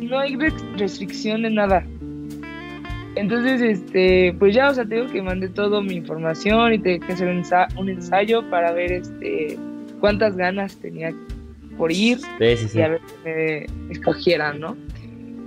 No 0.01 0.19
hay 0.19 0.37
restricción 0.77 1.41
de 1.41 1.49
nada. 1.49 1.85
Entonces, 3.15 3.61
este, 3.61 4.35
pues 4.39 4.53
ya, 4.53 4.69
o 4.69 4.73
sea, 4.73 4.85
tengo 4.85 5.07
que 5.07 5.21
mandé 5.21 5.47
toda 5.49 5.81
mi 5.81 5.95
información 5.95 6.73
y 6.73 6.79
tengo 6.79 7.05
que 7.05 7.13
hacer 7.13 7.29
un, 7.29 7.43
un 7.77 7.89
ensayo 7.89 8.47
para 8.49 8.71
ver 8.73 8.91
este 8.91 9.57
cuántas 10.01 10.35
ganas 10.35 10.75
tenía 10.77 11.13
por 11.77 11.91
ir 11.91 12.19
Sí, 12.19 12.57
sí, 12.57 12.67
sí. 12.67 12.79
y 12.79 12.81
a 12.81 12.89
ver 12.89 13.01
que 13.23 13.65
me 13.87 13.93
escogieran, 13.93 14.59
¿no? 14.59 14.77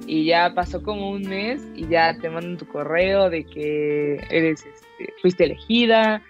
Y 0.06 0.24
ya 0.24 0.52
pasó 0.54 0.82
como 0.82 1.10
un 1.10 1.22
mes 1.22 1.62
y 1.76 1.86
ya 1.88 2.16
te 2.18 2.30
mandan 2.30 2.56
tu 2.56 2.66
correo 2.66 3.28
de 3.28 3.44
que 3.44 4.14
eres, 4.30 4.64
este, 4.64 4.87
fuiste 5.22 5.44
elegida 5.44 6.22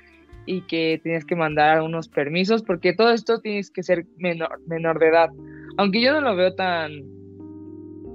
y 0.46 0.62
que 0.62 1.00
tenías 1.02 1.24
que 1.24 1.36
mandar 1.36 1.82
unos 1.82 2.08
permisos, 2.08 2.62
porque 2.62 2.94
todo 2.94 3.12
esto 3.12 3.40
tienes 3.40 3.70
que 3.70 3.82
ser 3.82 4.06
menor, 4.16 4.60
menor 4.66 4.98
de 4.98 5.08
edad. 5.08 5.30
Aunque 5.76 6.00
yo 6.00 6.12
no 6.12 6.20
lo 6.20 6.36
veo 6.36 6.54
tan, 6.54 6.92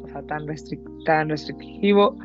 o 0.04 0.08
sea, 0.08 0.24
tan, 0.24 0.48
restric- 0.48 1.04
tan 1.06 1.30
restrictivo, 1.30 2.18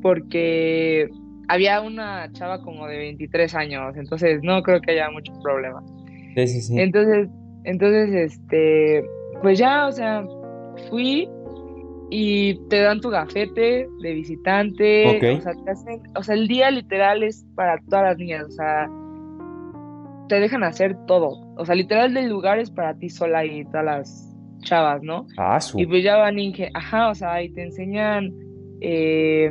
porque 0.00 1.08
había 1.48 1.80
una 1.80 2.30
chava 2.32 2.62
como 2.62 2.86
de 2.86 2.98
23 2.98 3.54
años, 3.54 3.96
entonces 3.96 4.40
no 4.42 4.62
creo 4.62 4.80
que 4.80 4.92
haya 4.92 5.10
mucho 5.10 5.32
problema. 5.42 5.82
Sí, 6.36 6.46
sí, 6.46 6.60
sí. 6.60 6.80
Entonces, 6.80 7.28
entonces, 7.64 8.14
este, 8.32 9.04
pues 9.42 9.58
ya, 9.58 9.88
o 9.88 9.92
sea, 9.92 10.24
fui 10.88 11.28
y 12.10 12.54
te 12.68 12.80
dan 12.80 13.00
tu 13.00 13.10
gafete 13.10 13.86
de 14.00 14.12
visitante, 14.14 15.06
Ok. 15.16 15.38
o 15.38 15.42
sea, 15.42 15.52
te 15.64 15.70
hacen, 15.70 16.00
o 16.16 16.22
sea, 16.22 16.34
el 16.34 16.48
día 16.48 16.70
literal 16.70 17.22
es 17.22 17.44
para 17.54 17.78
todas 17.88 18.04
las 18.04 18.18
niñas, 18.18 18.44
o 18.46 18.50
sea, 18.50 18.88
te 20.28 20.40
dejan 20.40 20.62
hacer 20.64 20.96
todo. 21.06 21.30
O 21.56 21.64
sea, 21.64 21.74
literal 21.74 22.12
del 22.14 22.28
lugar 22.28 22.58
es 22.58 22.70
para 22.70 22.94
ti 22.94 23.08
sola 23.08 23.44
y 23.44 23.64
todas 23.66 23.84
las 23.84 24.36
chavas, 24.60 25.02
¿no? 25.02 25.26
Ah, 25.36 25.60
su. 25.60 25.78
Y 25.80 25.86
pues 25.86 26.02
ya 26.04 26.16
van, 26.16 26.36
inge- 26.36 26.70
ajá, 26.74 27.10
o 27.10 27.14
sea, 27.14 27.42
y 27.42 27.50
te 27.52 27.62
enseñan 27.62 28.32
eh, 28.80 29.50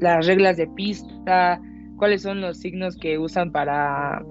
las 0.00 0.26
reglas 0.26 0.56
de 0.56 0.66
pista, 0.68 1.60
cuáles 1.96 2.22
son 2.22 2.40
los 2.40 2.58
signos 2.58 2.96
que 2.96 3.18
usan 3.18 3.50
para, 3.50 4.22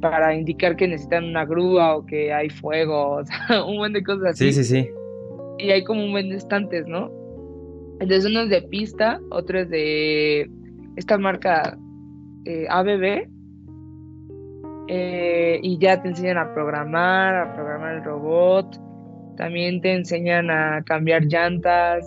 para 0.00 0.34
indicar 0.34 0.76
que 0.76 0.88
necesitan 0.88 1.24
una 1.24 1.44
grúa 1.44 1.96
o 1.96 2.04
que 2.06 2.32
hay 2.32 2.50
fuego, 2.50 3.16
o 3.20 3.24
sea, 3.24 3.64
un 3.64 3.76
buen 3.78 3.92
de 3.92 4.02
cosas 4.02 4.30
así. 4.32 4.52
Sí, 4.52 4.64
sí, 4.64 4.82
sí. 4.82 4.88
Y 5.62 5.70
hay 5.70 5.84
como 5.84 6.04
un 6.04 6.12
buen 6.12 6.28
de 6.28 6.36
estantes, 6.36 6.86
¿no? 6.86 7.10
Entonces 8.00 8.30
uno 8.30 8.42
es 8.42 8.48
de 8.50 8.62
pista, 8.62 9.20
otro 9.30 9.60
es 9.60 9.68
de 9.70 10.50
esta 10.96 11.18
marca 11.18 11.78
eh, 12.46 12.66
ABB. 12.68 13.28
eh, 14.88 15.60
y 15.62 15.78
ya 15.78 16.02
te 16.02 16.08
enseñan 16.08 16.38
a 16.38 16.52
programar, 16.52 17.34
a 17.36 17.54
programar 17.54 17.96
el 17.96 18.04
robot. 18.04 18.66
También 19.36 19.80
te 19.80 19.92
enseñan 19.94 20.50
a 20.50 20.82
cambiar 20.84 21.22
llantas 21.24 22.04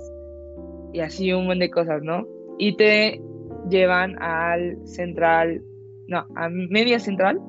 y 0.91 0.99
así 0.99 1.32
un 1.32 1.45
montón 1.45 1.60
de 1.60 1.70
cosas, 1.70 2.04
¿no? 2.04 2.26
Y 2.60 2.76
te 2.76 3.22
llevan 3.70 4.22
al 4.22 4.78
central, 4.86 5.62
no, 6.08 6.26
a 6.36 6.49
Media 6.49 6.99
Central, 6.99 7.39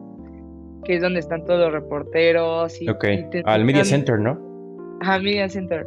que 0.85 0.97
es 0.97 1.03
donde 1.03 1.21
están 1.21 1.45
todos 1.45 1.61
los 1.61 1.73
reporteros. 1.73 2.81
Y, 2.81 2.89
Ok. 2.89 3.05
y 3.05 3.43
Al 3.45 3.65
Media 3.65 3.85
Center, 3.85 4.19
¿no? 4.21 4.44
Ajá, 5.05 5.19
Media 5.19 5.49
Center. 5.49 5.87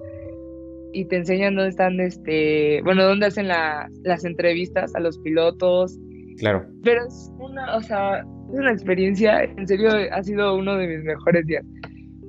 Y 0.93 1.05
te 1.05 1.17
enseñan 1.17 1.55
dónde 1.55 1.69
están, 1.69 1.99
este, 1.99 2.81
bueno, 2.83 3.03
dónde 3.03 3.25
hacen 3.25 3.47
la- 3.47 3.89
las 4.03 4.23
entrevistas 4.25 4.95
a 4.95 4.99
los 4.99 5.17
pilotos. 5.19 5.97
Claro. 6.37 6.65
Pero 6.83 7.05
es 7.07 7.31
una, 7.39 7.75
o 7.75 7.81
sea, 7.81 8.19
es 8.19 8.25
una 8.59 8.71
experiencia, 8.71 9.43
en 9.43 9.67
serio, 9.67 9.89
ha 10.11 10.23
sido 10.23 10.55
uno 10.55 10.77
de 10.77 10.87
mis 10.87 11.03
mejores 11.03 11.45
días. 11.47 11.65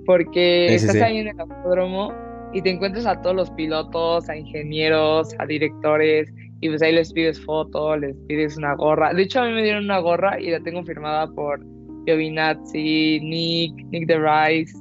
Porque 0.07 0.67
sí, 0.71 0.75
estás 0.77 0.97
sí. 0.97 1.03
ahí 1.03 1.19
en 1.19 1.29
el 1.29 1.39
autódromo 1.41 2.13
y 2.55 2.63
te 2.63 2.71
encuentras 2.71 3.05
a 3.05 3.21
todos 3.21 3.37
los 3.37 3.51
pilotos, 3.51 4.29
a 4.31 4.37
ingenieros, 4.37 5.35
a 5.39 5.45
directores, 5.45 6.33
y 6.61 6.71
pues 6.71 6.83
ahí 6.83 6.95
les 6.95 7.13
pides 7.13 7.39
foto, 7.45 7.95
les 7.97 8.17
pides 8.27 8.57
una 8.57 8.75
gorra. 8.75 9.13
De 9.13 9.23
hecho, 9.23 9.41
a 9.41 9.47
mí 9.47 9.53
me 9.53 9.63
dieron 9.63 9.85
una 9.85 9.99
gorra 9.99 10.41
y 10.41 10.51
la 10.51 10.61
tengo 10.61 10.83
firmada 10.83 11.27
por 11.29 11.61
Giovinazzi, 12.07 13.21
Nick, 13.21 13.75
Nick 13.91 14.07
de 14.09 14.19
Rice 14.19 14.77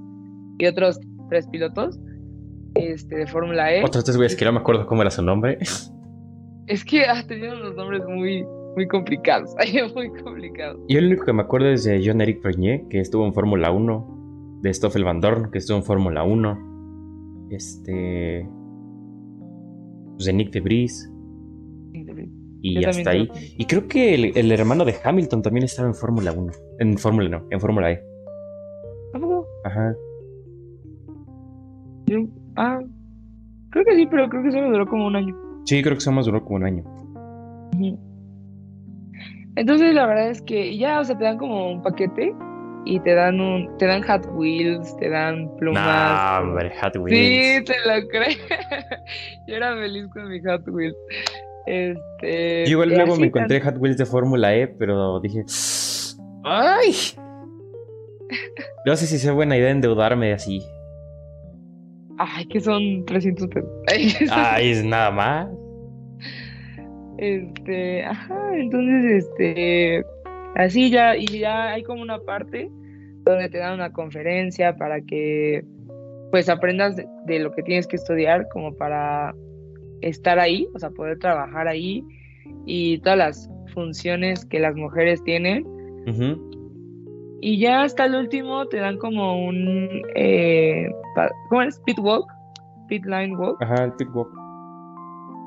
y 0.59 0.65
otros 0.65 0.99
tres 1.29 1.47
pilotos 1.47 1.99
este, 2.75 3.17
de 3.17 3.27
Fórmula 3.27 3.73
E. 3.73 3.83
Otros 3.83 4.03
tres 4.03 4.17
güeyes 4.17 4.35
que 4.35 4.45
no 4.45 4.51
me 4.51 4.59
acuerdo 4.59 4.85
cómo 4.85 5.01
era 5.01 5.11
su 5.11 5.21
nombre. 5.21 5.57
Es 6.67 6.83
que 6.83 7.05
ah, 7.05 7.23
tenían 7.25 7.57
unos 7.61 7.75
nombres 7.75 8.03
muy, 8.05 8.45
muy 8.75 8.87
complicados, 8.87 9.55
muy 9.95 10.09
complicados. 10.21 10.79
Yo 10.89 10.99
el 10.99 11.07
único 11.07 11.25
que 11.25 11.33
me 11.33 11.41
acuerdo 11.41 11.69
es 11.69 11.85
de 11.85 12.01
John-Eric 12.05 12.43
Vernier, 12.43 12.87
que 12.89 12.99
estuvo 12.99 13.25
en 13.25 13.33
Fórmula 13.33 13.71
1. 13.71 14.59
De 14.61 14.73
Stoffel 14.73 15.03
Van 15.03 15.21
Dorn, 15.21 15.51
que 15.51 15.59
estuvo 15.59 15.77
en 15.77 15.83
Fórmula 15.83 16.23
1. 16.23 17.47
Este. 17.51 18.49
Pues 20.15 20.25
de 20.25 20.33
Nick 20.33 20.51
de 20.51 20.61
Vries. 20.61 21.11
Y 22.61 22.81
Yo 22.81 22.89
hasta 22.89 23.11
ahí. 23.11 23.29
Y 23.57 23.65
creo 23.65 23.87
que 23.87 24.15
el, 24.15 24.37
el 24.37 24.51
hermano 24.51 24.83
de 24.83 24.95
Hamilton 25.01 25.43
también 25.43 25.63
estaba 25.63 25.87
en 25.87 25.93
Fórmula 25.93 26.31
1. 26.31 26.51
En 26.79 26.97
Fórmula 26.97 27.29
no, 27.29 27.45
en 27.49 27.61
Fórmula 27.61 27.91
E. 27.91 28.03
¿Tampoco? 29.13 29.47
Ajá. 29.63 29.95
Yo- 32.07 32.25
ah, 32.55 32.79
creo 33.69 33.85
que 33.85 33.95
sí, 33.95 34.07
pero 34.09 34.27
creo 34.29 34.43
que 34.43 34.51
solo 34.51 34.69
duró 34.71 34.87
como 34.87 35.07
un 35.07 35.15
año. 35.15 35.35
Sí, 35.65 35.81
creo 35.83 35.93
que 35.95 35.99
eso 35.99 36.11
más 36.11 36.25
duró 36.25 36.43
como 36.43 36.55
un 36.57 36.63
año. 36.65 36.83
Entonces 39.55 39.93
la 39.93 40.05
verdad 40.05 40.29
es 40.29 40.41
que 40.41 40.77
ya, 40.77 40.99
o 40.99 41.03
sea, 41.03 41.17
te 41.17 41.23
dan 41.23 41.37
como 41.37 41.71
un 41.71 41.81
paquete 41.81 42.33
y 42.85 42.99
te 43.01 43.13
dan 43.15 43.41
un, 43.41 43.75
te 43.77 43.85
dan 43.85 44.01
Hot 44.03 44.25
Wheels, 44.33 44.95
te 44.97 45.09
dan 45.09 45.49
plumas. 45.57 45.83
Nah, 45.83 46.39
hombre, 46.41 46.71
Hot 46.81 46.93
Sí, 46.93 46.99
Wheels. 46.99 47.65
te 47.65 47.73
lo 47.85 48.07
creo. 48.07 48.27
Yo 49.47 49.55
era 49.55 49.75
feliz 49.75 50.07
con 50.13 50.29
mi 50.29 50.39
Hot 50.43 50.67
Wheels. 50.67 50.95
Este, 51.65 52.63
Yo 52.65 52.71
igual 52.71 52.89
luego 52.89 53.17
me 53.17 53.27
encontré 53.27 53.59
Hot 53.61 53.75
Wheels 53.77 53.97
de 53.97 54.05
Fórmula 54.05 54.55
E, 54.55 54.67
pero 54.67 55.19
dije. 55.19 55.43
¡Ay! 56.43 56.91
No 58.85 58.95
sé 58.95 59.05
si 59.05 59.17
sea 59.19 59.33
buena 59.33 59.57
idea 59.57 59.69
endeudarme 59.69 60.31
así. 60.31 60.61
Ay, 62.17 62.45
que 62.47 62.59
son 62.59 63.05
300 63.05 63.47
pesos. 63.47 63.69
Ay, 64.31 64.71
es 64.71 64.83
nada 64.83 65.11
más. 65.11 65.49
Este, 67.17 68.03
ajá, 68.03 68.51
entonces, 68.55 69.25
este, 69.25 70.03
así 70.55 70.89
ya, 70.91 71.15
y 71.15 71.25
ya 71.25 71.73
hay 71.73 71.83
como 71.83 72.01
una 72.01 72.19
parte 72.19 72.69
donde 73.23 73.49
te 73.49 73.57
dan 73.57 73.75
una 73.75 73.91
conferencia 73.91 74.75
para 74.77 75.01
que, 75.01 75.63
pues, 76.31 76.49
aprendas 76.49 76.95
de, 76.95 77.07
de 77.25 77.39
lo 77.39 77.51
que 77.51 77.63
tienes 77.63 77.87
que 77.87 77.95
estudiar 77.95 78.47
como 78.49 78.75
para 78.75 79.33
estar 80.01 80.39
ahí, 80.39 80.67
o 80.73 80.79
sea, 80.79 80.89
poder 80.91 81.17
trabajar 81.19 81.67
ahí 81.67 82.03
y 82.65 82.99
todas 82.99 83.17
las 83.17 83.49
funciones 83.73 84.45
que 84.45 84.59
las 84.59 84.75
mujeres 84.75 85.23
tienen. 85.23 85.65
Ujú. 86.07 86.56
Y 87.41 87.59
ya 87.59 87.83
hasta 87.83 88.05
el 88.05 88.15
último 88.15 88.67
te 88.67 88.77
dan 88.77 88.97
como 88.97 89.47
un, 89.47 90.01
eh, 90.15 90.89
¿cómo 91.49 91.61
es? 91.61 91.79
Pit 91.85 91.99
walk, 91.99 92.27
pit 92.87 93.05
line 93.05 93.35
walk. 93.35 93.61
Ajá, 93.61 93.85
el 93.85 93.93
pitwalk. 93.93 94.29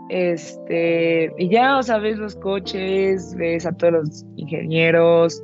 Este, 0.08 1.32
y 1.38 1.48
ya, 1.48 1.78
o 1.78 1.82
sea, 1.82 1.98
ves 1.98 2.18
los 2.18 2.34
coches, 2.36 3.34
ves 3.36 3.64
a 3.64 3.72
todos 3.72 3.92
los 3.92 4.26
ingenieros, 4.36 5.42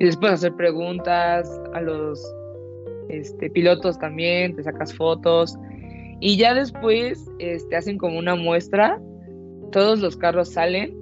y 0.00 0.06
les 0.06 0.16
puedes 0.16 0.34
hacer 0.34 0.54
preguntas 0.54 1.48
a 1.72 1.80
los 1.80 2.20
este, 3.08 3.48
pilotos 3.50 3.98
también, 3.98 4.56
te 4.56 4.64
sacas 4.64 4.92
fotos, 4.94 5.56
y 6.20 6.36
ya 6.36 6.54
después 6.54 7.24
este, 7.38 7.76
hacen 7.76 7.96
como 7.96 8.18
una 8.18 8.34
muestra, 8.34 9.00
todos 9.70 10.00
los 10.00 10.16
carros 10.16 10.50
salen 10.50 10.96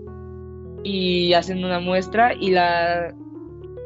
y 0.82 1.32
hacen 1.32 1.64
una 1.64 1.80
muestra, 1.80 2.34
y 2.34 2.50
la 2.50 3.14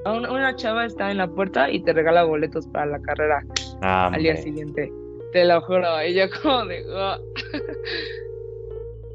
una, 0.07 0.31
una 0.33 0.55
chava 0.57 0.85
está 0.87 1.11
en 1.11 1.19
la 1.19 1.29
puerta 1.29 1.71
y 1.71 1.83
te 1.83 1.93
regala 1.93 2.25
boletos 2.25 2.67
para 2.69 2.87
la 2.87 3.01
carrera 3.01 3.43
Ah, 3.83 4.09
al 4.13 4.23
día 4.23 4.37
siguiente. 4.37 4.93
Te 5.33 5.45
lo 5.45 5.61
juro. 5.63 5.83
Y 6.07 6.15
yo 6.15 6.25
como 6.43 6.65
de... 6.67 6.81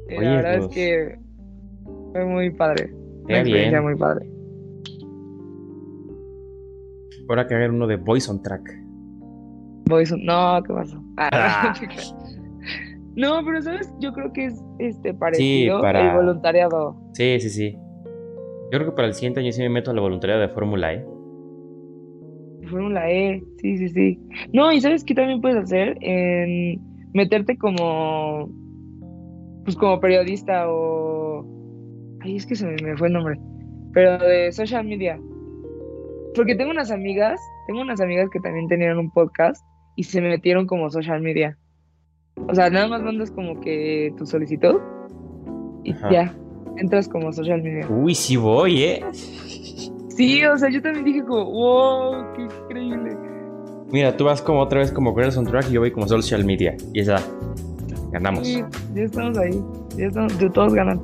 Y 0.08 0.16
Oye, 0.16 0.24
la 0.26 0.36
verdad 0.36 0.56
pues, 0.58 0.66
es 0.66 0.74
que 0.74 1.18
fue 2.12 2.24
muy 2.24 2.50
padre. 2.50 2.92
Una 3.24 3.38
experiencia 3.40 3.80
muy 3.80 3.96
padre. 3.96 4.26
Ahora 7.28 7.46
que 7.46 7.54
hagan 7.54 7.74
uno 7.76 7.86
de 7.86 7.96
Voice 7.96 8.28
on 8.30 8.42
Track. 8.42 8.62
Voice- 9.88 10.16
No, 10.20 10.60
¿qué 10.64 10.72
pasó? 10.74 11.02
Ah, 11.16 11.28
Ah. 11.32 11.74
No, 13.16 13.44
pero 13.44 13.60
sabes, 13.60 13.92
yo 13.98 14.12
creo 14.12 14.32
que 14.32 14.46
es 14.46 14.62
este 14.78 15.12
parecido 15.12 15.80
para- 15.80 16.10
el 16.10 16.16
voluntariado. 16.16 16.96
Sí, 17.12 17.38
sí, 17.40 17.50
sí. 17.50 17.76
Yo 18.70 18.78
creo 18.78 18.90
que 18.90 18.96
para 18.96 19.08
el 19.08 19.14
siguiente 19.14 19.40
año 19.40 19.50
sí 19.50 19.60
me 19.62 19.68
meto 19.68 19.90
a 19.90 19.94
la 19.94 20.00
voluntariado 20.00 20.42
de 20.42 20.48
Fórmula 20.48 20.94
E. 20.94 21.04
Fórmula 22.70 23.10
E, 23.10 23.42
sí, 23.58 23.76
sí, 23.78 23.88
sí. 23.88 24.18
No, 24.52 24.70
y 24.70 24.80
¿sabes 24.80 25.04
qué 25.04 25.14
también 25.14 25.40
puedes 25.40 25.58
hacer? 25.58 25.98
En 26.00 26.80
meterte 27.12 27.58
como, 27.58 28.48
pues 29.64 29.76
como 29.76 29.98
periodista 29.98 30.66
o... 30.68 31.44
Ay, 32.20 32.36
es 32.36 32.46
que 32.46 32.54
se 32.54 32.66
me, 32.66 32.76
me 32.82 32.96
fue 32.96 33.08
el 33.08 33.14
nombre. 33.14 33.40
Pero 33.92 34.18
de 34.18 34.52
social 34.52 34.84
media. 34.84 35.18
Porque 36.36 36.54
tengo 36.54 36.70
unas 36.70 36.92
amigas, 36.92 37.40
tengo 37.66 37.80
unas 37.80 38.00
amigas 38.00 38.30
que 38.30 38.38
también 38.38 38.68
tenían 38.68 38.98
un 38.98 39.10
podcast 39.10 39.64
y 39.96 40.04
se 40.04 40.20
metieron 40.20 40.66
como 40.66 40.90
social 40.90 41.20
media. 41.20 41.58
O 42.48 42.54
sea, 42.54 42.70
nada 42.70 42.86
más 42.86 43.02
mandas 43.02 43.32
como 43.32 43.60
que 43.60 44.14
tu 44.16 44.26
solicitud 44.26 44.80
y 45.82 45.92
Ajá. 45.92 46.10
ya, 46.12 46.36
entras 46.76 47.08
como 47.08 47.32
social 47.32 47.62
media. 47.62 47.86
Uy, 47.88 48.14
sí 48.14 48.36
voy, 48.36 48.82
¿eh? 48.82 49.04
Sí, 50.16 50.44
o 50.44 50.58
sea, 50.58 50.68
yo 50.70 50.82
también 50.82 51.04
dije 51.04 51.24
como, 51.24 51.44
wow, 51.50 52.12
qué 52.36 52.42
increíble. 52.42 53.16
Mira, 53.90 54.16
tú 54.16 54.24
vas 54.24 54.40
como 54.42 54.60
otra 54.60 54.80
vez 54.80 54.92
como 54.92 55.14
Girls 55.14 55.36
on 55.36 55.46
Track 55.46 55.66
y 55.70 55.72
yo 55.72 55.80
voy 55.80 55.90
como 55.90 56.06
social 56.06 56.44
media. 56.44 56.76
Y 56.92 57.00
esa. 57.00 57.16
Ganamos. 58.12 58.46
Sí, 58.46 58.62
ya 58.94 59.02
estamos 59.02 59.36
ahí. 59.38 59.60
Ya 59.96 60.06
estamos, 60.06 60.38
de 60.38 60.50
todos 60.50 60.74
ganan. 60.74 61.00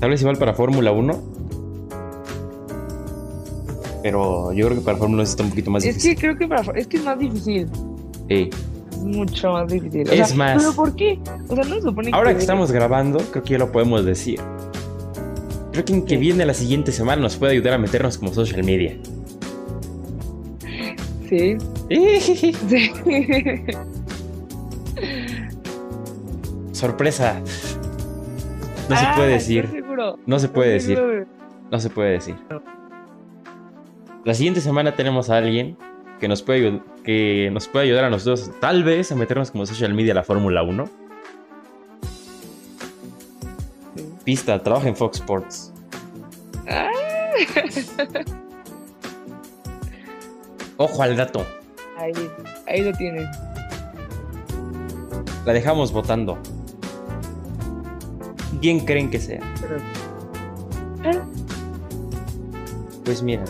Tal 0.00 0.10
vez 0.10 0.20
igual 0.20 0.36
para 0.36 0.52
Fórmula 0.54 0.90
1. 0.92 1.12
Pero 4.02 4.52
yo 4.52 4.66
creo 4.66 4.78
que 4.78 4.84
para 4.84 4.98
Fórmula 4.98 5.22
1 5.22 5.30
está 5.30 5.42
un 5.44 5.50
poquito 5.50 5.70
más 5.70 5.84
Es 5.84 5.94
difícil. 5.94 6.14
que 6.16 6.20
creo 6.20 6.36
que 6.36 6.48
para 6.48 6.78
es 6.78 6.86
que 6.88 6.96
es 6.96 7.04
más 7.04 7.18
difícil. 7.18 7.68
Sí. 8.28 8.50
Mucho 9.02 9.52
más 9.52 9.68
difícil. 9.70 10.08
O 10.08 10.12
Es 10.12 10.28
sea, 10.28 10.36
más. 10.36 10.62
¿Pero 10.62 10.74
por 10.74 10.94
qué? 10.96 11.18
O 11.48 11.54
sea, 11.54 11.64
no 11.64 11.74
se 11.76 11.82
supone 11.82 12.10
Ahora 12.12 12.32
que 12.32 12.38
estamos 12.40 12.70
grabando, 12.72 13.18
creo 13.30 13.42
que 13.42 13.50
ya 13.52 13.58
lo 13.58 13.72
podemos 13.72 14.04
decir. 14.04 14.40
Creo 15.72 15.84
que 15.84 15.92
en 15.94 16.02
que 16.04 16.14
Sí. 16.16 16.20
viene 16.20 16.44
la 16.46 16.54
siguiente 16.54 16.92
semana 16.92 17.22
nos 17.22 17.36
puede 17.36 17.52
ayudar 17.52 17.74
a 17.74 17.78
meternos 17.78 18.18
como 18.18 18.32
social 18.32 18.62
media. 18.64 18.96
Sí. 21.28 21.56
Sí. 21.88 22.54
Sorpresa. 26.72 27.40
No 28.88 28.96
se 28.96 29.04
Ah, 29.04 29.12
puede 29.16 29.36
¿estás 29.36 29.48
decir. 29.48 29.68
seguro? 29.70 30.18
No 30.26 30.38
se 30.38 30.48
puede 30.48 30.76
¿Estás 30.76 30.88
decir. 30.88 30.96
seguro 31.04 31.26
No 31.70 31.78
se 31.80 31.90
puede 31.90 32.10
decir. 32.10 32.34
La 34.24 34.34
siguiente 34.34 34.60
semana 34.60 34.94
tenemos 34.94 35.30
a 35.30 35.38
alguien 35.38 35.76
que 36.22 36.28
nos 36.28 36.40
puede, 36.40 36.80
que 37.02 37.50
nos 37.52 37.66
puede 37.66 37.86
ayudar 37.86 38.04
a 38.04 38.10
nosotros, 38.10 38.52
tal 38.60 38.84
vez, 38.84 39.10
a 39.10 39.16
meternos 39.16 39.50
como 39.50 39.66
social 39.66 39.92
media 39.92 40.12
a 40.12 40.14
la 40.14 40.22
Fórmula 40.22 40.62
1. 40.62 40.88
Sí. 43.96 44.08
Pista, 44.22 44.62
trabaja 44.62 44.86
en 44.86 44.94
Fox 44.94 45.18
Sports. 45.18 45.72
Ah, 46.68 46.88
Ojo 50.76 51.02
al 51.02 51.16
dato. 51.16 51.44
ahí, 51.98 52.12
ahí 52.68 52.82
lo 52.82 52.92
tienes. 52.92 53.26
La 55.44 55.52
dejamos 55.52 55.90
votando. 55.92 56.38
¿Quién 58.60 58.78
creen 58.86 59.10
que 59.10 59.18
sea? 59.18 59.40
Pues 63.04 63.24
mira, 63.24 63.42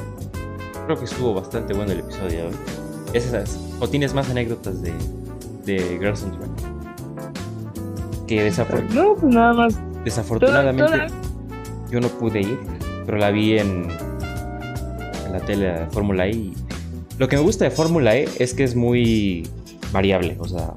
creo 0.86 0.98
que 0.98 1.04
estuvo 1.04 1.34
bastante 1.34 1.74
bueno 1.74 1.92
el 1.92 2.00
episodio 2.00 2.28
de 2.28 2.42
hoy. 2.44 2.54
Esas, 3.12 3.58
o 3.80 3.88
tienes 3.88 4.14
más 4.14 4.30
anécdotas 4.30 4.80
de, 4.82 4.92
de 5.64 5.78
Girls 5.98 6.22
on 6.22 6.32
Track. 6.38 6.50
Que 8.26 8.50
desafor- 8.50 8.88
no, 8.90 9.14
pues 9.14 9.34
nada 9.34 9.52
más. 9.52 9.78
desafortunadamente 10.04 11.06
yo 11.90 12.00
no 12.00 12.08
pude 12.08 12.40
ir, 12.40 12.58
pero 13.04 13.18
la 13.18 13.30
vi 13.30 13.58
en, 13.58 13.88
en 15.26 15.32
la 15.32 15.40
tele 15.40 15.66
de 15.72 15.86
Fórmula 15.90 16.26
E. 16.26 16.30
y 16.30 16.54
lo 17.18 17.28
que 17.28 17.36
me 17.36 17.42
gusta 17.42 17.64
de 17.66 17.70
Fórmula 17.70 18.16
E 18.16 18.28
es 18.38 18.54
que 18.54 18.64
es 18.64 18.74
muy 18.74 19.46
variable, 19.92 20.36
o 20.40 20.46
sea. 20.48 20.72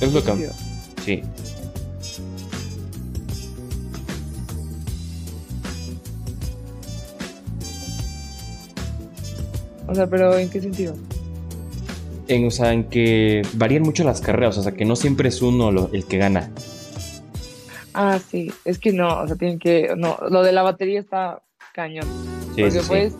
Es 0.00 0.12
lo 0.14 0.24
que. 0.24 0.50
Sí. 1.04 1.22
O 9.90 9.94
sea, 9.94 10.06
pero 10.06 10.36
¿en 10.38 10.48
qué 10.48 10.60
sentido? 10.60 10.94
En, 12.28 12.46
o 12.46 12.50
sea, 12.50 12.72
en 12.72 12.84
que 12.84 13.42
varían 13.54 13.82
mucho 13.82 14.04
las 14.04 14.20
carreras, 14.20 14.56
o 14.56 14.62
sea, 14.62 14.72
que 14.72 14.84
no 14.84 14.94
siempre 14.94 15.28
es 15.28 15.42
uno 15.42 15.72
lo- 15.72 15.90
el 15.92 16.04
que 16.06 16.18
gana. 16.18 16.50
Ah, 17.92 18.20
sí, 18.30 18.52
es 18.64 18.78
que 18.78 18.92
no, 18.92 19.22
o 19.22 19.26
sea, 19.26 19.34
tienen 19.34 19.58
que, 19.58 19.94
no, 19.96 20.16
lo 20.30 20.44
de 20.44 20.52
la 20.52 20.62
batería 20.62 21.00
está 21.00 21.42
cañón. 21.74 22.04
Sí, 22.54 22.62
porque 22.62 22.70
sí, 22.70 22.78
sí. 22.80 22.86
puedes, 22.88 23.14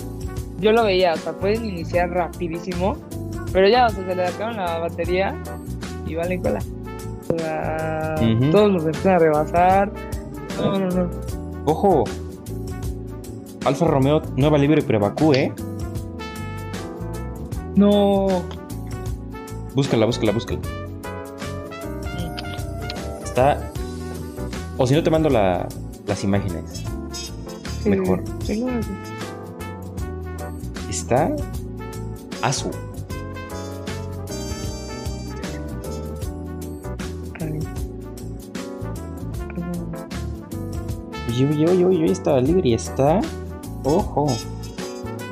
yo 0.61 0.71
lo 0.71 0.85
veía, 0.85 1.15
o 1.15 1.17
sea, 1.17 1.33
pueden 1.33 1.65
iniciar 1.65 2.09
rapidísimo, 2.11 2.97
pero 3.53 3.67
ya, 3.69 3.87
o 3.87 3.91
sea, 3.91 4.07
se 4.07 4.15
le 4.15 4.27
acaban 4.27 4.57
la 4.59 4.79
batería 4.79 5.37
y 6.07 6.15
vale 6.15 6.39
cola. 6.41 6.61
O 7.29 7.37
sea, 7.39 8.15
todos 8.53 8.71
los 8.73 8.85
empiezan 8.85 9.15
a 9.15 9.19
rebasar. 9.19 9.93
No, 10.57 10.79
no, 10.79 10.89
no. 10.89 11.11
Ojo. 11.65 12.05
Alfa 13.65 13.87
Romeo 13.87 14.23
nueva 14.37 14.57
libre 14.57 14.83
Prebacú, 14.83 15.33
¿eh? 15.35 15.53
No. 17.81 18.43
Búscala, 19.75 20.05
búscala, 20.05 20.33
búscala. 20.33 20.61
Está. 23.25 23.71
O 24.77 24.87
si 24.87 24.95
no 24.95 25.03
te 25.03 25.11
mando 25.11 25.31
la- 25.31 25.67
las 26.07 26.23
imágenes. 26.23 26.83
Sí, 27.83 27.89
Mejor. 27.89 28.23
sí, 28.45 28.63
no. 28.63 28.73
Está. 30.91 31.35
Azul. 32.43 32.73
Ay. 37.41 37.61
Oye, 41.29 41.47
oye, 41.47 41.67
oye, 41.67 41.85
oye, 41.87 42.07
libre 42.43 42.69
y 42.69 42.75
está. 42.75 43.23
Ojo. 43.85 44.27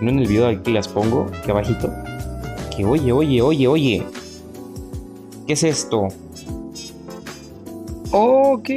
No 0.00 0.08
en 0.10 0.20
el 0.20 0.26
video 0.28 0.46
aquí 0.46 0.72
las 0.72 0.88
pongo, 0.88 1.26
aquí 1.42 1.50
abajito. 1.50 1.92
Oye, 2.84 3.12
oye, 3.12 3.42
oye, 3.42 3.68
oye. 3.68 4.06
¿Qué 5.46 5.52
es 5.54 5.62
esto? 5.62 6.08
Ok. 8.12 8.70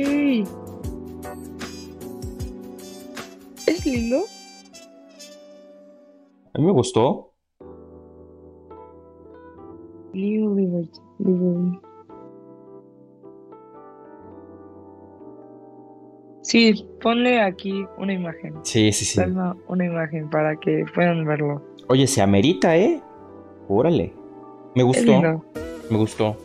¿Es 3.68 3.86
lindo? 3.86 4.24
A 6.54 6.60
mí 6.60 6.66
me 6.66 6.72
gustó. 6.72 7.34
New 10.14 10.56
Liberty. 10.56 11.00
Sí, 16.42 16.86
ponle 17.02 17.40
aquí 17.42 17.86
una 17.98 18.14
imagen. 18.14 18.56
Sí, 18.64 18.92
sí, 18.92 19.06
sí. 19.06 19.16
Salma 19.16 19.56
una 19.68 19.86
imagen 19.86 20.30
para 20.30 20.56
que 20.58 20.84
puedan 20.94 21.24
verlo. 21.24 21.62
Oye, 21.88 22.08
se 22.08 22.22
amerita, 22.22 22.76
¿eh? 22.76 23.02
Órale. 23.74 24.14
Me 24.76 24.84
gustó. 24.84 25.22
Me 25.90 25.98
gustó. 25.98 26.36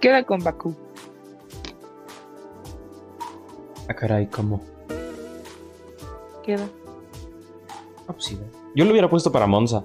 Queda 0.00 0.24
con 0.24 0.42
Bakú. 0.42 0.74
Ah, 3.86 3.94
caray, 3.94 4.26
¿cómo? 4.28 4.62
Queda. 6.42 6.66
Ah, 8.06 8.14
pues 8.14 8.24
sí. 8.24 8.38
Yo 8.74 8.86
lo 8.86 8.92
hubiera 8.92 9.10
puesto 9.10 9.30
para 9.30 9.46
Monza. 9.46 9.84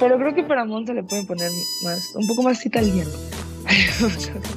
Pero 0.00 0.18
creo 0.18 0.34
que 0.34 0.42
para 0.42 0.64
Monza 0.64 0.92
le 0.92 1.04
pueden 1.04 1.24
poner 1.24 1.52
más, 1.84 2.16
un 2.16 2.26
poco 2.26 2.42
más 2.42 2.66
italiano. 2.66 3.10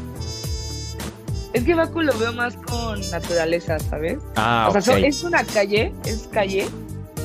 es 1.57 1.63
que 1.63 1.75
Bakú 1.75 2.01
lo 2.01 2.17
veo 2.17 2.33
más 2.33 2.55
con 2.55 2.99
naturaleza, 3.11 3.77
¿sabes? 3.79 4.17
Ah, 4.35 4.71
o 4.73 4.81
sea, 4.81 4.97
es 4.99 5.23
una 5.23 5.43
calle, 5.43 5.93
es 6.05 6.27
calle, 6.31 6.67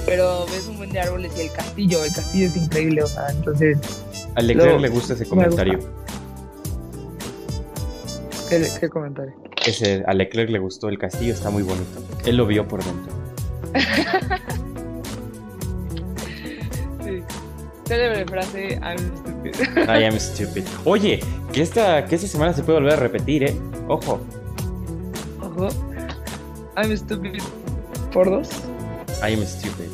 pero 0.06 0.46
ves 0.46 0.66
un 0.68 0.76
buen 0.76 0.90
de 0.90 1.00
árboles 1.00 1.32
y 1.36 1.42
el 1.42 1.52
castillo, 1.52 2.04
el 2.04 2.12
castillo 2.12 2.46
es 2.46 2.56
increíble, 2.56 3.02
o 3.02 3.06
sea, 3.06 3.28
entonces, 3.30 3.78
A 4.34 4.42
Leclerc 4.42 4.72
lo- 4.72 4.78
le 4.80 4.88
gusta 4.88 5.14
ese 5.14 5.24
me 5.24 5.28
comentario. 5.30 5.78
¿qué, 8.48 8.68
qué 8.80 8.88
comentario? 8.88 9.34
Ese, 9.64 10.02
a 10.06 10.12
Leclerc 10.14 10.50
le 10.50 10.58
gustó 10.58 10.88
el 10.88 10.98
castillo, 10.98 11.32
está 11.32 11.50
muy 11.50 11.62
bonito. 11.62 12.02
Él 12.24 12.36
lo 12.36 12.46
vio 12.46 12.66
por 12.66 12.82
dentro. 12.84 13.12
Sí. 17.04 17.20
Célebre 17.86 18.24
frase, 18.26 18.78
I'm 18.82 18.96
stupid. 19.50 19.88
I 19.88 20.04
am 20.04 20.18
stupid. 20.18 20.64
Oye, 20.84 21.20
que 21.52 21.62
esta, 21.62 22.04
que 22.06 22.14
esta 22.14 22.26
semana 22.28 22.52
se 22.52 22.62
puede 22.62 22.78
volver 22.80 22.94
a 22.94 22.96
repetir, 22.96 23.44
¿eh? 23.44 23.56
Ojo. 23.88 24.20
Ojo. 25.42 25.68
I'm 26.76 26.96
stupid. 26.96 27.42
Por 28.12 28.30
dos. 28.30 28.48
I 29.22 29.34
am 29.34 29.44
stupid. 29.46 29.88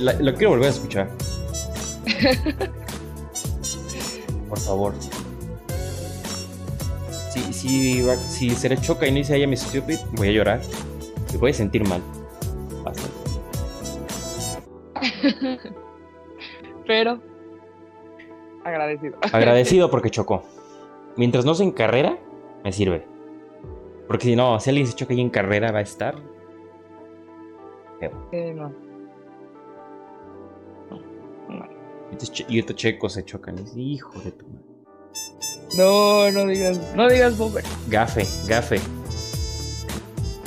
La- 0.00 0.12
lo 0.14 0.34
quiero 0.34 0.50
volver 0.50 0.66
a 0.66 0.70
escuchar. 0.70 1.08
Por 4.48 4.58
favor. 4.60 4.92
Si, 7.32 7.52
si, 7.52 8.02
va- 8.02 8.16
si 8.28 8.50
se 8.50 8.68
le 8.68 8.78
choca 8.80 9.06
y 9.06 9.10
no 9.10 9.16
dice 9.18 9.38
I 9.38 9.44
am 9.44 9.56
stupid, 9.56 9.98
voy 10.12 10.28
a 10.28 10.32
llorar. 10.32 10.60
Me 11.32 11.38
voy 11.38 11.50
a 11.50 11.54
sentir 11.54 11.86
mal. 11.88 12.02
Bastante. 12.84 13.16
Pero, 16.86 17.20
agradecido. 18.64 19.16
Agradecido 19.32 19.90
porque 19.90 20.10
chocó. 20.10 20.42
Mientras 21.16 21.44
no 21.44 21.54
sea 21.54 21.64
en 21.66 21.72
carrera, 21.72 22.18
me 22.64 22.72
sirve. 22.72 23.06
Porque 24.06 24.24
si 24.26 24.36
no, 24.36 24.60
si 24.60 24.70
alguien 24.70 24.86
se 24.86 24.94
choca 24.94 25.14
ahí 25.14 25.20
en 25.20 25.30
carrera, 25.30 25.72
va 25.72 25.78
a 25.78 25.82
estar. 25.82 26.14
feo. 27.98 28.10
Sí, 28.30 28.52
no. 28.54 28.68
No. 31.48 31.66
Y 32.10 32.12
estos 32.12 32.32
che- 32.32 32.46
Y 32.48 32.58
estos 32.58 32.76
checos 32.76 33.12
se 33.14 33.24
chocan. 33.24 33.56
Y 33.74 33.94
hijo 33.94 34.18
de 34.20 34.32
tu 34.32 34.46
madre. 34.46 34.60
No, 35.76 36.30
no 36.30 36.46
digas, 36.46 36.78
no 36.94 37.08
digas 37.08 37.36
Bober. 37.36 37.64
Gafe, 37.88 38.24
gafe. 38.46 38.78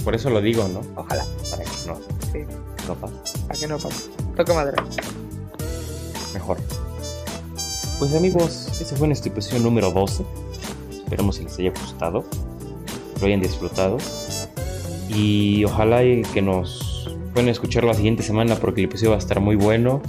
Por 0.03 0.15
eso 0.15 0.29
lo 0.29 0.39
digo, 0.41 0.67
¿no? 0.69 0.81
Ojalá, 0.95 1.23
Para 1.51 1.63
que 1.63 1.69
no, 1.87 1.95
sí, 2.31 2.45
no 2.87 2.95
pase. 2.95 3.15
para 3.47 3.59
que 3.59 3.67
no 3.67 3.77
pase. 3.77 4.09
Toca 4.37 4.53
madera. 4.53 4.83
Mejor. 6.33 6.57
Pues 7.99 8.13
amigos, 8.13 8.67
ese 8.79 8.95
fue 8.95 9.07
nuestro 9.07 9.31
episodio 9.31 9.61
número 9.61 9.91
12. 9.91 10.23
Esperamos 10.91 11.37
que 11.37 11.45
les 11.45 11.59
haya 11.59 11.71
gustado. 11.71 12.23
Lo 13.19 13.27
hayan 13.27 13.41
disfrutado. 13.41 13.97
Y 15.09 15.65
ojalá 15.65 16.01
que 16.33 16.41
nos 16.41 17.09
puedan 17.33 17.49
escuchar 17.49 17.83
la 17.83 17.93
siguiente 17.93 18.23
semana 18.23 18.55
porque 18.55 18.81
el 18.81 18.85
episodio 18.87 19.11
va 19.11 19.15
a 19.15 19.19
estar 19.19 19.39
muy 19.39 19.55
bueno. 19.55 20.01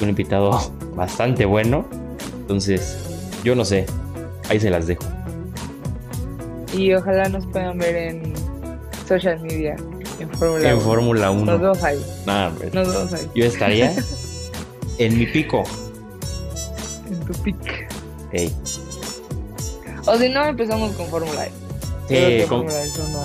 Un 0.00 0.08
invitado 0.08 0.50
bastante 0.96 1.44
bueno. 1.44 1.84
Entonces, 2.40 2.96
yo 3.44 3.54
no 3.54 3.64
sé. 3.64 3.86
Ahí 4.48 4.58
se 4.58 4.70
las 4.70 4.86
dejo. 4.86 5.04
Y 6.76 6.92
ojalá 6.94 7.28
nos 7.28 7.46
puedan 7.46 7.78
ver 7.78 7.94
en 7.94 8.32
social 9.06 9.38
media, 9.40 9.76
en 10.18 10.30
Fórmula 10.30 10.68
En 10.70 10.74
1. 10.76 10.80
Fórmula 10.84 11.26
Nos 11.26 11.42
1. 11.42 11.58
vemos 11.58 11.82
ahí, 11.82 12.02
Nah, 12.26 12.48
hombre. 12.48 12.70
nos 12.72 12.88
vemos 12.88 13.12
ahí. 13.12 13.28
Yo 13.34 13.44
estaría 13.44 13.94
en 14.98 15.18
mi 15.18 15.26
pico. 15.26 15.62
En 17.10 17.20
tu 17.20 17.32
pic. 17.42 17.88
Ey, 18.32 18.52
O 20.06 20.16
si 20.16 20.28
no, 20.28 20.44
empezamos 20.46 20.92
con 20.92 21.06
Fórmula 21.06 21.46
E. 21.46 21.50
Creo 22.08 22.28
Sí, 22.28 22.36
que 22.38 22.46
con- 22.48 22.58
Fórmula 22.66 22.82
E 22.82 22.86
es 22.86 22.98
una, 22.98 23.24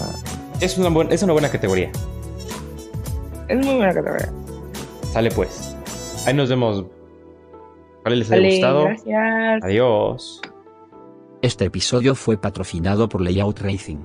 es, 0.61 0.77
una 0.77 0.89
buena, 0.89 1.13
es 1.13 1.23
una 1.23 1.33
buena 1.33 1.49
categoría. 1.49 1.91
es 3.47 3.65
muy 3.65 3.75
buena 3.75 3.93
categoría. 3.93 4.31
Sale 5.11 5.31
pues. 5.31 5.73
Ahí 6.25 6.33
nos 6.33 6.49
vemos. 6.49 6.83
Ojalá 8.01 8.15
les 8.15 8.29
haya 8.31 8.41
Vale, 8.41 8.51
gustado. 8.53 8.83
gracias. 8.83 9.63
Adiós. 9.63 10.41
Este 11.41 11.65
episodio 11.65 12.15
fue 12.15 12.37
patrocinado 12.37 13.07
por 13.07 13.21
Layout 13.21 13.59
Racing. 13.61 13.97